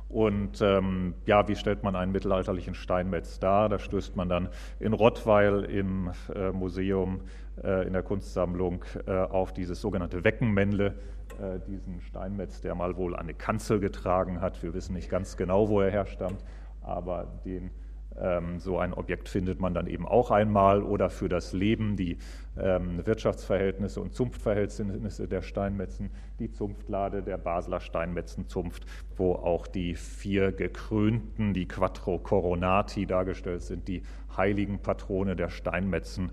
und 0.09 0.59
ähm, 0.61 1.13
ja, 1.25 1.47
wie 1.47 1.55
stellt 1.55 1.83
man 1.83 1.95
einen 1.95 2.11
mittelalterlichen 2.11 2.73
Steinmetz 2.73 3.39
dar? 3.39 3.69
Da 3.69 3.77
stößt 3.77 4.15
man 4.15 4.27
dann 4.27 4.49
in 4.79 4.93
Rottweil 4.93 5.65
im 5.65 6.11
äh, 6.33 6.51
Museum 6.51 7.21
äh, 7.63 7.85
in 7.85 7.93
der 7.93 8.01
Kunstsammlung 8.01 8.83
äh, 9.05 9.11
auf 9.11 9.53
dieses 9.53 9.81
sogenannte 9.81 10.23
Weckenmännle, 10.23 10.95
äh, 11.39 11.59
diesen 11.67 12.01
Steinmetz, 12.01 12.61
der 12.61 12.75
mal 12.75 12.97
wohl 12.97 13.15
eine 13.15 13.33
Kanzel 13.33 13.79
getragen 13.79 14.41
hat. 14.41 14.61
Wir 14.63 14.73
wissen 14.73 14.93
nicht 14.93 15.09
ganz 15.09 15.37
genau, 15.37 15.69
wo 15.69 15.81
er 15.81 15.91
herstammt, 15.91 16.43
aber 16.81 17.27
den 17.45 17.71
ähm, 18.19 18.59
so 18.59 18.77
ein 18.77 18.93
Objekt 18.93 19.29
findet 19.29 19.59
man 19.59 19.73
dann 19.73 19.87
eben 19.87 20.07
auch 20.07 20.31
einmal 20.31 20.83
oder 20.83 21.09
für 21.09 21.29
das 21.29 21.53
Leben 21.53 21.95
die 21.95 22.17
ähm, 22.57 23.05
Wirtschaftsverhältnisse 23.05 24.01
und 24.01 24.13
Zunftverhältnisse 24.13 25.27
der 25.27 25.41
Steinmetzen, 25.41 26.09
die 26.39 26.51
Zunftlade 26.51 27.21
der 27.21 27.37
Basler 27.37 27.79
Steinmetzenzunft, 27.79 28.85
wo 29.15 29.33
auch 29.33 29.67
die 29.67 29.95
vier 29.95 30.51
gekrönten, 30.51 31.53
die 31.53 31.67
Quattro 31.67 32.19
Coronati 32.19 33.05
dargestellt 33.05 33.61
sind, 33.61 33.87
die 33.87 34.03
heiligen 34.35 34.79
Patrone 34.79 35.35
der 35.35 35.49
Steinmetzen, 35.49 36.31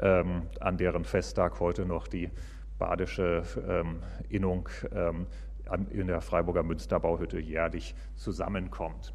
ähm, 0.00 0.42
an 0.60 0.76
deren 0.76 1.04
Festtag 1.04 1.60
heute 1.60 1.84
noch 1.84 2.08
die 2.08 2.30
badische 2.78 3.42
Innung 4.28 4.68
in 5.90 6.06
der 6.06 6.20
Freiburger 6.20 6.62
Münsterbauhütte 6.62 7.38
jährlich 7.38 7.94
zusammenkommt. 8.14 9.12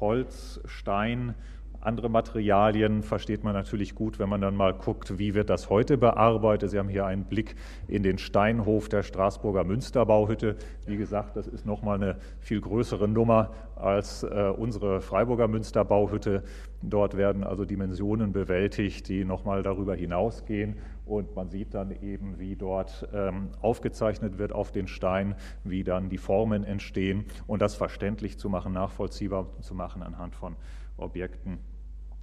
Holz, 0.00 0.60
Stein, 0.64 1.34
andere 1.82 2.10
Materialien 2.10 3.02
versteht 3.02 3.42
man 3.42 3.54
natürlich 3.54 3.94
gut, 3.94 4.18
wenn 4.18 4.28
man 4.28 4.42
dann 4.42 4.54
mal 4.54 4.74
guckt, 4.74 5.18
wie 5.18 5.34
wird 5.34 5.48
das 5.48 5.70
heute 5.70 5.96
bearbeitet. 5.96 6.70
Sie 6.70 6.78
haben 6.78 6.90
hier 6.90 7.06
einen 7.06 7.24
Blick 7.24 7.56
in 7.88 8.02
den 8.02 8.18
Steinhof 8.18 8.90
der 8.90 9.02
Straßburger 9.02 9.64
Münsterbauhütte. 9.64 10.56
Wie 10.86 10.98
gesagt, 10.98 11.36
das 11.36 11.46
ist 11.46 11.64
nochmal 11.64 11.96
eine 11.96 12.16
viel 12.38 12.60
größere 12.60 13.08
Nummer 13.08 13.52
als 13.76 14.22
äh, 14.24 14.52
unsere 14.54 15.00
Freiburger 15.00 15.48
Münsterbauhütte. 15.48 16.42
Dort 16.82 17.16
werden 17.16 17.44
also 17.44 17.64
Dimensionen 17.64 18.32
bewältigt, 18.32 19.08
die 19.08 19.24
nochmal 19.24 19.62
darüber 19.62 19.94
hinausgehen. 19.94 20.76
Und 21.06 21.34
man 21.34 21.48
sieht 21.48 21.72
dann 21.72 21.90
eben, 22.02 22.38
wie 22.38 22.56
dort 22.56 23.08
ähm, 23.14 23.48
aufgezeichnet 23.62 24.38
wird 24.38 24.52
auf 24.52 24.70
den 24.70 24.86
Stein, 24.86 25.34
wie 25.64 25.82
dann 25.82 26.10
die 26.10 26.18
Formen 26.18 26.62
entstehen 26.62 27.24
und 27.46 27.62
das 27.62 27.74
verständlich 27.74 28.38
zu 28.38 28.50
machen, 28.50 28.74
nachvollziehbar 28.74 29.46
zu 29.60 29.74
machen 29.74 30.02
anhand 30.02 30.36
von 30.36 30.56
Objekten. 30.98 31.69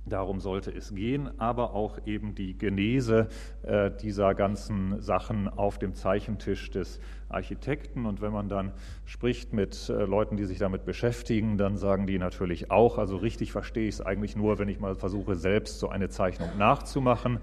Darum 0.10 0.39
sollte 0.39 0.72
es 0.72 0.93
gehen, 0.93 1.30
aber 1.38 1.74
auch 1.74 2.00
eben 2.06 2.36
die 2.36 2.58
Genese 2.58 3.28
äh, 3.63 3.91
dieser 3.91 4.36
ganzen 4.36 5.02
Sachen 5.02 5.48
auf 5.48 5.78
dem 5.80 5.93
Zeichentisch 5.93 6.72
des 6.72 7.00
Architekten. 7.30 8.06
Und 8.06 8.22
wenn 8.22 8.32
man 8.32 8.50
dann 8.50 8.72
spricht 9.06 9.54
mit 9.54 9.89
äh, 9.89 10.06
Leuten, 10.06 10.38
die 10.38 10.46
sich 10.46 10.60
damit 10.60 10.86
beschäftigen, 10.86 11.58
dann 11.58 11.78
sagen 11.78 12.08
die 12.08 12.20
natürlich 12.20 12.72
auch, 12.72 12.98
also 12.98 13.17
richtig 13.17 13.52
verstehe 13.52 13.88
ich 13.88 13.96
es 13.96 14.02
eigentlich 14.02 14.36
nur, 14.36 14.60
wenn 14.60 14.70
ich 14.70 14.80
mal 14.80 14.96
versuche, 14.96 15.36
selbst 15.36 15.80
so 15.80 15.89
eine 15.89 16.10
Zeichnung 16.10 16.50
nachzumachen. 16.58 17.39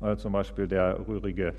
Äh, 0.00 0.16
zum 0.16 0.32
Beispiel 0.32 0.68
der 0.68 1.06
rührige 1.06 1.54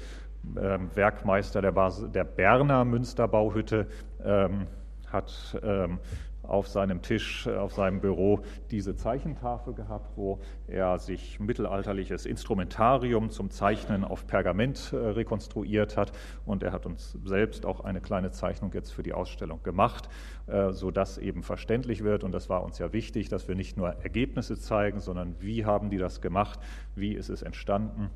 ähm, 0.59 0.89
Werkmeister 0.93 1.61
der, 1.61 1.71
Bas 1.71 2.05
der 2.11 2.23
Berner 2.23 2.85
Münsterbauhütte 2.85 3.87
ähm, 4.23 4.67
hat 5.11 5.57
ähm, 5.63 5.99
auf 6.47 6.67
seinem 6.67 7.01
Tisch, 7.01 7.47
auf 7.47 7.73
seinem 7.73 7.99
Büro 7.99 8.41
diese 8.71 8.95
Zeichentafel 8.95 9.73
gehabt, 9.73 10.15
wo 10.15 10.39
er 10.67 10.97
sich 10.99 11.39
mittelalterliches 11.39 12.25
Instrumentarium 12.25 13.29
zum 13.29 13.49
Zeichnen 13.49 14.03
auf 14.03 14.27
Pergament 14.27 14.93
äh, 14.93 14.97
rekonstruiert 14.97 15.97
hat. 15.97 16.11
Und 16.45 16.63
er 16.63 16.71
hat 16.71 16.85
uns 16.85 17.17
selbst 17.23 17.65
auch 17.65 17.81
eine 17.81 18.01
kleine 18.01 18.31
Zeichnung 18.31 18.71
jetzt 18.73 18.91
für 18.91 19.03
die 19.03 19.13
Ausstellung 19.13 19.61
gemacht, 19.63 20.09
äh, 20.47 20.71
sodass 20.71 21.17
eben 21.17 21.43
verständlich 21.43 22.03
wird. 22.03 22.23
Und 22.23 22.31
das 22.31 22.49
war 22.49 22.63
uns 22.63 22.79
ja 22.79 22.93
wichtig, 22.93 23.29
dass 23.29 23.47
wir 23.47 23.55
nicht 23.55 23.77
nur 23.77 23.89
Ergebnisse 23.89 24.57
zeigen, 24.57 24.99
sondern 24.99 25.35
wie 25.39 25.65
haben 25.65 25.89
die 25.89 25.97
das 25.97 26.21
gemacht, 26.21 26.59
wie 26.95 27.13
ist 27.13 27.29
es 27.29 27.41
entstanden. 27.41 28.09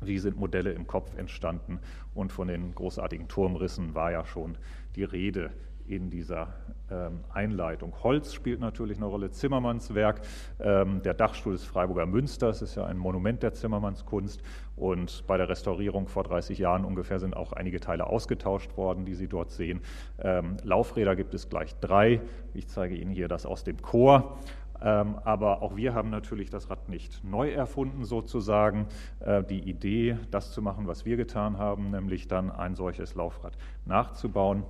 Wie 0.00 0.18
sind 0.18 0.36
Modelle 0.36 0.72
im 0.72 0.86
Kopf 0.86 1.16
entstanden? 1.16 1.80
Und 2.14 2.32
von 2.32 2.48
den 2.48 2.74
großartigen 2.74 3.28
Turmrissen 3.28 3.94
war 3.94 4.12
ja 4.12 4.24
schon 4.26 4.58
die 4.96 5.04
Rede 5.04 5.50
in 5.86 6.10
dieser 6.10 6.54
ähm, 6.90 7.20
Einleitung. 7.32 7.92
Holz 8.02 8.32
spielt 8.32 8.60
natürlich 8.60 8.96
eine 8.96 9.06
Rolle, 9.06 9.30
Zimmermanns 9.30 9.94
Werk, 9.94 10.22
ähm, 10.60 11.02
der 11.02 11.14
Dachstuhl 11.14 11.52
des 11.52 11.64
Freiburger 11.64 12.06
Münsters 12.06 12.62
ist 12.62 12.74
ja 12.74 12.86
ein 12.86 12.98
Monument 12.98 13.42
der 13.42 13.52
Zimmermannskunst 13.52 14.42
und 14.76 15.24
bei 15.26 15.36
der 15.36 15.48
Restaurierung 15.48 16.08
vor 16.08 16.24
30 16.24 16.58
Jahren 16.58 16.84
ungefähr 16.84 17.18
sind 17.18 17.36
auch 17.36 17.52
einige 17.52 17.80
Teile 17.80 18.06
ausgetauscht 18.06 18.76
worden, 18.76 19.04
die 19.04 19.14
Sie 19.14 19.28
dort 19.28 19.50
sehen. 19.50 19.80
Ähm, 20.18 20.56
Laufräder 20.62 21.16
gibt 21.16 21.34
es 21.34 21.48
gleich 21.48 21.74
drei. 21.80 22.20
Ich 22.54 22.68
zeige 22.68 22.96
Ihnen 22.96 23.10
hier 23.10 23.28
das 23.28 23.46
aus 23.46 23.64
dem 23.64 23.80
Chor. 23.82 24.38
aber 24.80 25.62
auch 25.62 25.76
wir 25.76 25.94
haben 25.94 26.10
natürlich 26.10 26.50
das 26.50 26.68
Rad 26.68 26.90
nicht 26.90 27.24
neu 27.24 27.50
erfunden, 27.50 28.04
sozusagen. 28.04 28.86
Äh, 29.20 29.42
die 29.44 29.60
Idee, 29.60 30.18
das 30.30 30.52
zu 30.52 30.60
machen, 30.60 30.86
was 30.86 31.06
wir 31.06 31.16
getan 31.16 31.56
haben, 31.56 31.90
nämlich 31.90 32.28
dann 32.28 32.50
ein 32.50 32.74
solches 32.74 33.14
Laufrad 33.14 33.56
nachzubauen, 33.86 34.64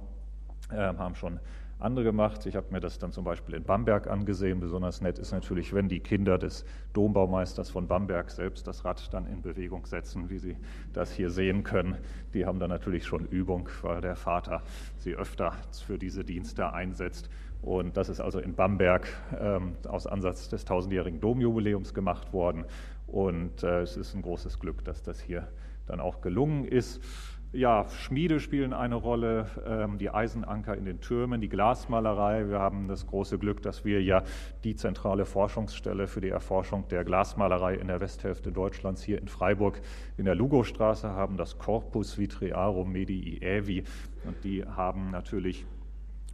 haben 0.71 1.15
schon 1.15 1.41
andere 1.79 2.05
gemacht. 2.05 2.47
Ich 2.47 2.57
habe 2.57 2.69
mir 2.71 2.81
das 2.81 2.99
dann 2.99 3.13
zum 3.13 3.25
Beispiel 3.25 3.55
in 3.55 3.65
Bamberg 3.65 4.07
angesehen. 4.07 4.61
Besonders 4.61 5.01
nett 5.01 5.19
ist 5.19 5.33
natürlich, 5.33 5.75
wenn 5.75 5.89
die 5.89 6.01
Kinder 6.01 6.39
des 6.39 6.65
Dombaumeisters 6.93 7.71
von 7.71 7.87
Bamberg 7.87 8.31
selbst 8.31 8.67
das 8.67 8.85
Rad 8.85 9.13
dann 9.13 9.27
in 9.27 9.43
Bewegung 9.43 9.85
setzen, 9.87 10.31
wie 10.31 10.39
Sie 10.39 10.57
das 10.93 11.13
hier 11.13 11.31
sehen 11.31 11.63
können. 11.63 11.99
Die 12.33 12.47
haben 12.47 12.59
dann 12.59 12.71
natürlich 12.71 13.05
schon 13.05 13.27
Übung, 13.27 13.69
weil 13.83 14.01
der 14.01 14.17
Vater 14.17 14.63
sie 14.99 15.15
öfter 15.15 15.53
für 15.87 15.99
diese 15.99 16.25
Dienste 16.25 16.73
einsetzt. 16.73 17.29
Und 17.61 17.97
das 17.97 18.09
ist 18.09 18.21
also 18.21 18.41
in 18.41 18.55
Bamberg 18.55 19.09
ähm, 19.39 19.77
aus 19.89 20.07
Ansatz 20.07 20.49
des 20.49 20.65
tausendjährigen 20.65 21.21
Domjubiläums 21.21 21.95
gemacht 21.95 22.33
worden. 22.33 22.65
Und 23.07 23.63
äh, 23.63 23.83
es 23.83 23.97
ist 23.97 24.15
ein 24.15 24.23
großes 24.23 24.59
Glück, 24.59 24.85
dass 24.85 25.03
das 25.03 25.21
hier 25.21 25.49
dann 25.87 26.01
auch 26.01 26.21
gelungen 26.21 26.65
ist. 26.65 27.03
Ja, 27.55 27.87
Schmiede 27.89 28.41
spielen 28.41 28.73
eine 28.73 28.97
Rolle, 28.97 29.47
ähm, 29.65 29.97
die 29.97 30.11
Eisenanker 30.11 30.77
in 30.77 30.85
den 30.85 31.01
Türmen, 31.01 31.41
die 31.41 31.49
Glasmalerei. 31.49 32.49
Wir 32.49 32.59
haben 32.59 32.89
das 32.89 33.07
große 33.07 33.39
Glück, 33.39 33.63
dass 33.63 33.85
wir 33.85 34.03
ja 34.03 34.25
die 34.65 34.75
zentrale 34.75 35.25
Forschungsstelle 35.25 36.09
für 36.09 36.21
die 36.21 36.31
Erforschung 36.31 36.89
der 36.89 37.05
Glasmalerei 37.05 37.77
in 37.77 37.87
der 37.87 38.01
Westhälfte 38.01 38.51
Deutschlands 38.51 39.05
hier 39.05 39.21
in 39.21 39.29
Freiburg 39.29 39.81
in 40.17 40.25
der 40.25 40.35
Lugostraße 40.35 41.11
haben, 41.11 41.37
das 41.37 41.57
Corpus 41.57 42.19
Vitriarum 42.19 42.91
Medii 42.91 43.39
Aevi. 43.41 43.85
Und 44.25 44.43
die 44.43 44.65
haben 44.65 45.13
natürlich 45.13 45.65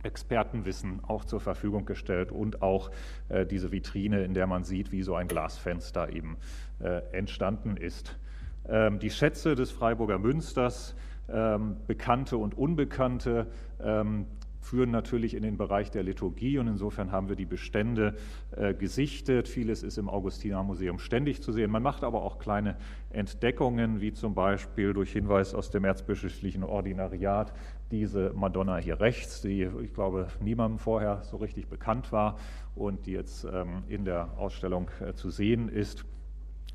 Expertenwissen 0.02 1.00
auch 1.06 1.26
zur 1.26 1.40
Verfügung 1.40 1.84
gestellt 1.84 2.32
und 2.32 2.62
auch 2.62 2.90
äh, 3.28 3.44
diese 3.44 3.72
Vitrine, 3.72 4.24
in 4.24 4.32
der 4.32 4.46
man 4.46 4.64
sieht, 4.64 4.90
wie 4.90 5.02
so 5.02 5.16
ein 5.16 5.28
Glasfenster 5.28 6.14
eben 6.14 6.38
äh, 6.78 7.02
entstanden 7.12 7.76
ist. 7.76 8.18
Ähm, 8.66 8.98
die 8.98 9.10
Schätze 9.10 9.54
des 9.54 9.70
Freiburger 9.70 10.18
Münsters 10.18 10.94
ähm, 11.32 11.76
Bekannte 11.86 12.36
und 12.36 12.56
Unbekannte. 12.56 13.46
Ähm, 13.82 14.26
führen 14.60 14.90
natürlich 14.90 15.34
in 15.34 15.42
den 15.42 15.56
Bereich 15.56 15.90
der 15.90 16.02
Liturgie 16.02 16.58
und 16.58 16.68
insofern 16.68 17.12
haben 17.12 17.28
wir 17.28 17.36
die 17.36 17.46
Bestände 17.46 18.14
äh, 18.56 18.74
gesichtet. 18.74 19.48
Vieles 19.48 19.82
ist 19.82 19.98
im 19.98 20.08
Augustinermuseum 20.08 20.98
ständig 20.98 21.42
zu 21.42 21.52
sehen. 21.52 21.70
Man 21.70 21.82
macht 21.82 22.04
aber 22.04 22.22
auch 22.22 22.38
kleine 22.38 22.76
Entdeckungen, 23.10 24.00
wie 24.00 24.12
zum 24.12 24.34
Beispiel 24.34 24.92
durch 24.92 25.12
Hinweis 25.12 25.54
aus 25.54 25.70
dem 25.70 25.84
erzbischöflichen 25.84 26.62
Ordinariat 26.62 27.52
diese 27.90 28.32
Madonna 28.34 28.76
hier 28.76 29.00
rechts, 29.00 29.40
die 29.40 29.68
ich 29.82 29.94
glaube 29.94 30.28
niemandem 30.40 30.78
vorher 30.78 31.22
so 31.22 31.38
richtig 31.38 31.68
bekannt 31.68 32.12
war 32.12 32.36
und 32.74 33.06
die 33.06 33.12
jetzt 33.12 33.44
ähm, 33.44 33.82
in 33.88 34.04
der 34.04 34.38
Ausstellung 34.38 34.90
äh, 35.00 35.14
zu 35.14 35.30
sehen 35.30 35.68
ist. 35.68 36.04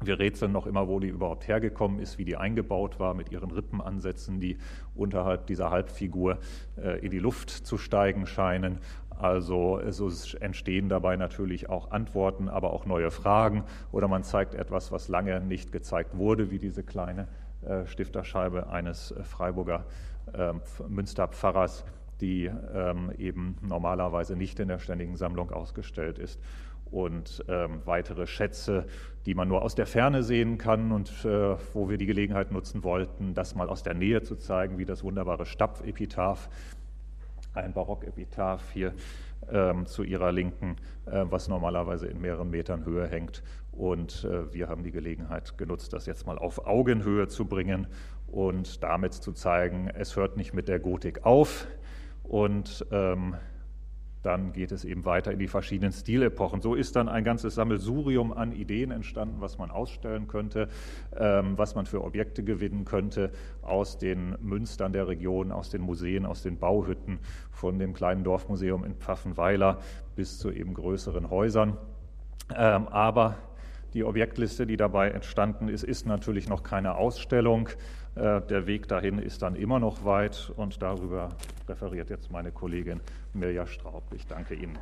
Wir 0.02 0.20
rätseln 0.20 0.52
noch 0.52 0.68
immer, 0.68 0.88
wo 0.88 1.00
die 1.00 1.08
überhaupt 1.08 1.48
hergekommen 1.48 2.00
ist, 2.00 2.18
wie 2.18 2.26
die 2.26 2.36
eingebaut 2.36 3.00
war 3.00 3.14
mit 3.14 3.32
ihren 3.32 3.52
Rippenansätzen, 3.52 4.40
die 4.40 4.58
unterhalb 4.94 5.48
dieser 5.48 5.72
Halbfigur 5.72 6.40
äh, 6.78 7.00
in 7.00 7.12
die 7.12 7.20
Luft 7.20 7.50
zu 7.50 7.78
steigen 7.78 8.28
scheinen. 8.28 8.80
Also 9.18 9.80
entstehen 9.80 10.90
dabei 10.90 11.16
natürlich 11.16 11.70
auch 11.70 11.92
Antworten, 11.92 12.50
aber 12.50 12.74
auch 12.74 12.86
neue 12.86 13.12
Fragen. 13.12 13.64
Oder 13.94 14.10
man 14.10 14.24
zeigt 14.24 14.54
etwas, 14.54 14.92
was 14.92 15.08
lange 15.08 15.40
nicht 15.40 15.72
gezeigt 15.72 16.18
wurde, 16.18 16.52
wie 16.52 16.60
diese 16.60 16.84
kleine 16.84 17.30
äh, 17.62 17.86
Stifterscheibe 17.86 18.70
eines 18.70 19.12
äh, 19.12 19.24
Freiburger 19.24 19.86
ähm, 20.34 20.60
Münsterpfarrers, 20.90 21.86
die 22.20 22.52
ähm, 22.74 23.12
eben 23.18 23.58
normalerweise 23.62 24.36
nicht 24.36 24.60
in 24.60 24.68
der 24.68 24.80
ständigen 24.80 25.16
Sammlung 25.16 25.52
ausgestellt 25.52 26.20
ist 26.20 26.40
und 26.92 27.44
ähm, 27.48 27.82
weitere 27.86 28.28
Schätze, 28.28 28.86
die 29.26 29.34
man 29.34 29.48
nur 29.48 29.64
aus 29.64 29.76
der 29.76 29.88
Ferne 29.88 30.24
sehen 30.24 30.58
kann 30.58 30.92
und 30.92 31.10
äh, 31.26 31.56
wo 31.74 31.90
wir 31.90 31.98
die 31.98 32.06
Gelegenheit 32.06 32.52
nutzen 32.52 32.84
wollten, 32.84 33.34
das 33.34 33.56
mal 33.56 33.70
aus 33.70 33.84
der 33.84 33.94
Nähe 33.94 34.22
zu 34.22 34.36
zeigen, 34.36 34.78
wie 34.78 34.86
das 34.86 35.04
wunderbare 35.04 35.46
Stapfepitaph, 35.46 36.50
ein 37.54 37.74
Barockepitaph 37.74 38.72
hier 38.72 38.94
ähm, 39.52 39.86
zu 39.86 40.04
ihrer 40.04 40.32
Linken, 40.32 40.76
äh, 41.06 41.26
was 41.30 41.48
normalerweise 41.48 42.08
in 42.08 42.22
mehreren 42.22 42.50
Metern 42.50 42.86
Höhe 42.86 43.08
hängt. 43.08 43.44
Und 43.72 44.24
äh, 44.24 44.54
wir 44.54 44.70
haben 44.70 44.84
die 44.84 44.92
Gelegenheit 44.92 45.58
genutzt, 45.58 45.94
das 45.94 46.06
jetzt 46.06 46.26
mal 46.26 46.38
auf 46.38 46.66
Augenhöhe 46.66 47.28
zu 47.28 47.46
bringen 47.46 47.88
und 48.28 48.84
damit 48.84 49.14
zu 49.14 49.34
zeigen, 49.34 49.90
es 49.94 50.16
hört 50.16 50.38
nicht 50.38 50.54
mit 50.54 50.68
der 50.68 50.80
Gotik 50.80 51.26
auf 51.26 51.68
und 52.24 52.86
ähm, 52.92 53.36
dann 54.26 54.54
geht 54.54 54.72
es 54.72 54.86
eben 54.86 55.06
weiter 55.06 55.32
in 55.32 55.40
die 55.40 55.48
verschiedenen 55.48 55.92
Stilepochen. 55.92 56.62
So 56.62 56.76
ist 56.76 56.96
dann 56.96 57.08
ein 57.08 57.24
ganzes 57.24 57.56
Sammelsurium 57.56 58.34
an 58.34 58.52
Ideen 58.52 58.92
entstanden, 58.92 59.36
was 59.40 59.58
man 59.58 59.72
ausstellen 59.72 60.28
könnte, 60.28 60.68
ähm, 61.16 61.58
was 61.58 61.76
man 61.76 61.86
für 61.86 62.04
Objekte 62.04 62.44
gewinnen 62.44 62.86
könnte 62.86 63.32
aus 63.62 63.98
den 63.98 64.36
Münstern 64.42 64.94
der 64.94 65.08
Region, 65.08 65.52
aus 65.52 65.70
den 65.70 65.82
Museen, 65.82 66.26
aus 66.26 66.42
den 66.42 66.58
Bauhütten, 66.58 67.20
von 67.52 67.78
dem 67.80 67.94
kleinen 67.94 68.24
Dorfmuseum 68.24 68.84
in 68.84 68.96
Pfaffenweiler 68.96 69.80
bis 70.16 70.40
zu 70.40 70.52
eben 70.52 70.74
größeren 70.74 71.30
Häusern. 71.30 71.78
Ähm, 72.56 72.88
aber 72.88 73.38
die 73.94 74.04
Objektliste, 74.04 74.68
die 74.68 74.76
dabei 74.76 75.12
entstanden 75.12 75.70
ist, 75.70 75.84
ist 75.84 76.06
natürlich 76.06 76.50
noch 76.50 76.64
keine 76.64 76.96
Ausstellung. 76.96 77.70
Äh, 78.16 78.42
der 78.42 78.66
Weg 78.66 78.88
dahin 78.88 79.20
ist 79.20 79.42
dann 79.42 79.56
immer 79.56 79.80
noch 79.80 80.06
weit 80.06 80.52
und 80.56 80.82
darüber 80.82 81.30
referiert 81.68 82.10
jetzt 82.10 82.32
meine 82.32 82.52
Kollegin 82.52 83.02
Mirja 83.34 83.68
Straub. 83.68 84.04
Ich 84.14 84.26
danke 84.26 84.56
Ihnen. 84.56 84.78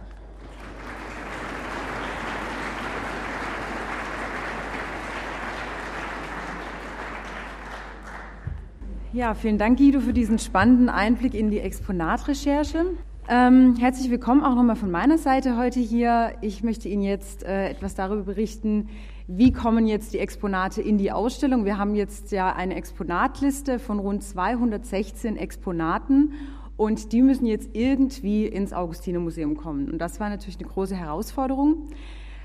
Ja, 9.14 9.36
vielen 9.36 9.60
Dank, 9.60 9.78
Guido, 9.78 10.00
für 10.00 10.14
diesen 10.14 10.40
spannenden 10.40 10.90
Einblick 10.90 11.36
in 11.36 11.52
die 11.52 11.60
Exponatrecherche. 11.60 12.86
Ähm, 13.30 13.78
herzlich 13.80 14.12
willkommen 14.12 14.44
auch 14.44 14.54
nochmal 14.54 14.76
von 14.76 14.92
meiner 14.92 15.18
Seite 15.18 15.56
heute 15.56 15.80
hier. 15.80 16.34
Ich 16.42 16.62
möchte 16.62 16.90
Ihnen 16.90 17.04
jetzt 17.04 17.44
äh, 17.44 17.70
etwas 17.70 17.96
darüber 17.96 18.24
berichten, 18.24 18.90
wie 19.28 19.54
kommen 19.54 19.88
jetzt 19.88 20.14
die 20.14 20.20
Exponate 20.20 20.82
in 20.82 20.98
die 20.98 21.10
Ausstellung. 21.10 21.64
Wir 21.64 21.78
haben 21.78 21.96
jetzt 21.96 22.34
ja 22.34 22.54
eine 22.54 22.76
Exponatliste 22.76 23.80
von 23.80 24.00
rund 24.00 24.24
216 24.24 25.38
Exponaten 25.38 26.34
und 26.76 27.14
die 27.14 27.22
müssen 27.22 27.46
jetzt 27.46 27.70
irgendwie 27.72 28.46
ins 28.46 28.74
Augustinermuseum 28.74 29.56
kommen. 29.56 29.90
Und 29.90 30.00
das 30.00 30.20
war 30.20 30.30
natürlich 30.30 30.60
eine 30.60 30.68
große 30.68 30.96
Herausforderung. 30.96 31.88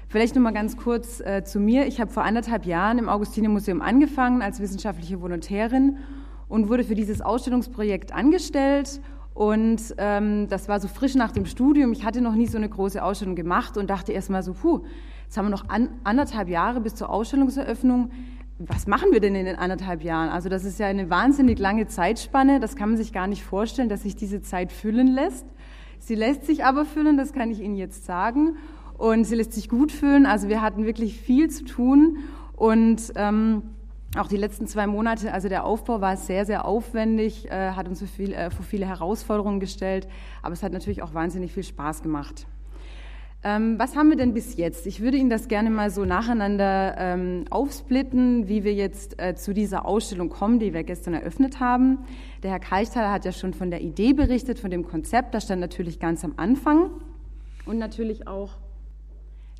Vielleicht 0.06 0.36
noch 0.36 0.42
mal 0.42 0.52
ganz 0.52 0.76
kurz 0.76 1.18
äh, 1.18 1.42
zu 1.42 1.58
mir. 1.58 1.88
Ich 1.88 2.00
habe 2.00 2.12
vor 2.12 2.22
anderthalb 2.22 2.66
Jahren 2.66 2.98
im 2.98 3.08
Augustinermuseum 3.08 3.82
angefangen 3.82 4.42
als 4.42 4.60
wissenschaftliche 4.60 5.20
Volontärin 5.20 5.96
und 6.48 6.68
wurde 6.68 6.84
für 6.84 6.94
dieses 6.94 7.20
Ausstellungsprojekt 7.20 8.14
angestellt 8.14 9.00
und 9.38 9.94
ähm, 9.98 10.48
das 10.48 10.68
war 10.68 10.80
so 10.80 10.88
frisch 10.88 11.14
nach 11.14 11.30
dem 11.30 11.46
Studium. 11.46 11.92
Ich 11.92 12.04
hatte 12.04 12.20
noch 12.20 12.34
nie 12.34 12.48
so 12.48 12.58
eine 12.58 12.68
große 12.68 13.00
Ausstellung 13.00 13.36
gemacht 13.36 13.76
und 13.76 13.88
dachte 13.88 14.10
erst 14.10 14.30
mal 14.30 14.42
so, 14.42 14.52
puh, 14.52 14.80
jetzt 15.22 15.38
haben 15.38 15.44
wir 15.44 15.50
noch 15.50 15.68
an, 15.68 15.90
anderthalb 16.02 16.48
Jahre 16.48 16.80
bis 16.80 16.96
zur 16.96 17.08
Ausstellungseröffnung. 17.08 18.10
Was 18.58 18.88
machen 18.88 19.12
wir 19.12 19.20
denn 19.20 19.36
in 19.36 19.44
den 19.44 19.54
anderthalb 19.54 20.02
Jahren? 20.02 20.28
Also 20.28 20.48
das 20.48 20.64
ist 20.64 20.80
ja 20.80 20.88
eine 20.88 21.08
wahnsinnig 21.08 21.60
lange 21.60 21.86
Zeitspanne. 21.86 22.58
Das 22.58 22.74
kann 22.74 22.88
man 22.88 22.98
sich 22.98 23.12
gar 23.12 23.28
nicht 23.28 23.44
vorstellen, 23.44 23.88
dass 23.88 24.02
sich 24.02 24.16
diese 24.16 24.42
Zeit 24.42 24.72
füllen 24.72 25.06
lässt. 25.06 25.46
Sie 26.00 26.16
lässt 26.16 26.44
sich 26.44 26.64
aber 26.64 26.84
füllen, 26.84 27.16
das 27.16 27.32
kann 27.32 27.52
ich 27.52 27.60
Ihnen 27.60 27.76
jetzt 27.76 28.06
sagen. 28.06 28.56
Und 28.94 29.22
sie 29.22 29.36
lässt 29.36 29.52
sich 29.52 29.68
gut 29.68 29.92
füllen. 29.92 30.26
Also 30.26 30.48
wir 30.48 30.62
hatten 30.62 30.84
wirklich 30.84 31.16
viel 31.16 31.48
zu 31.48 31.64
tun 31.64 32.24
und 32.56 33.12
ähm, 33.14 33.62
auch 34.16 34.26
die 34.26 34.36
letzten 34.36 34.66
zwei 34.66 34.86
Monate, 34.86 35.32
also 35.32 35.48
der 35.48 35.64
Aufbau 35.64 36.00
war 36.00 36.16
sehr, 36.16 36.46
sehr 36.46 36.64
aufwendig, 36.64 37.50
äh, 37.50 37.72
hat 37.72 37.88
uns 37.88 37.98
vor, 37.98 38.08
viel, 38.08 38.32
äh, 38.32 38.50
vor 38.50 38.64
viele 38.64 38.86
Herausforderungen 38.86 39.60
gestellt, 39.60 40.08
aber 40.42 40.54
es 40.54 40.62
hat 40.62 40.72
natürlich 40.72 41.02
auch 41.02 41.12
wahnsinnig 41.12 41.52
viel 41.52 41.62
Spaß 41.62 42.02
gemacht. 42.02 42.46
Ähm, 43.44 43.78
was 43.78 43.94
haben 43.94 44.08
wir 44.08 44.16
denn 44.16 44.34
bis 44.34 44.56
jetzt? 44.56 44.86
Ich 44.86 45.00
würde 45.00 45.16
Ihnen 45.16 45.30
das 45.30 45.46
gerne 45.46 45.70
mal 45.70 45.90
so 45.90 46.04
nacheinander 46.04 46.96
ähm, 46.98 47.44
aufsplitten, 47.50 48.48
wie 48.48 48.64
wir 48.64 48.74
jetzt 48.74 49.20
äh, 49.20 49.36
zu 49.36 49.54
dieser 49.54 49.84
Ausstellung 49.86 50.28
kommen, 50.28 50.58
die 50.58 50.74
wir 50.74 50.82
gestern 50.82 51.14
eröffnet 51.14 51.60
haben. 51.60 51.98
Der 52.42 52.50
Herr 52.50 52.58
Kalchthaler 52.58 53.12
hat 53.12 53.24
ja 53.24 53.30
schon 53.30 53.54
von 53.54 53.70
der 53.70 53.80
Idee 53.80 54.12
berichtet, 54.12 54.58
von 54.58 54.72
dem 54.72 54.84
Konzept. 54.84 55.34
Das 55.34 55.44
stand 55.44 55.60
natürlich 55.60 56.00
ganz 56.00 56.24
am 56.24 56.34
Anfang. 56.36 56.90
Und 57.64 57.78
natürlich 57.78 58.26
auch 58.26 58.56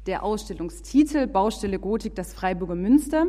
der 0.09 0.25
Ausstellungstitel 0.25 1.29
Baustelle 1.29 1.79
Gotik, 1.79 2.17
das 2.17 2.33
Freiburger 2.33 2.75
Münster. 2.75 3.27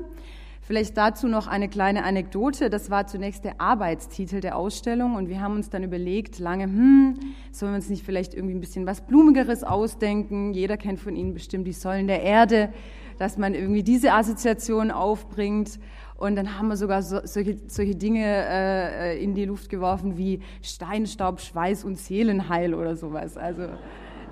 Vielleicht 0.70 0.98
dazu 0.98 1.28
noch 1.28 1.48
eine 1.48 1.68
kleine 1.68 2.04
Anekdote. 2.04 2.70
Das 2.70 2.92
war 2.92 3.08
zunächst 3.08 3.44
der 3.44 3.60
Arbeitstitel 3.60 4.40
der 4.40 4.56
Ausstellung 4.56 5.16
und 5.16 5.28
wir 5.28 5.42
haben 5.42 5.56
uns 5.56 5.72
dann 5.72 5.82
überlegt, 5.82 6.38
lange, 6.38 6.66
hm, 6.66 7.20
sollen 7.52 7.72
wir 7.72 7.78
uns 7.78 7.90
nicht 7.90 8.06
vielleicht 8.06 8.36
irgendwie 8.36 8.54
ein 8.54 8.60
bisschen 8.60 8.86
was 8.86 9.02
Blumigeres 9.02 9.64
ausdenken? 9.64 10.54
Jeder 10.54 10.78
kennt 10.78 11.00
von 11.00 11.16
Ihnen 11.16 11.34
bestimmt 11.34 11.66
die 11.66 11.74
Säulen 11.74 12.06
der 12.06 12.22
Erde, 12.22 12.72
dass 13.18 13.36
man 13.36 13.56
irgendwie 13.56 13.82
diese 13.82 14.14
Assoziation 14.14 14.92
aufbringt. 14.92 15.80
Und 16.18 16.36
dann 16.36 16.60
haben 16.60 16.68
wir 16.68 16.78
sogar 16.78 17.02
so, 17.02 17.20
solche, 17.24 17.58
solche 17.66 17.96
Dinge 17.96 18.24
äh, 18.28 19.24
in 19.24 19.34
die 19.34 19.46
Luft 19.46 19.70
geworfen 19.70 20.20
wie 20.20 20.40
Steinstaub, 20.62 21.42
Schweiß 21.42 21.84
und 21.84 21.98
Seelenheil 21.98 22.76
oder 22.76 22.96
sowas. 22.96 23.38
Also 23.38 23.70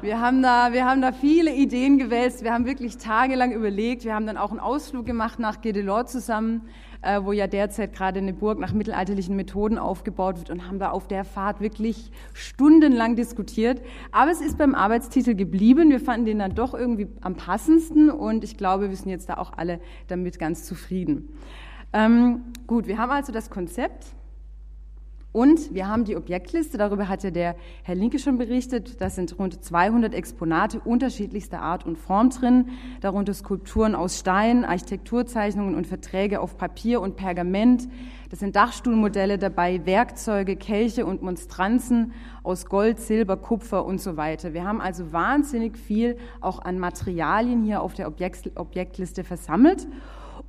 wir 0.01 0.21
haben, 0.21 0.43
da, 0.43 0.73
wir 0.73 0.85
haben 0.85 1.01
da 1.01 1.11
viele 1.11 1.53
Ideen 1.53 1.97
gewälzt. 1.97 2.43
Wir 2.43 2.53
haben 2.53 2.65
wirklich 2.65 2.97
tagelang 2.97 3.51
überlegt. 3.51 4.05
Wir 4.05 4.13
haben 4.13 4.27
dann 4.27 4.37
auch 4.37 4.51
einen 4.51 4.59
Ausflug 4.59 5.05
gemacht 5.05 5.39
nach 5.39 5.61
Gedelort 5.61 6.09
zusammen, 6.09 6.61
äh, 7.01 7.19
wo 7.23 7.31
ja 7.31 7.47
derzeit 7.47 7.93
gerade 7.93 8.19
eine 8.19 8.33
Burg 8.33 8.59
nach 8.59 8.73
mittelalterlichen 8.73 9.35
Methoden 9.35 9.77
aufgebaut 9.77 10.37
wird 10.37 10.49
und 10.51 10.67
haben 10.67 10.77
da 10.77 10.91
auf 10.91 11.07
der 11.07 11.25
Fahrt 11.25 11.61
wirklich 11.61 12.11
stundenlang 12.33 13.15
diskutiert. 13.15 13.81
Aber 14.11 14.29
es 14.29 14.41
ist 14.41 14.57
beim 14.57 14.75
Arbeitstitel 14.75 15.33
geblieben. 15.33 15.89
Wir 15.89 15.99
fanden 15.99 16.25
den 16.25 16.39
dann 16.39 16.53
doch 16.53 16.75
irgendwie 16.75 17.07
am 17.21 17.35
passendsten 17.35 18.11
und 18.11 18.43
ich 18.43 18.55
glaube, 18.55 18.89
wir 18.89 18.95
sind 18.95 19.09
jetzt 19.09 19.29
da 19.29 19.37
auch 19.37 19.53
alle 19.57 19.79
damit 20.07 20.37
ganz 20.37 20.65
zufrieden. 20.65 21.29
Ähm, 21.93 22.43
gut, 22.67 22.85
wir 22.87 22.97
haben 22.97 23.11
also 23.11 23.31
das 23.31 23.49
Konzept 23.49 24.05
und 25.37 25.71
wir 25.71 25.87
haben 25.87 26.03
die 26.03 26.15
Objektliste, 26.15 26.79
darüber 26.79 27.07
hat 27.07 27.21
ja 27.21 27.29
der 27.29 27.55
Herr 27.83 27.93
Linke 27.93 28.17
schon 28.17 28.39
berichtet. 28.39 28.99
Da 28.99 29.11
sind 29.11 29.37
rund 29.37 29.63
200 29.63 30.15
Exponate 30.15 30.79
unterschiedlichster 30.79 31.61
Art 31.61 31.85
und 31.85 31.99
Form 31.99 32.31
drin, 32.31 32.69
darunter 33.01 33.35
Skulpturen 33.35 33.93
aus 33.93 34.17
Stein, 34.17 34.65
Architekturzeichnungen 34.65 35.75
und 35.75 35.85
Verträge 35.85 36.41
auf 36.41 36.57
Papier 36.57 37.01
und 37.01 37.17
Pergament. 37.17 37.87
Das 38.31 38.39
sind 38.39 38.55
Dachstuhlmodelle 38.55 39.37
dabei, 39.37 39.85
Werkzeuge, 39.85 40.55
Kelche 40.55 41.05
und 41.05 41.21
Monstranzen 41.21 42.13
aus 42.41 42.65
Gold, 42.65 42.99
Silber, 42.99 43.37
Kupfer 43.37 43.85
und 43.85 44.01
so 44.01 44.17
weiter. 44.17 44.55
Wir 44.55 44.63
haben 44.63 44.81
also 44.81 45.13
wahnsinnig 45.13 45.77
viel 45.77 46.17
auch 46.41 46.63
an 46.63 46.79
Materialien 46.79 47.63
hier 47.63 47.83
auf 47.83 47.93
der 47.93 48.07
Objektliste 48.07 49.23
versammelt. 49.23 49.87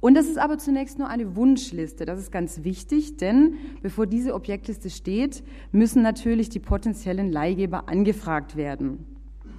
Und 0.01 0.15
das 0.15 0.27
ist 0.27 0.39
aber 0.39 0.59
zunächst 0.59 0.99
nur 0.99 1.09
eine 1.09 1.35
Wunschliste. 1.35 2.05
Das 2.05 2.19
ist 2.19 2.31
ganz 2.31 2.63
wichtig, 2.63 3.17
denn 3.17 3.55
bevor 3.83 4.07
diese 4.07 4.35
Objektliste 4.35 4.91
steht, 4.91 5.43
müssen 5.73 6.03
natürlich 6.03 6.49
die 6.49 6.61
potenziellen 6.61 7.33
Leihgeber 7.33 7.89
angefragt 7.89 8.57
werden. 8.57 9.05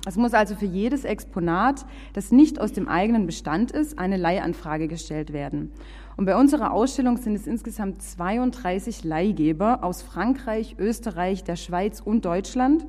Es 0.07 0.15
muss 0.15 0.33
also 0.33 0.55
für 0.55 0.65
jedes 0.65 1.03
Exponat, 1.03 1.85
das 2.13 2.31
nicht 2.31 2.61
aus 2.61 2.71
dem 2.71 2.87
eigenen 2.87 3.25
Bestand 3.25 3.71
ist, 3.71 3.99
eine 3.99 4.15
Leihanfrage 4.15 4.87
gestellt 4.87 5.33
werden. 5.33 5.71
Und 6.15 6.25
bei 6.25 6.37
unserer 6.37 6.71
Ausstellung 6.71 7.17
sind 7.17 7.35
es 7.35 7.47
insgesamt 7.47 8.01
32 8.01 9.03
Leihgeber 9.03 9.83
aus 9.83 10.01
Frankreich, 10.01 10.75
Österreich, 10.79 11.43
der 11.43 11.57
Schweiz 11.57 11.99
und 11.99 12.23
Deutschland. 12.23 12.87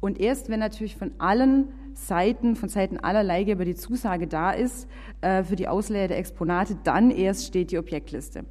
Und 0.00 0.20
erst 0.20 0.48
wenn 0.48 0.60
natürlich 0.60 0.96
von 0.96 1.12
allen 1.18 1.68
Seiten, 2.06 2.56
von 2.56 2.68
Seiten 2.68 2.98
aller 2.98 3.22
Leihgeber 3.22 3.64
die 3.64 3.74
Zusage 3.74 4.26
da 4.26 4.52
ist 4.52 4.88
äh, 5.20 5.42
für 5.42 5.56
die 5.56 5.68
Ausleihe 5.68 6.08
der 6.08 6.18
Exponate, 6.18 6.76
dann 6.84 7.10
erst 7.10 7.46
steht 7.46 7.70
die 7.70 7.78
Objektliste. 7.78 8.44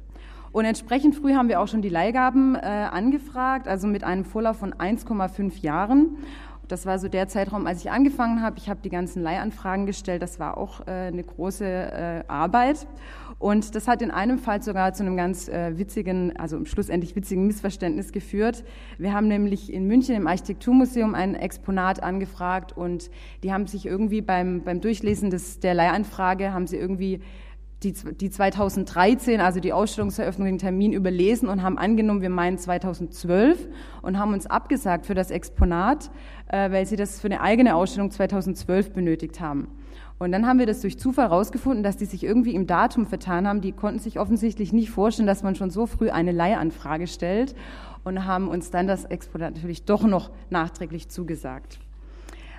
Und 0.52 0.64
entsprechend 0.64 1.14
früh 1.14 1.34
haben 1.34 1.48
wir 1.48 1.60
auch 1.60 1.68
schon 1.68 1.82
die 1.82 1.88
Leihgaben 1.88 2.54
äh, 2.54 2.58
angefragt, 2.58 3.68
also 3.68 3.86
mit 3.86 4.04
einem 4.04 4.24
Vorlauf 4.24 4.58
von 4.58 4.72
1,5 4.74 5.60
Jahren. 5.60 6.16
Das 6.68 6.84
war 6.84 6.98
so 6.98 7.08
der 7.08 7.28
Zeitraum, 7.28 7.66
als 7.66 7.80
ich 7.80 7.90
angefangen 7.90 8.42
habe. 8.42 8.58
Ich 8.58 8.68
habe 8.68 8.80
die 8.82 8.90
ganzen 8.90 9.22
Leihanfragen 9.22 9.86
gestellt. 9.86 10.20
Das 10.20 10.38
war 10.38 10.58
auch 10.58 10.86
äh, 10.86 10.90
eine 10.90 11.24
große 11.24 11.64
äh, 11.64 12.24
Arbeit. 12.28 12.86
Und 13.38 13.76
das 13.76 13.86
hat 13.86 14.02
in 14.02 14.10
einem 14.10 14.38
Fall 14.38 14.62
sogar 14.62 14.92
zu 14.94 15.04
einem 15.04 15.16
ganz 15.16 15.48
äh, 15.48 15.78
witzigen, 15.78 16.36
also 16.36 16.64
schlussendlich 16.64 17.14
witzigen 17.14 17.46
Missverständnis 17.46 18.10
geführt. 18.10 18.64
Wir 18.98 19.12
haben 19.12 19.28
nämlich 19.28 19.72
in 19.72 19.86
München 19.86 20.16
im 20.16 20.26
Architekturmuseum 20.26 21.14
ein 21.14 21.36
Exponat 21.36 22.02
angefragt 22.02 22.76
und 22.76 23.10
die 23.44 23.52
haben 23.52 23.68
sich 23.68 23.86
irgendwie 23.86 24.22
beim, 24.22 24.62
beim 24.64 24.80
Durchlesen 24.80 25.30
des, 25.30 25.60
der 25.60 25.74
Leihanfrage, 25.74 26.52
haben 26.52 26.66
sie 26.66 26.78
irgendwie 26.78 27.20
die, 27.84 27.92
die 27.92 28.28
2013, 28.28 29.40
also 29.40 29.60
die 29.60 29.72
Ausstellungseröffnung, 29.72 30.48
den 30.48 30.58
Termin 30.58 30.92
überlesen 30.92 31.48
und 31.48 31.62
haben 31.62 31.78
angenommen, 31.78 32.22
wir 32.22 32.30
meinen 32.30 32.58
2012 32.58 33.68
und 34.02 34.18
haben 34.18 34.32
uns 34.32 34.46
abgesagt 34.46 35.06
für 35.06 35.14
das 35.14 35.30
Exponat, 35.30 36.10
äh, 36.48 36.72
weil 36.72 36.86
sie 36.86 36.96
das 36.96 37.20
für 37.20 37.28
eine 37.28 37.40
eigene 37.40 37.76
Ausstellung 37.76 38.10
2012 38.10 38.92
benötigt 38.92 39.40
haben. 39.40 39.68
Und 40.18 40.32
dann 40.32 40.46
haben 40.46 40.58
wir 40.58 40.66
das 40.66 40.80
durch 40.80 40.98
Zufall 40.98 41.28
herausgefunden, 41.28 41.82
dass 41.82 41.96
die 41.96 42.04
sich 42.04 42.24
irgendwie 42.24 42.54
im 42.54 42.66
Datum 42.66 43.06
vertan 43.06 43.46
haben. 43.46 43.60
Die 43.60 43.72
konnten 43.72 44.00
sich 44.00 44.18
offensichtlich 44.18 44.72
nicht 44.72 44.90
vorstellen, 44.90 45.28
dass 45.28 45.42
man 45.42 45.54
schon 45.54 45.70
so 45.70 45.86
früh 45.86 46.10
eine 46.10 46.32
Leihanfrage 46.32 47.06
stellt 47.06 47.54
und 48.04 48.24
haben 48.24 48.48
uns 48.48 48.70
dann 48.70 48.86
das 48.86 49.04
Exponat 49.04 49.54
natürlich 49.54 49.84
doch 49.84 50.02
noch 50.02 50.30
nachträglich 50.50 51.08
zugesagt. 51.08 51.78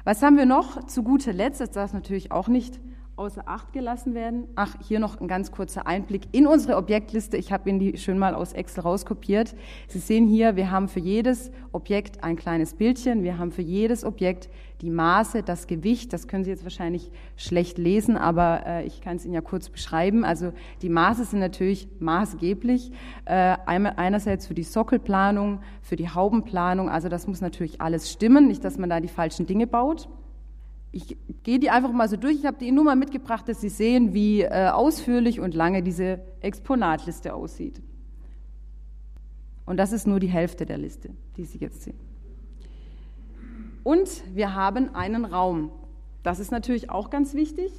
Was 0.05 0.23
haben 0.23 0.37
wir 0.37 0.45
noch 0.45 0.85
zu 0.85 1.03
guter 1.03 1.33
Letzt? 1.33 1.59
Das 1.59 1.71
darf 1.71 1.93
natürlich 1.93 2.31
auch 2.31 2.47
nicht 2.47 2.79
außer 3.17 3.43
Acht 3.47 3.73
gelassen 3.73 4.13
werden. 4.13 4.47
Ach, 4.55 4.75
hier 4.87 4.99
noch 4.99 5.19
ein 5.19 5.27
ganz 5.27 5.51
kurzer 5.51 5.85
Einblick 5.85 6.21
in 6.31 6.47
unsere 6.47 6.77
Objektliste. 6.77 7.35
Ich 7.35 7.51
habe 7.51 7.69
Ihnen 7.69 7.79
die 7.79 7.97
schön 7.97 8.17
mal 8.17 8.33
aus 8.33 8.53
Excel 8.53 8.83
rauskopiert. 8.83 9.55
Sie 9.89 9.99
sehen 9.99 10.25
hier, 10.25 10.55
wir 10.55 10.71
haben 10.71 10.87
für 10.87 11.01
jedes 11.01 11.51
Objekt 11.73 12.23
ein 12.23 12.37
kleines 12.37 12.73
Bildchen. 12.75 13.23
Wir 13.23 13.37
haben 13.37 13.51
für 13.51 13.61
jedes 13.61 14.05
Objekt 14.05 14.49
die 14.81 14.89
Maße, 14.89 15.43
das 15.43 15.67
Gewicht. 15.67 16.13
Das 16.13 16.27
können 16.27 16.43
Sie 16.43 16.49
jetzt 16.49 16.63
wahrscheinlich 16.63 17.11
schlecht 17.35 17.77
lesen, 17.77 18.17
aber 18.17 18.65
äh, 18.65 18.85
ich 18.85 19.01
kann 19.01 19.17
es 19.17 19.25
Ihnen 19.25 19.33
ja 19.33 19.41
kurz 19.41 19.69
beschreiben. 19.69 20.23
Also 20.23 20.53
die 20.81 20.89
Maße 20.89 21.25
sind 21.25 21.39
natürlich 21.39 21.87
maßgeblich. 21.99 22.91
Äh, 23.25 23.57
einerseits 23.65 24.47
für 24.47 24.53
die 24.53 24.63
Sockelplanung, 24.63 25.61
für 25.81 25.95
die 25.95 26.09
Haubenplanung. 26.09 26.89
Also 26.89 27.09
das 27.09 27.27
muss 27.27 27.41
natürlich 27.41 27.81
alles 27.81 28.09
stimmen, 28.09 28.47
nicht, 28.47 28.63
dass 28.63 28.77
man 28.77 28.89
da 28.89 28.99
die 28.99 29.07
falschen 29.09 29.45
Dinge 29.45 29.67
baut. 29.67 30.07
Ich 30.91 31.17
gehe 31.43 31.59
die 31.59 31.69
einfach 31.69 31.91
mal 31.91 32.09
so 32.09 32.17
durch. 32.17 32.37
Ich 32.37 32.45
habe 32.45 32.57
die 32.57 32.71
nur 32.71 32.83
mal 32.83 32.95
mitgebracht, 32.95 33.47
dass 33.47 33.61
Sie 33.61 33.69
sehen, 33.69 34.13
wie 34.13 34.41
äh, 34.41 34.69
ausführlich 34.69 35.39
und 35.39 35.53
lange 35.53 35.83
diese 35.83 36.19
Exponatliste 36.39 37.33
aussieht. 37.33 37.81
Und 39.65 39.77
das 39.77 39.91
ist 39.91 40.07
nur 40.07 40.19
die 40.19 40.27
Hälfte 40.27 40.65
der 40.65 40.79
Liste, 40.79 41.11
die 41.37 41.45
Sie 41.45 41.59
jetzt 41.59 41.83
sehen. 41.83 42.08
Und 43.89 44.35
wir 44.35 44.53
haben 44.53 44.93
einen 44.93 45.25
Raum. 45.25 45.71
Das 46.21 46.39
ist 46.39 46.51
natürlich 46.51 46.91
auch 46.91 47.09
ganz 47.09 47.33
wichtig. 47.33 47.71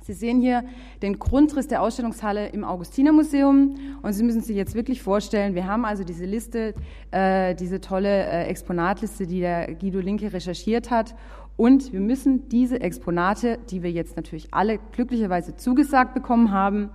Sie 0.00 0.14
sehen 0.14 0.40
hier 0.40 0.64
den 1.02 1.18
Grundriss 1.18 1.68
der 1.68 1.82
Ausstellungshalle 1.82 2.48
im 2.48 2.64
Augustinermuseum 2.64 3.76
und 4.00 4.12
Sie 4.14 4.22
müssen 4.22 4.40
sich 4.40 4.56
jetzt 4.56 4.74
wirklich 4.74 5.02
vorstellen, 5.02 5.54
wir 5.54 5.66
haben 5.66 5.84
also 5.84 6.02
diese 6.02 6.24
Liste, 6.24 6.72
äh, 7.10 7.54
diese 7.54 7.82
tolle 7.82 8.08
äh, 8.08 8.46
Exponatliste, 8.46 9.26
die 9.26 9.40
der 9.40 9.74
Guido 9.74 10.00
Linke 10.00 10.32
recherchiert 10.32 10.90
hat 10.90 11.14
und 11.58 11.92
wir 11.92 12.00
müssen 12.00 12.48
diese 12.48 12.80
Exponate, 12.80 13.58
die 13.68 13.82
wir 13.82 13.90
jetzt 13.90 14.16
natürlich 14.16 14.54
alle 14.54 14.78
glücklicherweise 14.92 15.56
zugesagt 15.56 16.14
bekommen 16.14 16.52
haben, 16.52 16.88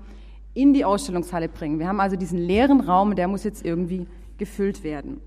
in 0.55 0.73
die 0.73 0.85
Ausstellungshalle 0.85 1.49
bringen. 1.49 1.77
Wir 1.77 1.87
haben 1.87 1.99
also 1.99 2.15
diesen 2.15 2.39
leeren 2.39 2.79
Raum, 2.81 3.15
der 3.15 3.27
muss 3.27 3.43
jetzt 3.43 3.63
irgendwie 3.63 4.07
gefüllt 4.39 4.83
werden. 4.83 5.21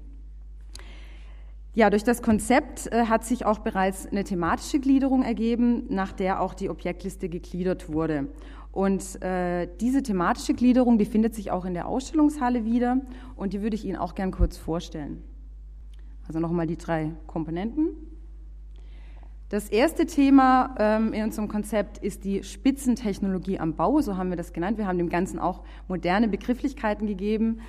Ja, 1.73 1.89
durch 1.89 2.03
das 2.03 2.21
Konzept 2.21 2.93
äh, 2.93 3.05
hat 3.07 3.25
sich 3.25 3.47
auch 3.47 3.61
bereits 3.61 4.07
eine 4.07 4.25
thematische 4.25 4.81
Gliederung 4.81 5.23
ergeben, 5.23 5.85
nach 5.89 6.12
der 6.12 6.41
auch 6.41 6.55
die 6.55 6.68
Objektliste 6.68 7.29
gegliedert 7.29 7.93
wurde. 7.93 8.29
Und 8.73 9.23
äh, 9.23 9.68
diese 9.81 10.03
thematische 10.03 10.55
Gliederung, 10.55 10.99
die 10.99 11.05
findet 11.05 11.35
sich 11.35 11.53
auch 11.53 11.64
in 11.64 11.75
der 11.75 11.87
Ausstellungshalle 11.87 12.64
wieder 12.64 13.01
und 13.37 13.53
die 13.53 13.62
würde 13.62 13.77
ich 13.77 13.85
Ihnen 13.85 13.97
auch 13.97 14.16
gern 14.16 14.33
kurz 14.33 14.57
vorstellen. 14.57 15.23
Also 16.27 16.41
nochmal 16.41 16.66
die 16.66 16.77
drei 16.77 17.12
Komponenten. 17.29 17.89
Das 19.49 19.68
erste 19.68 20.07
Thema 20.07 20.77
ähm, 20.79 21.12
in 21.12 21.25
unserem 21.25 21.49
Konzept 21.49 21.99
ist 21.99 22.25
die 22.25 22.45
Spitzentechnologie 22.45 23.59
am 23.59 23.75
Bau, 23.75 24.01
so 24.01 24.16
haben 24.16 24.31
wir 24.31 24.37
das 24.37 24.53
genannt. 24.53 24.79
Wir 24.79 24.87
haben 24.87 24.99
dem 24.99 25.09
Ganzen 25.09 25.41
auch 25.41 25.62
moderne 25.89 26.29
Begrifflichkeiten 26.29 27.09
gegeben, 27.09 27.61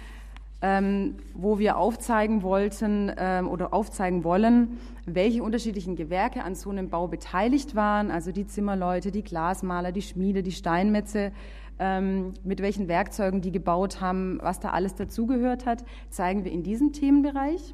ähm, 0.61 1.15
wo 1.33 1.57
wir 1.59 1.77
aufzeigen 1.77 2.43
wollten 2.43 3.11
ähm, 3.17 3.47
oder 3.47 3.73
aufzeigen 3.73 4.23
wollen, 4.23 4.77
welche 5.05 5.43
unterschiedlichen 5.43 5.95
Gewerke 5.95 6.43
an 6.43 6.55
so 6.55 6.69
einem 6.69 6.89
Bau 6.89 7.07
beteiligt 7.07 7.75
waren, 7.75 8.11
also 8.11 8.31
die 8.31 8.45
Zimmerleute, 8.45 9.11
die 9.11 9.23
Glasmaler, 9.23 9.91
die 9.91 10.03
Schmiede, 10.03 10.43
die 10.43 10.51
Steinmetze, 10.51 11.31
ähm, 11.79 12.33
mit 12.43 12.61
welchen 12.61 12.87
Werkzeugen 12.87 13.41
die 13.41 13.51
gebaut 13.51 14.01
haben, 14.01 14.37
was 14.41 14.59
da 14.59 14.69
alles 14.69 14.93
dazugehört 14.93 15.65
hat, 15.65 15.83
zeigen 16.09 16.45
wir 16.45 16.51
in 16.51 16.61
diesem 16.61 16.93
Themenbereich. 16.93 17.73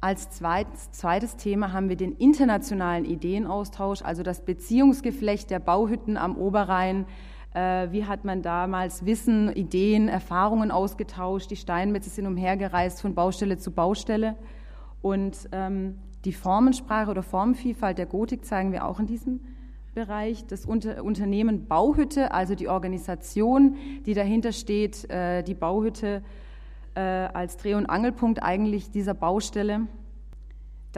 Als 0.00 0.30
zweites, 0.30 0.92
zweites, 0.92 1.36
Thema 1.36 1.72
haben 1.72 1.88
wir 1.88 1.96
den 1.96 2.12
internationalen 2.12 3.04
Ideenaustausch, 3.04 4.02
also 4.02 4.22
das 4.22 4.44
Beziehungsgeflecht 4.44 5.50
der 5.50 5.58
Bauhütten 5.58 6.16
am 6.16 6.36
Oberrhein. 6.36 7.04
Äh, 7.54 7.88
wie 7.90 8.04
hat 8.04 8.24
man 8.24 8.42
damals 8.42 9.06
Wissen, 9.06 9.52
Ideen, 9.52 10.08
Erfahrungen 10.08 10.70
ausgetauscht? 10.70 11.50
Die 11.50 11.56
Steinmetze 11.56 12.10
sind 12.10 12.26
umhergereist 12.26 13.00
von 13.00 13.14
Baustelle 13.14 13.58
zu 13.58 13.70
Baustelle. 13.70 14.36
Und 15.00 15.48
ähm, 15.52 15.98
die 16.24 16.32
Formensprache 16.32 17.10
oder 17.10 17.22
Formenvielfalt 17.22 17.98
der 17.98 18.06
Gotik 18.06 18.44
zeigen 18.44 18.72
wir 18.72 18.84
auch 18.84 19.00
in 19.00 19.06
diesem 19.06 19.40
Bereich. 19.94 20.46
Das 20.46 20.66
Unter 20.66 21.02
Unternehmen 21.02 21.66
Bauhütte, 21.66 22.32
also 22.32 22.54
die 22.54 22.68
Organisation, 22.68 23.76
die 24.04 24.14
dahinter 24.14 24.52
steht, 24.52 25.08
äh, 25.10 25.42
die 25.42 25.54
Bauhütte 25.54 26.22
äh, 26.94 27.00
als 27.00 27.56
Dreh- 27.56 27.74
und 27.74 27.86
Angelpunkt 27.86 28.42
eigentlich 28.42 28.90
dieser 28.90 29.14
Baustelle. 29.14 29.86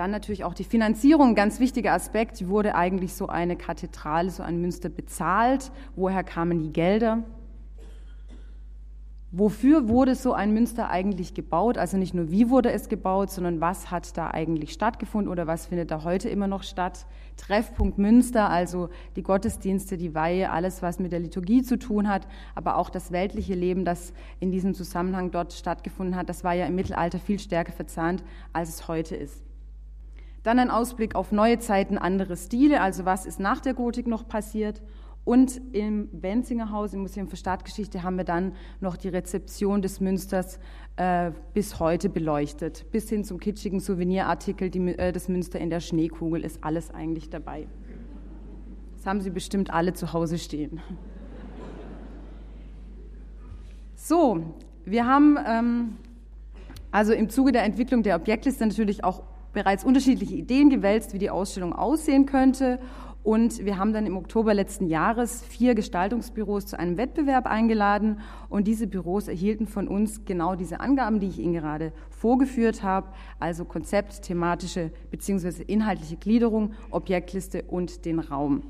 Dann 0.00 0.12
natürlich 0.12 0.44
auch 0.44 0.54
die 0.54 0.64
Finanzierung, 0.64 1.34
ganz 1.34 1.60
wichtiger 1.60 1.92
Aspekt. 1.92 2.48
Wurde 2.48 2.74
eigentlich 2.74 3.12
so 3.12 3.26
eine 3.26 3.54
Kathedrale, 3.54 4.30
so 4.30 4.42
ein 4.42 4.58
Münster 4.58 4.88
bezahlt? 4.88 5.70
Woher 5.94 6.24
kamen 6.24 6.58
die 6.58 6.72
Gelder? 6.72 7.22
Wofür 9.30 9.90
wurde 9.90 10.14
so 10.14 10.32
ein 10.32 10.54
Münster 10.54 10.88
eigentlich 10.88 11.34
gebaut? 11.34 11.76
Also 11.76 11.98
nicht 11.98 12.14
nur 12.14 12.30
wie 12.30 12.48
wurde 12.48 12.72
es 12.72 12.88
gebaut, 12.88 13.30
sondern 13.30 13.60
was 13.60 13.90
hat 13.90 14.16
da 14.16 14.30
eigentlich 14.30 14.72
stattgefunden 14.72 15.30
oder 15.30 15.46
was 15.46 15.66
findet 15.66 15.90
da 15.90 16.02
heute 16.02 16.30
immer 16.30 16.48
noch 16.48 16.62
statt? 16.62 17.04
Treffpunkt 17.36 17.98
Münster, 17.98 18.48
also 18.48 18.88
die 19.16 19.22
Gottesdienste, 19.22 19.98
die 19.98 20.14
Weihe, 20.14 20.50
alles, 20.50 20.80
was 20.80 20.98
mit 20.98 21.12
der 21.12 21.20
Liturgie 21.20 21.62
zu 21.62 21.78
tun 21.78 22.08
hat, 22.08 22.26
aber 22.54 22.76
auch 22.78 22.88
das 22.88 23.12
weltliche 23.12 23.54
Leben, 23.54 23.84
das 23.84 24.14
in 24.38 24.50
diesem 24.50 24.72
Zusammenhang 24.72 25.30
dort 25.30 25.52
stattgefunden 25.52 26.16
hat, 26.16 26.30
das 26.30 26.42
war 26.42 26.54
ja 26.54 26.64
im 26.64 26.74
Mittelalter 26.74 27.18
viel 27.18 27.38
stärker 27.38 27.72
verzahnt, 27.72 28.24
als 28.54 28.70
es 28.70 28.88
heute 28.88 29.14
ist. 29.14 29.49
Dann 30.42 30.58
ein 30.58 30.70
Ausblick 30.70 31.14
auf 31.14 31.32
neue 31.32 31.58
Zeiten, 31.58 31.98
andere 31.98 32.36
Stile, 32.36 32.80
also 32.80 33.04
was 33.04 33.26
ist 33.26 33.40
nach 33.40 33.60
der 33.60 33.74
Gotik 33.74 34.06
noch 34.06 34.26
passiert 34.26 34.80
und 35.24 35.60
im 35.72 36.08
Wenzinger 36.12 36.70
Haus, 36.70 36.94
im 36.94 37.02
Museum 37.02 37.28
für 37.28 37.36
Stadtgeschichte, 37.36 38.02
haben 38.02 38.16
wir 38.16 38.24
dann 38.24 38.54
noch 38.80 38.96
die 38.96 39.08
Rezeption 39.08 39.82
des 39.82 40.00
Münsters 40.00 40.58
äh, 40.96 41.30
bis 41.52 41.78
heute 41.78 42.08
beleuchtet. 42.08 42.90
Bis 42.90 43.08
hin 43.10 43.22
zum 43.22 43.38
kitschigen 43.38 43.80
Souvenirartikel, 43.80 44.70
die, 44.70 44.80
äh, 44.98 45.12
das 45.12 45.28
Münster 45.28 45.60
in 45.60 45.68
der 45.68 45.80
Schneekugel, 45.80 46.42
ist 46.42 46.64
alles 46.64 46.90
eigentlich 46.90 47.28
dabei. 47.28 47.66
Das 48.96 49.06
haben 49.06 49.20
Sie 49.20 49.30
bestimmt 49.30 49.70
alle 49.70 49.92
zu 49.92 50.12
Hause 50.12 50.38
stehen. 50.38 50.80
So, 53.94 54.42
wir 54.86 55.06
haben 55.06 55.38
ähm, 55.46 55.96
also 56.90 57.12
im 57.12 57.28
Zuge 57.28 57.52
der 57.52 57.64
Entwicklung 57.64 58.02
der 58.02 58.16
Objektliste 58.16 58.66
natürlich 58.66 59.04
auch 59.04 59.22
bereits 59.52 59.84
unterschiedliche 59.84 60.34
Ideen 60.34 60.70
gewälzt, 60.70 61.12
wie 61.14 61.18
die 61.18 61.30
Ausstellung 61.30 61.72
aussehen 61.72 62.26
könnte. 62.26 62.78
Und 63.22 63.64
wir 63.66 63.76
haben 63.76 63.92
dann 63.92 64.06
im 64.06 64.16
Oktober 64.16 64.54
letzten 64.54 64.86
Jahres 64.86 65.42
vier 65.42 65.74
Gestaltungsbüros 65.74 66.64
zu 66.66 66.78
einem 66.78 66.96
Wettbewerb 66.96 67.46
eingeladen. 67.46 68.20
Und 68.48 68.66
diese 68.66 68.86
Büros 68.86 69.28
erhielten 69.28 69.66
von 69.66 69.88
uns 69.88 70.24
genau 70.24 70.54
diese 70.54 70.80
Angaben, 70.80 71.20
die 71.20 71.28
ich 71.28 71.38
Ihnen 71.38 71.52
gerade 71.52 71.92
vorgeführt 72.08 72.82
habe, 72.82 73.08
also 73.38 73.66
Konzept, 73.66 74.22
thematische 74.22 74.90
bzw. 75.10 75.62
inhaltliche 75.64 76.16
Gliederung, 76.16 76.72
Objektliste 76.90 77.62
und 77.64 78.06
den 78.06 78.20
Raum. 78.20 78.62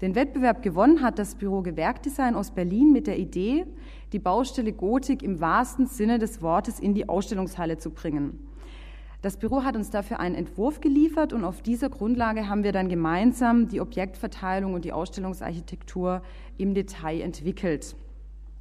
Den 0.00 0.14
Wettbewerb 0.14 0.62
gewonnen 0.62 1.02
hat 1.02 1.18
das 1.18 1.34
Büro 1.34 1.60
Gewerkdesign 1.60 2.34
aus 2.34 2.52
Berlin 2.52 2.92
mit 2.92 3.06
der 3.06 3.18
Idee, 3.18 3.66
die 4.12 4.18
Baustelle 4.18 4.72
Gotik 4.72 5.22
im 5.22 5.40
wahrsten 5.40 5.86
Sinne 5.86 6.18
des 6.18 6.40
Wortes 6.40 6.80
in 6.80 6.94
die 6.94 7.08
Ausstellungshalle 7.08 7.76
zu 7.76 7.90
bringen. 7.90 8.49
Das 9.22 9.36
Büro 9.36 9.64
hat 9.64 9.76
uns 9.76 9.90
dafür 9.90 10.18
einen 10.18 10.34
Entwurf 10.34 10.80
geliefert 10.80 11.34
und 11.34 11.44
auf 11.44 11.60
dieser 11.60 11.90
Grundlage 11.90 12.48
haben 12.48 12.64
wir 12.64 12.72
dann 12.72 12.88
gemeinsam 12.88 13.68
die 13.68 13.82
Objektverteilung 13.82 14.72
und 14.72 14.86
die 14.86 14.92
Ausstellungsarchitektur 14.92 16.22
im 16.56 16.72
Detail 16.72 17.20
entwickelt. 17.20 17.96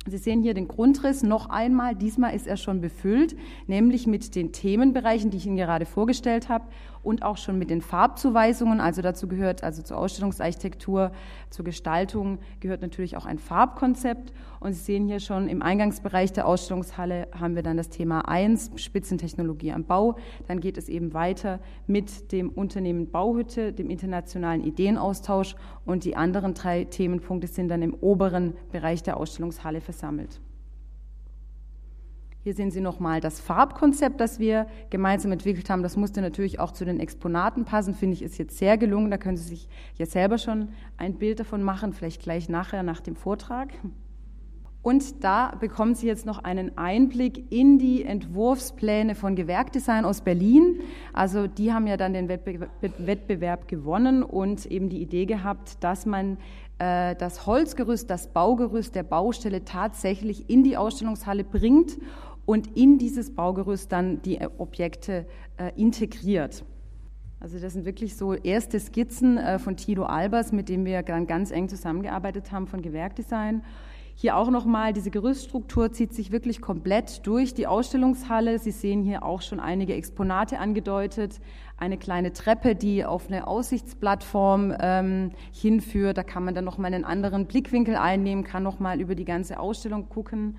Sie 0.05 0.18
sehen 0.18 0.41
hier 0.41 0.53
den 0.53 0.68
Grundriss 0.68 1.24
noch 1.24 1.49
einmal. 1.49 1.95
Diesmal 1.95 2.36
ist 2.36 2.47
er 2.47 2.57
schon 2.57 2.82
befüllt, 2.82 3.38
nämlich 3.68 4.05
mit 4.05 4.36
den 4.36 4.51
Themenbereichen, 4.51 5.30
die 5.30 5.38
ich 5.38 5.45
Ihnen 5.45 5.57
gerade 5.57 5.86
vorgestellt 5.86 6.49
habe 6.49 6.66
und 7.04 7.24
auch 7.24 7.38
schon 7.38 7.58
mit 7.58 7.70
den 7.70 7.82
Farbzuweisungen. 7.82 8.82
Also 8.82 9.02
dazu 9.02 9.28
gehört, 9.28 9.64
also 9.64 9.82
zur 9.82 9.97
Ausstellungsarchitektur, 9.97 11.12
zur 11.50 11.66
Gestaltung 11.66 12.39
gehört 12.60 12.82
natürlich 12.82 13.18
auch 13.18 13.26
ein 13.26 13.39
Farbkonzept. 13.39 14.34
Und 14.60 14.74
Sie 14.74 14.82
sehen 14.82 15.08
hier 15.08 15.20
schon 15.20 15.47
im 15.47 15.62
Eingangsbereich 15.62 16.34
der 16.34 16.47
Ausstellungshalle 16.47 17.28
haben 17.38 17.56
wir 17.56 17.64
dann 17.64 17.78
das 17.78 17.89
Thema 17.89 18.28
1, 18.28 18.72
Spitzentechnologie 18.76 19.72
am 19.72 19.86
Bau. 19.86 20.18
Dann 20.47 20.60
geht 20.60 20.78
es 20.78 20.89
eben 20.89 21.14
weiter 21.14 21.60
mit 21.88 22.32
dem 22.32 22.50
Unternehmen 22.50 23.10
Bauhütte, 23.10 23.72
dem 23.72 23.89
internationalen 23.89 24.64
Ideenaustausch 24.64 25.56
und 25.86 26.04
die 26.04 26.16
anderen 26.16 26.54
drei 26.54 26.84
Themenpunkte 26.84 27.47
sind 27.47 27.70
dann 27.70 27.82
im 27.82 27.93
oberen 27.93 28.54
Bereich 28.72 29.04
der 29.04 29.18
Ausstellungshalle 29.18 29.82
versammelt. 29.82 30.41
Hier 32.50 32.56
sehen 32.56 32.72
Sie 32.72 32.82
nochmal 32.82 33.22
das 33.22 33.39
Farbkonzept, 33.39 34.20
das 34.20 34.39
wir 34.39 34.66
gemeinsam 34.89 35.32
entwickelt 35.32 35.70
haben. 35.70 35.84
Das 35.84 35.95
musste 35.95 36.20
natürlich 36.20 36.60
auch 36.60 36.72
zu 36.72 36.84
den 36.84 37.00
Exponaten 37.00 37.64
passen, 37.64 37.93
finde 37.93 38.16
ich, 38.16 38.24
ist 38.24 38.39
jetzt 38.39 38.58
sehr 38.58 38.76
gelungen. 38.76 39.12
Da 39.12 39.20
können 39.20 39.38
Sie 39.38 39.47
sich 39.47 39.68
jetzt 39.93 40.14
selber 40.14 40.39
schon 40.39 40.70
ein 40.97 41.20
Bild 41.20 41.39
davon 41.39 41.62
machen, 41.62 41.93
vielleicht 41.93 42.24
gleich 42.24 42.50
nachher 42.50 42.82
nach 42.82 43.02
dem 43.02 43.16
Vortrag. 43.16 43.70
Und 44.82 45.24
da 45.24 45.54
bekommen 45.60 45.93
Sie 45.93 46.08
jetzt 46.08 46.26
noch 46.26 46.39
einen 46.39 46.76
Einblick 46.76 47.52
in 47.52 47.78
die 47.78 48.04
Entwurfspläne 48.04 49.14
von 49.14 49.36
Gewerkdesign 49.36 50.04
aus 50.04 50.22
Berlin. 50.22 50.80
Also 51.14 51.45
die 51.45 51.72
haben 51.72 51.86
ja 51.86 51.97
dann 51.97 52.14
den 52.14 52.30
Wettbewerb 52.30 53.68
gewonnen 53.68 54.24
und 54.24 54.66
eben 54.66 54.89
die 54.89 55.04
Idee 55.04 55.28
gehabt, 55.28 55.84
dass 55.84 56.08
man 56.08 56.38
äh, 56.80 57.16
das 57.16 57.45
Holzgerüst, 57.45 58.10
das 58.10 58.28
Baugerüst 58.28 58.95
der 58.95 59.04
Baustelle 59.04 59.66
tatsächlich 59.66 60.50
in 60.50 60.64
die 60.64 60.78
Ausstellungshalle 60.78 61.43
bringt 61.43 61.97
und 62.50 62.76
in 62.76 62.97
dieses 62.97 63.36
Baugerüst 63.36 63.91
dann 63.91 64.24
die 64.24 64.39
Objekte 64.58 65.28
äh, 65.58 65.72
integriert. 65.80 66.66
Also 67.39 67.60
das 67.60 67.74
sind 67.74 67.86
wirklich 67.86 68.18
so 68.18 68.34
erste 68.34 68.80
Skizzen 68.80 69.38
äh, 69.38 69.60
von 69.60 69.78
Tilo 69.78 70.06
Albers, 70.06 70.52
mit 70.52 70.68
dem 70.68 70.84
wir 70.84 71.04
dann 71.04 71.28
ganz 71.28 71.52
eng 71.52 71.70
zusammengearbeitet 71.70 72.52
haben 72.52 72.66
von 72.66 72.82
Gewerkdesign. 72.82 73.62
Hier 74.16 74.36
auch 74.36 74.50
nochmal, 74.50 74.93
diese 74.93 75.12
Gerüststruktur 75.12 75.91
zieht 75.91 76.12
sich 76.12 76.32
wirklich 76.32 76.60
komplett 76.60 77.28
durch 77.28 77.54
die 77.54 77.68
Ausstellungshalle. 77.68 78.58
Sie 78.58 78.72
sehen 78.72 79.04
hier 79.04 79.22
auch 79.22 79.43
schon 79.43 79.60
einige 79.60 79.93
Exponate 79.93 80.58
angedeutet. 80.58 81.39
Eine 81.78 82.00
kleine 82.00 82.34
Treppe, 82.34 82.74
die 82.74 83.06
auf 83.06 83.28
eine 83.28 83.45
Aussichtsplattform 83.45 84.74
ähm, 84.80 85.34
hinführt. 85.54 86.18
Da 86.18 86.24
kann 86.24 86.45
man 86.45 86.56
dann 86.56 86.66
nochmal 86.66 86.95
einen 86.95 87.06
anderen 87.06 87.45
Blickwinkel 87.45 87.95
einnehmen, 87.95 88.43
kann 88.43 88.64
nochmal 88.64 89.00
über 89.00 89.14
die 89.14 89.26
ganze 89.26 89.60
Ausstellung 89.60 90.10
gucken. 90.10 90.58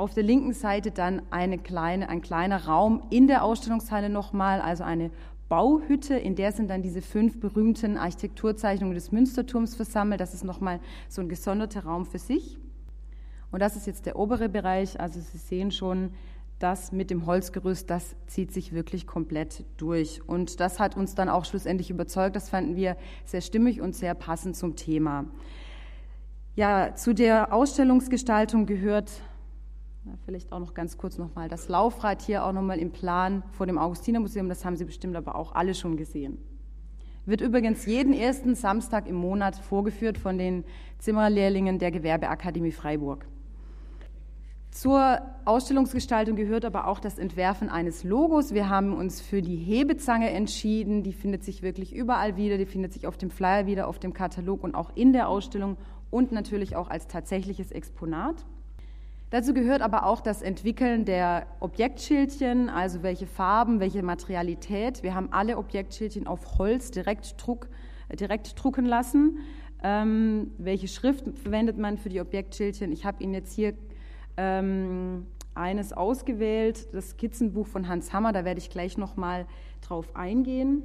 Auf 0.00 0.14
der 0.14 0.22
linken 0.22 0.54
Seite 0.54 0.92
dann 0.92 1.20
eine 1.28 1.58
kleine, 1.58 2.08
ein 2.08 2.22
kleiner 2.22 2.64
Raum 2.64 3.02
in 3.10 3.26
der 3.26 3.44
Ausstellungshalle 3.44 4.08
nochmal, 4.08 4.62
also 4.62 4.82
eine 4.82 5.10
Bauhütte, 5.50 6.14
in 6.14 6.36
der 6.36 6.52
sind 6.52 6.70
dann 6.70 6.80
diese 6.80 7.02
fünf 7.02 7.38
berühmten 7.38 7.98
Architekturzeichnungen 7.98 8.94
des 8.94 9.12
Münsterturms 9.12 9.74
versammelt. 9.74 10.18
Das 10.22 10.32
ist 10.32 10.42
nochmal 10.42 10.80
so 11.10 11.20
ein 11.20 11.28
gesonderter 11.28 11.84
Raum 11.84 12.06
für 12.06 12.18
sich. 12.18 12.56
Und 13.52 13.60
das 13.60 13.76
ist 13.76 13.86
jetzt 13.86 14.06
der 14.06 14.18
obere 14.18 14.48
Bereich. 14.48 14.98
Also 14.98 15.20
Sie 15.20 15.36
sehen 15.36 15.70
schon, 15.70 16.14
das 16.58 16.92
mit 16.92 17.10
dem 17.10 17.26
Holzgerüst, 17.26 17.90
das 17.90 18.16
zieht 18.26 18.54
sich 18.54 18.72
wirklich 18.72 19.06
komplett 19.06 19.66
durch. 19.76 20.26
Und 20.26 20.60
das 20.60 20.80
hat 20.80 20.96
uns 20.96 21.14
dann 21.14 21.28
auch 21.28 21.44
schlussendlich 21.44 21.90
überzeugt. 21.90 22.36
Das 22.36 22.48
fanden 22.48 22.74
wir 22.74 22.96
sehr 23.26 23.42
stimmig 23.42 23.82
und 23.82 23.94
sehr 23.94 24.14
passend 24.14 24.56
zum 24.56 24.76
Thema. 24.76 25.26
Ja, 26.56 26.94
zu 26.94 27.14
der 27.14 27.52
Ausstellungsgestaltung 27.52 28.64
gehört 28.64 29.10
vielleicht 30.24 30.52
auch 30.52 30.60
noch 30.60 30.74
ganz 30.74 30.96
kurz 30.96 31.18
nochmal 31.18 31.48
das 31.48 31.68
Laufrad 31.68 32.22
hier 32.22 32.44
auch 32.44 32.52
nochmal 32.52 32.78
im 32.78 32.90
Plan 32.90 33.42
vor 33.52 33.66
dem 33.66 33.78
Augustinermuseum, 33.78 34.48
das 34.48 34.64
haben 34.64 34.76
Sie 34.76 34.84
bestimmt 34.84 35.16
aber 35.16 35.34
auch 35.34 35.54
alle 35.54 35.74
schon 35.74 35.96
gesehen. 35.96 36.38
Wird 37.26 37.42
übrigens 37.42 37.84
jeden 37.84 38.14
ersten 38.14 38.54
Samstag 38.54 39.06
im 39.06 39.16
Monat 39.16 39.56
vorgeführt 39.56 40.16
von 40.16 40.38
den 40.38 40.64
Zimmerlehrlingen 40.98 41.78
der 41.78 41.90
Gewerbeakademie 41.90 42.72
Freiburg. 42.72 43.26
Zur 44.70 45.20
Ausstellungsgestaltung 45.44 46.36
gehört 46.36 46.64
aber 46.64 46.86
auch 46.86 47.00
das 47.00 47.18
Entwerfen 47.18 47.68
eines 47.68 48.04
Logos. 48.04 48.54
Wir 48.54 48.68
haben 48.70 48.94
uns 48.94 49.20
für 49.20 49.42
die 49.42 49.56
Hebezange 49.56 50.30
entschieden. 50.30 51.02
Die 51.02 51.12
findet 51.12 51.44
sich 51.44 51.62
wirklich 51.62 51.94
überall 51.94 52.36
wieder. 52.36 52.56
Die 52.56 52.66
findet 52.66 52.92
sich 52.92 53.06
auf 53.06 53.18
dem 53.18 53.30
Flyer 53.30 53.66
wieder, 53.66 53.88
auf 53.88 53.98
dem 53.98 54.14
Katalog 54.14 54.62
und 54.62 54.74
auch 54.74 54.94
in 54.94 55.12
der 55.12 55.28
Ausstellung 55.28 55.76
und 56.10 56.32
natürlich 56.32 56.76
auch 56.76 56.88
als 56.88 57.08
tatsächliches 57.08 57.72
Exponat. 57.72 58.46
Dazu 59.30 59.54
gehört 59.54 59.80
aber 59.80 60.06
auch 60.06 60.20
das 60.20 60.42
Entwickeln 60.42 61.04
der 61.04 61.46
Objektschildchen, 61.60 62.68
also 62.68 63.04
welche 63.04 63.28
Farben, 63.28 63.78
welche 63.78 64.02
Materialität. 64.02 65.04
Wir 65.04 65.14
haben 65.14 65.28
alle 65.32 65.56
Objektschildchen 65.56 66.26
auf 66.26 66.58
Holz 66.58 66.90
direkt, 66.90 67.36
druck, 67.40 67.68
direkt 68.12 68.60
drucken 68.60 68.84
lassen. 68.84 69.38
Ähm, 69.84 70.50
welche 70.58 70.88
Schrift 70.88 71.38
verwendet 71.38 71.78
man 71.78 71.96
für 71.96 72.08
die 72.08 72.20
Objektschildchen? 72.20 72.90
Ich 72.90 73.06
habe 73.06 73.22
Ihnen 73.22 73.34
jetzt 73.34 73.54
hier 73.54 73.74
ähm, 74.36 75.28
eines 75.54 75.92
ausgewählt, 75.92 76.92
das 76.92 77.10
Skizzenbuch 77.10 77.68
von 77.68 77.86
Hans 77.86 78.12
Hammer, 78.12 78.32
da 78.32 78.44
werde 78.44 78.58
ich 78.58 78.68
gleich 78.68 78.98
nochmal 78.98 79.46
drauf 79.80 80.16
eingehen. 80.16 80.82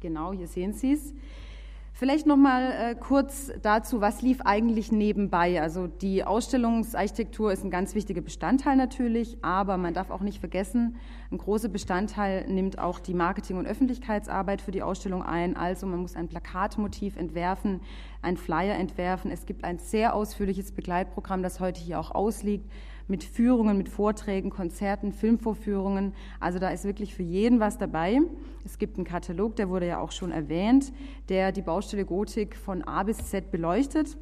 Genau, 0.00 0.32
hier 0.32 0.48
sehen 0.48 0.72
Sie 0.72 0.92
es. 0.92 1.12
Vielleicht 1.96 2.26
noch 2.26 2.36
mal 2.36 2.72
äh, 2.72 2.94
kurz 2.96 3.52
dazu, 3.62 4.00
was 4.00 4.20
lief 4.20 4.40
eigentlich 4.40 4.90
nebenbei? 4.90 5.62
Also 5.62 5.86
die 5.86 6.24
Ausstellungsarchitektur 6.24 7.52
ist 7.52 7.62
ein 7.62 7.70
ganz 7.70 7.94
wichtiger 7.94 8.20
Bestandteil 8.20 8.74
natürlich, 8.74 9.38
aber 9.42 9.76
man 9.76 9.94
darf 9.94 10.10
auch 10.10 10.22
nicht 10.22 10.40
vergessen, 10.40 10.96
ein 11.30 11.38
großer 11.38 11.68
Bestandteil 11.68 12.48
nimmt 12.48 12.80
auch 12.80 12.98
die 12.98 13.14
Marketing- 13.14 13.58
und 13.58 13.66
Öffentlichkeitsarbeit 13.66 14.60
für 14.60 14.72
die 14.72 14.82
Ausstellung 14.82 15.22
ein. 15.22 15.56
Also 15.56 15.86
man 15.86 16.00
muss 16.00 16.16
ein 16.16 16.26
Plakatmotiv 16.26 17.16
entwerfen, 17.16 17.80
ein 18.22 18.36
Flyer 18.36 18.74
entwerfen. 18.74 19.30
Es 19.30 19.46
gibt 19.46 19.62
ein 19.62 19.78
sehr 19.78 20.16
ausführliches 20.16 20.72
Begleitprogramm, 20.72 21.44
das 21.44 21.60
heute 21.60 21.80
hier 21.80 22.00
auch 22.00 22.10
ausliegt 22.10 22.68
mit 23.06 23.24
Führungen, 23.24 23.76
mit 23.76 23.88
Vorträgen, 23.88 24.50
Konzerten, 24.50 25.12
Filmvorführungen. 25.12 26.14
Also 26.40 26.58
da 26.58 26.70
ist 26.70 26.84
wirklich 26.84 27.14
für 27.14 27.22
jeden 27.22 27.60
was 27.60 27.78
dabei. 27.78 28.20
Es 28.64 28.78
gibt 28.78 28.96
einen 28.96 29.04
Katalog, 29.04 29.56
der 29.56 29.68
wurde 29.68 29.86
ja 29.86 29.98
auch 29.98 30.12
schon 30.12 30.32
erwähnt, 30.32 30.92
der 31.28 31.52
die 31.52 31.62
Baustelle 31.62 32.04
Gotik 32.04 32.56
von 32.56 32.82
A 32.82 33.02
bis 33.02 33.18
Z 33.28 33.50
beleuchtet. 33.50 34.16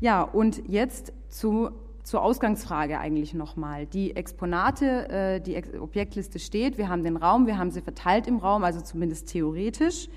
Ja, 0.00 0.22
und 0.22 0.68
jetzt 0.68 1.12
zu, 1.28 1.70
zur 2.04 2.22
Ausgangsfrage 2.22 2.98
eigentlich 3.00 3.34
nochmal. 3.34 3.86
Die 3.86 4.14
Exponate, 4.14 5.08
äh, 5.08 5.40
die 5.40 5.56
Objektliste 5.80 6.38
steht, 6.38 6.78
wir 6.78 6.88
haben 6.88 7.02
den 7.02 7.16
Raum, 7.16 7.46
wir 7.46 7.58
haben 7.58 7.70
sie 7.70 7.80
verteilt 7.80 8.26
im 8.26 8.36
Raum, 8.36 8.64
also 8.64 8.80
zumindest 8.80 9.28
theoretisch. 9.28 10.08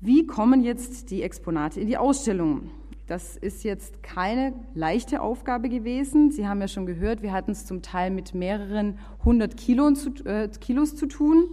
Wie 0.00 0.26
kommen 0.26 0.62
jetzt 0.62 1.10
die 1.10 1.22
Exponate 1.22 1.80
in 1.80 1.88
die 1.88 1.96
Ausstellung? 1.96 2.70
Das 3.06 3.36
ist 3.36 3.62
jetzt 3.62 4.02
keine 4.02 4.52
leichte 4.74 5.20
Aufgabe 5.22 5.68
gewesen. 5.68 6.32
Sie 6.32 6.48
haben 6.48 6.60
ja 6.60 6.66
schon 6.66 6.86
gehört, 6.86 7.22
wir 7.22 7.32
hatten 7.32 7.52
es 7.52 7.64
zum 7.64 7.80
Teil 7.80 8.10
mit 8.10 8.34
mehreren 8.34 8.98
hundert 9.24 9.56
Kilos 9.56 10.02
zu, 10.02 10.10
äh, 10.24 10.48
Kilos 10.60 10.96
zu 10.96 11.06
tun. 11.06 11.46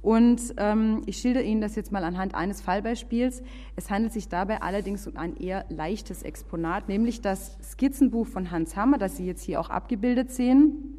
Und 0.00 0.54
ähm, 0.58 1.02
ich 1.06 1.18
schilder 1.18 1.42
Ihnen 1.42 1.60
das 1.60 1.76
jetzt 1.76 1.92
mal 1.92 2.04
anhand 2.04 2.34
eines 2.34 2.60
Fallbeispiels. 2.60 3.42
Es 3.76 3.90
handelt 3.90 4.12
sich 4.12 4.28
dabei 4.28 4.62
allerdings 4.62 5.06
um 5.06 5.16
ein 5.16 5.36
eher 5.36 5.64
leichtes 5.70 6.22
Exponat, 6.22 6.88
nämlich 6.88 7.20
das 7.20 7.56
Skizzenbuch 7.62 8.26
von 8.26 8.50
Hans 8.50 8.76
Hammer, 8.76 8.98
das 8.98 9.16
Sie 9.16 9.26
jetzt 9.26 9.42
hier 9.42 9.60
auch 9.60 9.70
abgebildet 9.70 10.30
sehen. 10.30 10.98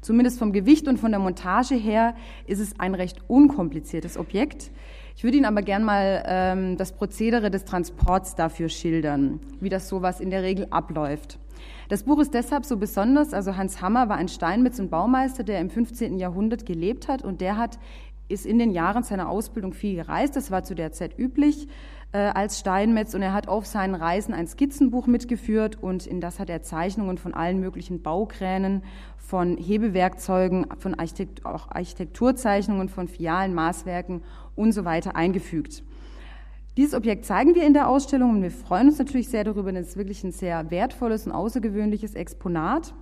Zumindest 0.00 0.38
vom 0.38 0.52
Gewicht 0.52 0.88
und 0.88 0.98
von 0.98 1.10
der 1.10 1.20
Montage 1.20 1.74
her 1.74 2.14
ist 2.46 2.60
es 2.60 2.78
ein 2.78 2.94
recht 2.94 3.18
unkompliziertes 3.28 4.16
Objekt. 4.16 4.70
Ich 5.18 5.24
würde 5.24 5.36
Ihnen 5.36 5.46
aber 5.46 5.62
gern 5.62 5.82
mal 5.82 6.22
ähm, 6.28 6.76
das 6.76 6.92
Prozedere 6.92 7.50
des 7.50 7.64
Transports 7.64 8.36
dafür 8.36 8.68
schildern, 8.68 9.40
wie 9.58 9.68
das 9.68 9.88
sowas 9.88 10.20
in 10.20 10.30
der 10.30 10.44
Regel 10.44 10.68
abläuft. 10.70 11.40
Das 11.88 12.04
Buch 12.04 12.20
ist 12.20 12.34
deshalb 12.34 12.64
so 12.64 12.76
besonders, 12.76 13.34
also 13.34 13.56
Hans 13.56 13.82
Hammer 13.82 14.08
war 14.08 14.16
ein 14.16 14.28
Steinmetz 14.28 14.78
und 14.78 14.90
Baumeister, 14.92 15.42
der 15.42 15.58
im 15.58 15.70
15. 15.70 16.20
Jahrhundert 16.20 16.66
gelebt 16.66 17.08
hat 17.08 17.24
und 17.24 17.40
der 17.40 17.56
hat, 17.56 17.80
ist 18.28 18.46
in 18.46 18.60
den 18.60 18.70
Jahren 18.70 19.02
seiner 19.02 19.28
Ausbildung 19.28 19.72
viel 19.72 19.96
gereist, 19.96 20.36
das 20.36 20.52
war 20.52 20.62
zu 20.62 20.76
der 20.76 20.92
Zeit 20.92 21.18
üblich 21.18 21.66
äh, 22.12 22.18
als 22.18 22.60
Steinmetz 22.60 23.12
und 23.12 23.22
er 23.22 23.32
hat 23.32 23.48
auf 23.48 23.66
seinen 23.66 23.96
Reisen 23.96 24.34
ein 24.34 24.46
Skizzenbuch 24.46 25.08
mitgeführt 25.08 25.82
und 25.82 26.06
in 26.06 26.20
das 26.20 26.38
hat 26.38 26.48
er 26.48 26.62
Zeichnungen 26.62 27.18
von 27.18 27.34
allen 27.34 27.58
möglichen 27.58 28.02
Baukränen, 28.02 28.84
von 29.16 29.56
Hebewerkzeugen, 29.56 30.66
von 30.78 30.94
Architekt 30.94 31.44
auch 31.44 31.70
Architekturzeichnungen, 31.70 32.88
von 32.88 33.08
Fialen, 33.08 33.52
Maßwerken 33.52 34.22
und 34.58 34.72
so 34.72 34.84
weiter 34.84 35.16
eingefügt. 35.16 35.82
Dieses 36.76 36.94
Objekt 36.94 37.24
zeigen 37.24 37.54
wir 37.54 37.66
in 37.66 37.72
der 37.72 37.88
Ausstellung 37.88 38.30
und 38.30 38.42
wir 38.42 38.50
freuen 38.50 38.88
uns 38.88 38.98
natürlich 38.98 39.28
sehr 39.28 39.44
darüber, 39.44 39.72
denn 39.72 39.82
es 39.82 39.90
ist 39.90 39.96
wirklich 39.96 40.22
ein 40.22 40.32
sehr 40.32 40.70
wertvolles 40.70 41.26
und 41.26 41.32
außergewöhnliches 41.32 42.14
Exponat. 42.14 42.94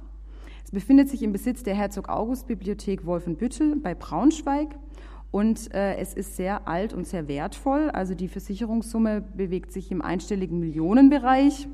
Es 0.64 0.70
befindet 0.70 1.08
sich 1.08 1.22
im 1.22 1.32
Besitz 1.32 1.62
der 1.62 1.74
Herzog-August-Bibliothek 1.74 3.04
Wolfenbüttel 3.04 3.76
bei 3.76 3.94
Braunschweig 3.94 4.68
und 5.30 5.74
äh, 5.74 5.96
es 5.96 6.14
ist 6.14 6.36
sehr 6.36 6.66
alt 6.66 6.94
und 6.94 7.06
sehr 7.06 7.28
wertvoll. 7.28 7.90
Also 7.90 8.14
die 8.14 8.28
Versicherungssumme 8.28 9.20
bewegt 9.20 9.72
sich 9.72 9.90
im 9.90 10.00
einstelligen 10.00 10.58
Millionenbereich. 10.58 11.68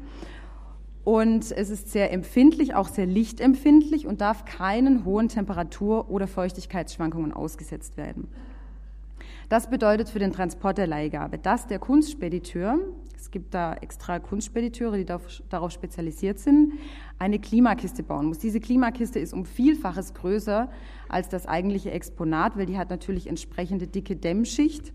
Und 1.05 1.51
es 1.51 1.71
ist 1.71 1.91
sehr 1.91 2.13
empfindlich, 2.13 2.75
auch 2.75 2.89
sehr 2.89 3.07
lichtempfindlich 3.07 4.07
und 4.07 4.21
darf 4.21 4.45
keinen 4.45 5.05
hohen 5.05 5.29
Temperatur- 5.29 6.11
oder 6.11 6.27
Feuchtigkeitsschwankungen 6.29 7.33
ausgesetzt 7.33 7.97
werden. 7.97 8.29
Das 9.53 9.69
bedeutet 9.69 10.09
für 10.09 10.19
den 10.19 10.33
Transport 10.33 10.79
der 10.79 10.87
Leihgabe, 10.87 11.37
dass 11.37 11.67
der 11.67 11.79
Kunstspediteur, 11.79 12.79
es 13.15 13.31
gibt 13.31 13.53
da 13.53 13.75
extra 13.75 14.19
Kunstspediteure, 14.19 14.97
die 14.97 15.05
darauf 15.05 15.71
spezialisiert 15.71 16.39
sind, 16.39 16.73
eine 17.19 17.39
Klimakiste 17.39 18.03
bauen 18.03 18.29
muss. 18.29 18.39
Diese 18.39 18.61
Klimakiste 18.61 19.19
ist 19.19 19.35
um 19.35 19.45
Vielfaches 19.45 20.15
größer 20.15 20.71
als 21.11 21.29
das 21.29 21.45
eigentliche 21.45 21.91
Exponat, 21.91 22.57
weil 22.57 22.65
die 22.65 22.79
hat 22.79 22.89
natürlich 22.89 23.27
entsprechende 23.27 23.87
dicke 23.87 24.17
Dämmschicht 24.17 24.95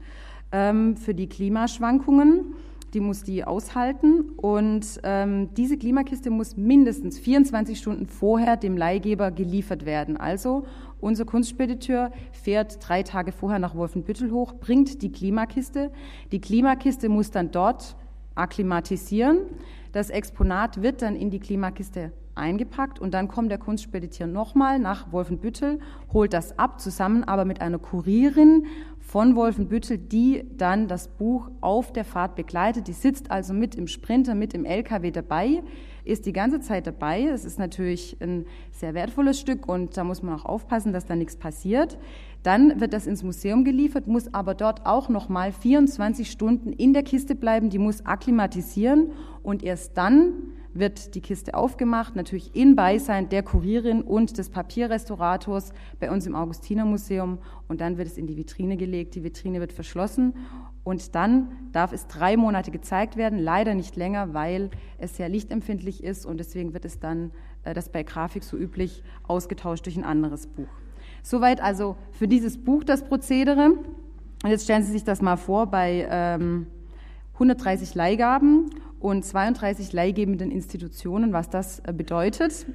ähm, 0.51 0.97
für 0.97 1.13
die 1.13 1.29
Klimaschwankungen 1.29 2.55
die 2.93 2.99
muss 3.01 3.23
die 3.23 3.43
aushalten 3.43 4.31
und 4.37 4.99
ähm, 5.03 5.53
diese 5.55 5.77
Klimakiste 5.77 6.29
muss 6.29 6.55
mindestens 6.55 7.19
24 7.19 7.77
Stunden 7.77 8.07
vorher 8.07 8.55
dem 8.55 8.77
Leihgeber 8.77 9.31
geliefert 9.31 9.85
werden. 9.85 10.17
Also 10.17 10.65
unser 10.99 11.25
Kunstspediteur 11.25 12.11
fährt 12.31 12.77
drei 12.87 13.03
Tage 13.03 13.31
vorher 13.31 13.59
nach 13.59 13.75
Wolfenbüttel 13.75 14.31
hoch, 14.31 14.53
bringt 14.53 15.01
die 15.01 15.11
Klimakiste. 15.11 15.91
Die 16.31 16.41
Klimakiste 16.41 17.09
muss 17.09 17.31
dann 17.31 17.51
dort 17.51 17.95
akklimatisieren. 18.35 19.39
Das 19.91 20.09
Exponat 20.09 20.81
wird 20.81 21.01
dann 21.01 21.15
in 21.15 21.29
die 21.29 21.39
Klimakiste 21.39 22.11
eingepackt 22.35 22.99
und 22.99 23.13
dann 23.13 23.27
kommt 23.27 23.51
der 23.51 23.57
Kunstspediteur 23.57 24.27
nochmal 24.27 24.79
nach 24.79 25.11
Wolfenbüttel, 25.11 25.79
holt 26.13 26.33
das 26.33 26.57
ab, 26.59 26.79
zusammen 26.79 27.23
aber 27.23 27.45
mit 27.45 27.61
einer 27.61 27.79
Kurierin 27.79 28.67
von 28.99 29.35
Wolfenbüttel, 29.35 29.97
die 29.97 30.45
dann 30.55 30.87
das 30.87 31.07
Buch 31.07 31.49
auf 31.61 31.93
der 31.93 32.05
Fahrt 32.05 32.35
begleitet. 32.35 32.87
Die 32.87 32.93
sitzt 32.93 33.31
also 33.31 33.53
mit 33.53 33.75
im 33.75 33.87
Sprinter, 33.87 34.35
mit 34.35 34.53
im 34.53 34.65
LKW 34.65 35.11
dabei, 35.11 35.63
ist 36.07 36.25
die 36.25 36.33
ganze 36.33 36.59
Zeit 36.59 36.87
dabei. 36.87 37.23
Es 37.23 37.45
ist 37.45 37.59
natürlich 37.59 38.17
ein 38.21 38.45
sehr 38.71 38.93
wertvolles 38.93 39.39
Stück 39.39 39.67
und 39.67 39.97
da 39.97 40.03
muss 40.03 40.23
man 40.23 40.33
auch 40.33 40.45
aufpassen, 40.45 40.93
dass 40.93 41.05
da 41.05 41.15
nichts 41.15 41.35
passiert. 41.35 41.97
Dann 42.43 42.79
wird 42.79 42.93
das 42.93 43.07
ins 43.07 43.23
Museum 43.23 43.63
geliefert, 43.63 44.07
muss 44.07 44.33
aber 44.33 44.53
dort 44.53 44.85
auch 44.85 45.09
nochmal 45.09 45.51
24 45.51 46.29
Stunden 46.31 46.71
in 46.71 46.93
der 46.93 47.03
Kiste 47.03 47.35
bleiben. 47.35 47.69
Die 47.69 47.79
muss 47.79 48.05
akklimatisieren 48.05 49.11
und 49.43 49.63
erst 49.63 49.97
dann 49.97 50.33
wird 50.79 51.15
die 51.15 51.21
Kiste 51.21 51.53
aufgemacht, 51.53 52.15
natürlich 52.15 52.55
in 52.55 52.75
Beisein 52.75 53.29
der 53.29 53.43
Kurierin 53.43 54.01
und 54.01 54.37
des 54.37 54.49
Papierrestaurators 54.49 55.71
bei 55.99 56.11
uns 56.11 56.25
im 56.25 56.35
Augustinermuseum 56.35 57.39
und 57.67 57.81
dann 57.81 57.97
wird 57.97 58.07
es 58.07 58.17
in 58.17 58.27
die 58.27 58.37
Vitrine 58.37 58.77
gelegt. 58.77 59.15
Die 59.15 59.23
Vitrine 59.23 59.59
wird 59.59 59.73
verschlossen 59.73 60.33
und 60.83 61.15
dann 61.15 61.51
darf 61.73 61.91
es 61.91 62.07
drei 62.07 62.37
Monate 62.37 62.71
gezeigt 62.71 63.17
werden, 63.17 63.39
leider 63.39 63.75
nicht 63.75 63.95
länger, 63.95 64.33
weil 64.33 64.69
es 64.97 65.17
sehr 65.17 65.29
lichtempfindlich 65.29 66.03
ist 66.03 66.25
und 66.25 66.37
deswegen 66.37 66.73
wird 66.73 66.85
es 66.85 66.99
dann, 66.99 67.31
äh, 67.63 67.73
das 67.73 67.89
bei 67.89 68.03
Grafik 68.03 68.43
so 68.43 68.57
üblich, 68.57 69.03
ausgetauscht 69.27 69.85
durch 69.85 69.97
ein 69.97 70.05
anderes 70.05 70.47
Buch. 70.47 70.69
Soweit 71.23 71.61
also 71.61 71.97
für 72.11 72.27
dieses 72.27 72.57
Buch 72.57 72.85
das 72.85 73.03
Prozedere. 73.03 73.71
Und 74.43 74.49
jetzt 74.49 74.63
stellen 74.63 74.83
Sie 74.83 74.93
sich 74.93 75.03
das 75.03 75.21
mal 75.21 75.35
vor 75.35 75.67
bei 75.67 76.07
ähm, 76.09 76.67
130 77.33 77.93
Leihgaben 77.93 78.69
und 78.99 79.23
32 79.23 79.93
leihgebenden 79.93 80.51
Institutionen, 80.51 81.33
was 81.33 81.49
das 81.49 81.79
äh, 81.79 81.93
bedeutet. 81.93 82.65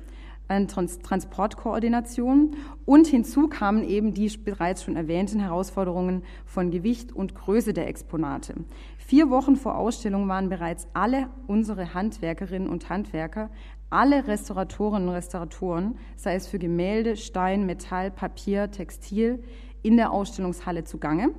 Trans 0.68 0.98
Transportkoordination. 0.98 2.56
Und 2.84 3.06
hinzu 3.06 3.48
kamen 3.48 3.84
eben 3.84 4.12
die 4.12 4.28
bereits 4.36 4.84
schon 4.84 4.96
erwähnten 4.96 5.40
Herausforderungen 5.40 6.22
von 6.44 6.70
Gewicht 6.70 7.12
und 7.12 7.34
Größe 7.34 7.72
der 7.72 7.88
Exponate. 7.88 8.54
Vier 8.98 9.30
Wochen 9.30 9.56
vor 9.56 9.78
Ausstellung 9.78 10.28
waren 10.28 10.48
bereits 10.48 10.86
alle 10.92 11.28
unsere 11.46 11.94
Handwerkerinnen 11.94 12.68
und 12.68 12.90
Handwerker, 12.90 13.50
alle 13.88 14.26
Restauratorinnen 14.26 15.08
und 15.08 15.14
Restauratoren, 15.14 15.96
sei 16.16 16.34
es 16.34 16.46
für 16.46 16.58
Gemälde, 16.58 17.16
Stein, 17.16 17.66
Metall, 17.66 18.10
Papier, 18.10 18.70
Textil, 18.70 19.42
in 19.82 19.96
der 19.96 20.12
Ausstellungshalle 20.12 20.84
zugange. 20.84 21.30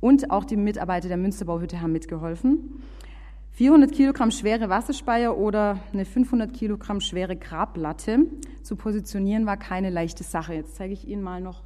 Und 0.00 0.30
auch 0.30 0.44
die 0.44 0.56
Mitarbeiter 0.56 1.08
der 1.08 1.16
Münsterbauhütte 1.16 1.80
haben 1.80 1.92
mitgeholfen. 1.92 2.82
400 3.56 3.92
Kilogramm 3.92 4.32
schwere 4.32 4.68
Wasserspeier 4.68 5.38
oder 5.38 5.78
eine 5.92 6.04
500 6.04 6.52
Kilogramm 6.52 7.00
schwere 7.00 7.36
Grablatte 7.36 8.26
zu 8.64 8.74
positionieren 8.74 9.46
war 9.46 9.56
keine 9.56 9.90
leichte 9.90 10.24
Sache. 10.24 10.54
Jetzt 10.54 10.74
zeige 10.74 10.92
ich 10.92 11.06
Ihnen 11.06 11.22
mal 11.22 11.40
noch 11.40 11.62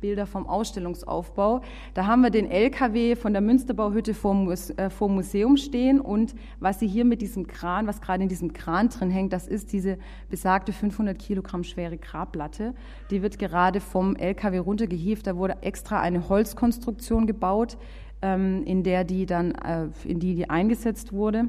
Bilder 0.00 0.26
vom 0.26 0.46
Ausstellungsaufbau. 0.46 1.62
Da 1.94 2.06
haben 2.06 2.22
wir 2.22 2.30
den 2.30 2.48
LKW 2.48 3.16
von 3.16 3.32
der 3.32 3.42
Münsterbauhütte 3.42 4.14
vor, 4.14 4.36
äh, 4.76 5.08
Museum 5.08 5.56
stehen 5.56 6.00
und 6.00 6.36
was 6.60 6.78
Sie 6.78 6.86
hier 6.86 7.04
mit 7.04 7.22
diesem 7.22 7.48
Kran, 7.48 7.88
was 7.88 8.00
gerade 8.00 8.22
in 8.22 8.28
diesem 8.28 8.52
Kran 8.52 8.88
drin 8.88 9.10
hängt, 9.10 9.32
das 9.32 9.48
ist 9.48 9.72
diese 9.72 9.98
besagte 10.30 10.72
500 10.72 11.18
Kilogramm 11.18 11.64
schwere 11.64 11.96
Grablatte. 11.96 12.72
Die 13.10 13.22
wird 13.22 13.40
gerade 13.40 13.80
vom 13.80 14.14
LKW 14.14 14.58
runtergehievt. 14.58 15.26
Da 15.26 15.36
wurde 15.36 15.56
extra 15.62 16.00
eine 16.00 16.28
Holzkonstruktion 16.28 17.26
gebaut, 17.26 17.78
in 18.20 18.82
der 18.82 19.04
die 19.04 19.26
dann, 19.26 19.52
äh, 19.52 19.88
in 20.04 20.20
die 20.20 20.34
die 20.34 20.50
eingesetzt 20.50 21.12
wurde. 21.12 21.48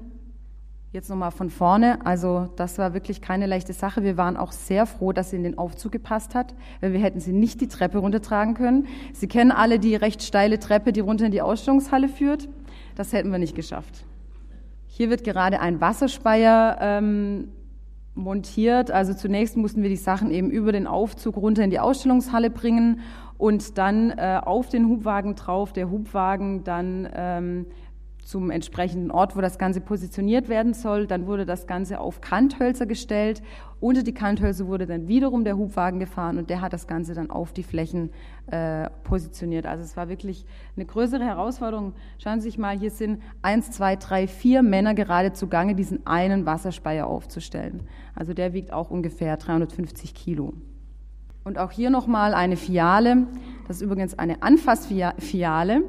Jetzt 0.94 1.10
nochmal 1.10 1.32
von 1.32 1.50
vorne. 1.50 2.06
Also 2.06 2.50
das 2.56 2.78
war 2.78 2.94
wirklich 2.94 3.22
keine 3.22 3.46
leichte 3.46 3.74
Sache. 3.74 4.04
Wir 4.04 4.16
waren 4.18 4.38
auch 4.38 4.52
sehr 4.52 4.86
froh, 4.86 5.12
dass 5.12 5.32
sie 5.32 5.36
in 5.36 5.44
den 5.44 5.58
Aufzug 5.58 5.92
gepasst 5.92 6.34
hat, 6.34 6.56
weil 6.80 6.94
wir 6.94 7.00
hätten 7.00 7.20
sie 7.20 7.34
nicht 7.34 7.60
die 7.60 7.68
Treppe 7.68 7.98
runtertragen 7.98 8.54
können. 8.54 8.88
Sie 9.14 9.28
kennen 9.28 9.52
alle 9.52 9.80
die 9.80 9.96
recht 9.96 10.24
steile 10.24 10.60
Treppe, 10.60 10.94
die 10.94 11.02
runter 11.02 11.26
in 11.26 11.32
die 11.32 11.42
Ausstellungshalle 11.42 12.08
führt. 12.08 12.48
Das 12.96 13.12
hätten 13.12 13.32
wir 13.32 13.38
nicht 13.38 13.56
geschafft. 13.56 14.06
Hier 14.88 15.10
wird 15.10 15.24
gerade 15.24 15.60
ein 15.60 15.82
Wasserspeier 15.82 16.78
ähm, 16.82 17.50
montiert. 18.16 18.90
Also 18.90 19.14
zunächst 19.14 19.58
mussten 19.58 19.84
wir 19.84 19.90
die 19.90 19.98
Sachen 19.98 20.32
eben 20.32 20.50
über 20.50 20.72
den 20.72 20.88
Aufzug 20.88 21.38
runter 21.38 21.64
in 21.64 21.70
die 21.70 21.80
Ausstellungshalle 21.80 22.50
bringen 22.50 23.02
und 23.38 23.78
dann 23.78 24.12
äh, 24.12 24.40
auf 24.44 24.70
den 24.70 24.88
Hubwagen 24.88 25.36
drauf, 25.36 25.74
der 25.74 25.90
Hubwagen 25.90 26.64
dann 26.64 27.08
ähm, 27.14 27.66
zum 28.28 28.52
entsprechenden 28.52 29.10
Ort, 29.10 29.38
wo 29.38 29.42
das 29.42 29.58
Ganze 29.58 29.80
positioniert 29.80 30.50
werden 30.50 30.74
soll. 30.74 31.08
Dann 31.08 31.28
wurde 31.28 31.46
das 31.46 31.66
Ganze 31.66 32.02
auf 32.02 32.20
Kanthölzer 32.20 32.86
gestellt. 32.86 33.42
Unter 33.80 34.04
die 34.04 34.14
Kanthölzer 34.14 34.68
wurde 34.68 34.86
dann 34.86 35.08
wiederum 35.08 35.46
der 35.46 35.56
Hubwagen 35.56 36.02
gefahren 36.02 36.38
und 36.38 36.50
der 36.50 36.60
hat 36.60 36.74
das 36.74 36.88
Ganze 36.88 37.14
dann 37.14 37.30
auf 37.30 37.54
die 37.54 37.64
Flächen 37.64 38.10
äh, 38.48 38.90
positioniert. 39.06 39.66
Also 39.66 39.86
es 39.86 39.96
war 39.96 40.10
wirklich 40.10 40.46
eine 40.76 40.86
größere 40.86 41.24
Herausforderung. 41.24 41.94
Schauen 42.18 42.42
Sie 42.42 42.50
sich 42.50 42.58
mal, 42.58 42.78
hier 42.78 42.92
sind 42.92 43.22
eins, 43.42 43.72
zwei, 43.72 43.96
drei, 43.96 44.28
vier 44.28 44.62
Männer 44.62 44.94
gerade 44.94 45.32
zugange, 45.32 45.74
diesen 45.74 46.06
einen 46.06 46.46
Wasserspeier 46.46 47.08
aufzustellen. 47.08 47.84
Also 48.14 48.34
der 48.34 48.52
wiegt 48.52 48.74
auch 48.74 48.92
ungefähr 48.92 49.38
350 49.38 50.14
Kilo. 50.14 50.54
Und 51.48 51.58
auch 51.58 51.72
hier 51.72 51.90
nochmal 51.90 52.34
eine 52.34 52.58
Fiale. 52.58 53.26
Das 53.70 53.78
ist 53.78 53.82
übrigens 53.82 54.20
eine 54.20 54.44
Anfassfiale. 54.44 55.84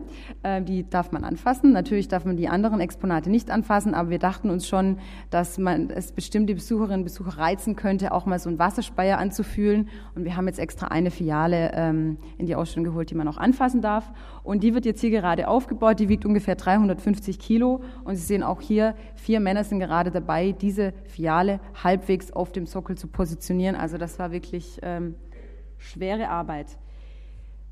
Äh, 0.44 0.62
die 0.62 0.88
darf 0.88 1.10
man 1.10 1.24
anfassen. 1.24 1.72
Natürlich 1.72 2.06
darf 2.06 2.24
man 2.24 2.36
die 2.36 2.48
anderen 2.48 2.78
Exponate 2.78 3.28
nicht 3.28 3.50
anfassen, 3.50 3.92
aber 3.92 4.10
wir 4.10 4.20
dachten 4.20 4.50
uns 4.50 4.68
schon, 4.68 4.98
dass 5.30 5.58
man 5.58 5.90
es 5.90 6.12
bestimmt 6.12 6.48
die 6.48 6.54
Besucherinnen 6.54 7.00
und 7.00 7.04
Besucher 7.04 7.38
reizen 7.38 7.74
könnte, 7.74 8.12
auch 8.12 8.24
mal 8.24 8.38
so 8.38 8.48
einen 8.48 8.60
Wasserspeier 8.60 9.18
anzufühlen. 9.18 9.88
Und 10.14 10.24
wir 10.24 10.36
haben 10.36 10.46
jetzt 10.46 10.60
extra 10.60 10.88
eine 10.88 11.10
Fiale 11.10 11.72
ähm, 11.74 12.18
in 12.36 12.46
die 12.46 12.54
Ausstellung 12.54 12.84
geholt, 12.84 13.10
die 13.10 13.16
man 13.16 13.26
auch 13.26 13.38
anfassen 13.38 13.80
darf. 13.80 14.12
Und 14.44 14.62
die 14.62 14.74
wird 14.74 14.84
jetzt 14.86 15.00
hier 15.00 15.10
gerade 15.10 15.48
aufgebaut. 15.48 15.98
Die 15.98 16.08
wiegt 16.08 16.24
ungefähr 16.24 16.54
350 16.54 17.40
Kilo. 17.40 17.80
Und 18.04 18.14
Sie 18.14 18.22
sehen 18.22 18.44
auch 18.44 18.60
hier, 18.60 18.94
vier 19.16 19.40
Männer 19.40 19.64
sind 19.64 19.80
gerade 19.80 20.12
dabei, 20.12 20.52
diese 20.52 20.92
Fiale 21.08 21.58
halbwegs 21.82 22.30
auf 22.30 22.52
dem 22.52 22.66
Sockel 22.66 22.96
zu 22.96 23.08
positionieren. 23.08 23.74
Also 23.74 23.98
das 23.98 24.20
war 24.20 24.30
wirklich 24.30 24.78
ähm, 24.82 25.16
schwere 25.78 26.28
Arbeit. 26.28 26.78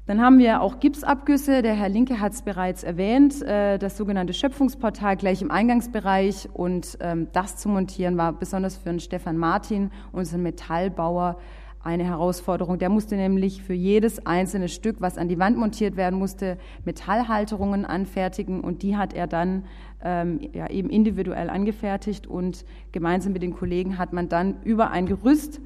Dann 0.07 0.21
haben 0.21 0.39
wir 0.39 0.61
auch 0.61 0.79
Gipsabgüsse. 0.79 1.63
Der 1.63 1.75
Herr 1.75 1.89
Linke 1.89 2.21
hat 2.21 2.33
es 2.33 2.43
bereits 2.43 2.85
erwähnt, 2.85 3.43
äh, 3.43 3.77
das 3.77 3.97
sogenannte 3.97 4.35
Schöpfungsportal 4.35 5.17
gleich 5.17 5.43
im 5.43 5.51
Eingangsbereich. 5.51 6.49
Und 6.53 6.97
ähm, 7.01 7.27
das 7.33 7.57
zu 7.57 7.69
montieren 7.69 8.17
war 8.17 8.33
besonders 8.33 8.77
für 8.77 8.91
den 8.91 9.01
Stefan 9.01 9.37
Martin, 9.37 9.91
unseren 10.13 10.43
Metallbauer, 10.45 11.39
eine 11.83 12.05
Herausforderung. 12.05 12.79
Der 12.79 12.89
musste 12.89 13.17
nämlich 13.17 13.63
für 13.63 13.75
jedes 13.75 14.25
einzelne 14.27 14.69
Stück, 14.69 15.01
was 15.01 15.19
an 15.19 15.29
die 15.29 15.41
Wand 15.41 15.57
montiert 15.57 15.97
werden 15.97 16.19
musste, 16.21 16.57
Metallhalterungen 16.85 17.85
anfertigen. 17.85 18.61
Und 18.61 18.83
die 18.83 18.97
hat 18.97 19.13
er 19.13 19.27
dann 19.27 19.65
ähm, 20.05 20.39
ja, 20.53 20.71
eben 20.71 20.89
individuell 20.89 21.51
angefertigt. 21.51 22.29
Und 22.29 22.65
gemeinsam 22.93 23.33
mit 23.33 23.43
den 23.43 23.55
Kollegen 23.55 23.99
hat 23.99 24.13
man 24.13 24.29
dann 24.29 24.63
über 24.63 24.93
ein 24.93 25.07
Gerüst 25.07 25.61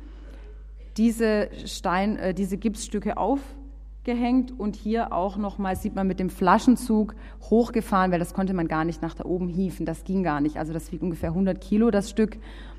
diese 0.97 1.49
Stein, 1.67 2.17
äh, 2.17 2.35
diese 2.35 2.57
Gipsstücke 2.57 3.17
aufgehängt 3.17 4.59
und 4.59 4.77
hier 4.77 5.13
auch 5.13 5.37
nochmal 5.37 5.77
sieht 5.77 5.95
man 5.95 6.07
mit 6.07 6.21
dem 6.21 6.31
Flaschenzug 6.31 7.15
hochgefahren, 7.43 8.13
weil 8.13 8.19
das 8.19 8.35
konnte 8.35 8.55
man 8.55 8.69
gar 8.69 8.85
nicht 8.85 9.03
nach 9.03 9.15
da 9.15 9.25
oben 9.25 9.49
hieven, 9.49 9.87
das 9.87 10.05
ging 10.05 10.23
gar 10.23 10.41
nicht. 10.41 10.57
Also 10.57 10.73
das 10.73 10.91
wiegt 10.93 11.03
ungefähr 11.03 11.31
100 11.31 11.61
Kilo 11.61 11.91
das 11.91 12.11
Stück. 12.11 12.39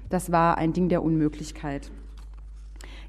Das 0.09 0.31
war 0.31 0.57
ein 0.57 0.73
Ding 0.73 0.89
der 0.89 1.03
Unmöglichkeit. 1.03 1.89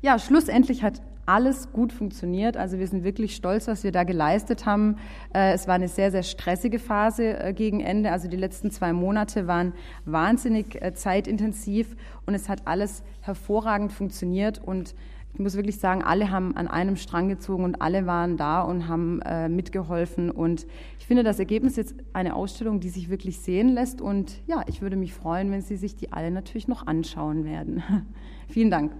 Ja, 0.02 0.18
schlussendlich 0.18 0.82
hat 0.82 1.02
alles 1.26 1.72
gut 1.72 1.92
funktioniert. 1.92 2.56
Also 2.56 2.78
wir 2.78 2.86
sind 2.86 3.04
wirklich 3.04 3.36
stolz, 3.36 3.68
was 3.68 3.84
wir 3.84 3.92
da 3.92 4.04
geleistet 4.04 4.66
haben. 4.66 4.96
Äh, 5.34 5.52
es 5.52 5.68
war 5.68 5.74
eine 5.74 5.88
sehr, 5.88 6.10
sehr 6.10 6.22
stressige 6.22 6.78
Phase 6.78 7.38
äh, 7.38 7.52
gegen 7.52 7.80
Ende. 7.80 8.10
Also 8.10 8.28
die 8.28 8.36
letzten 8.36 8.70
zwei 8.70 8.92
Monate 8.92 9.46
waren 9.46 9.72
wahnsinnig 10.04 10.80
äh, 10.82 10.94
zeitintensiv 10.94 11.96
und 12.26 12.34
es 12.34 12.48
hat 12.48 12.66
alles 12.66 13.02
hervorragend 13.20 13.92
funktioniert 13.92 14.60
und 14.64 14.94
ich 15.34 15.38
muss 15.38 15.56
wirklich 15.56 15.78
sagen, 15.78 16.02
alle 16.02 16.30
haben 16.30 16.54
an 16.58 16.68
einem 16.68 16.96
Strang 16.96 17.30
gezogen 17.30 17.64
und 17.64 17.80
alle 17.80 18.04
waren 18.04 18.36
da 18.36 18.60
und 18.60 18.86
haben 18.86 19.22
mitgeholfen. 19.48 20.30
Und 20.30 20.66
ich 20.98 21.06
finde 21.06 21.22
das 21.22 21.38
Ergebnis 21.38 21.76
jetzt 21.76 21.94
eine 22.12 22.36
Ausstellung, 22.36 22.80
die 22.80 22.90
sich 22.90 23.08
wirklich 23.08 23.38
sehen 23.38 23.70
lässt. 23.70 24.02
Und 24.02 24.42
ja, 24.46 24.62
ich 24.66 24.82
würde 24.82 24.96
mich 24.96 25.14
freuen, 25.14 25.50
wenn 25.50 25.62
Sie 25.62 25.76
sich 25.76 25.96
die 25.96 26.12
alle 26.12 26.30
natürlich 26.30 26.68
noch 26.68 26.86
anschauen 26.86 27.46
werden. 27.46 27.82
Vielen 28.48 28.70
Dank. 28.70 28.92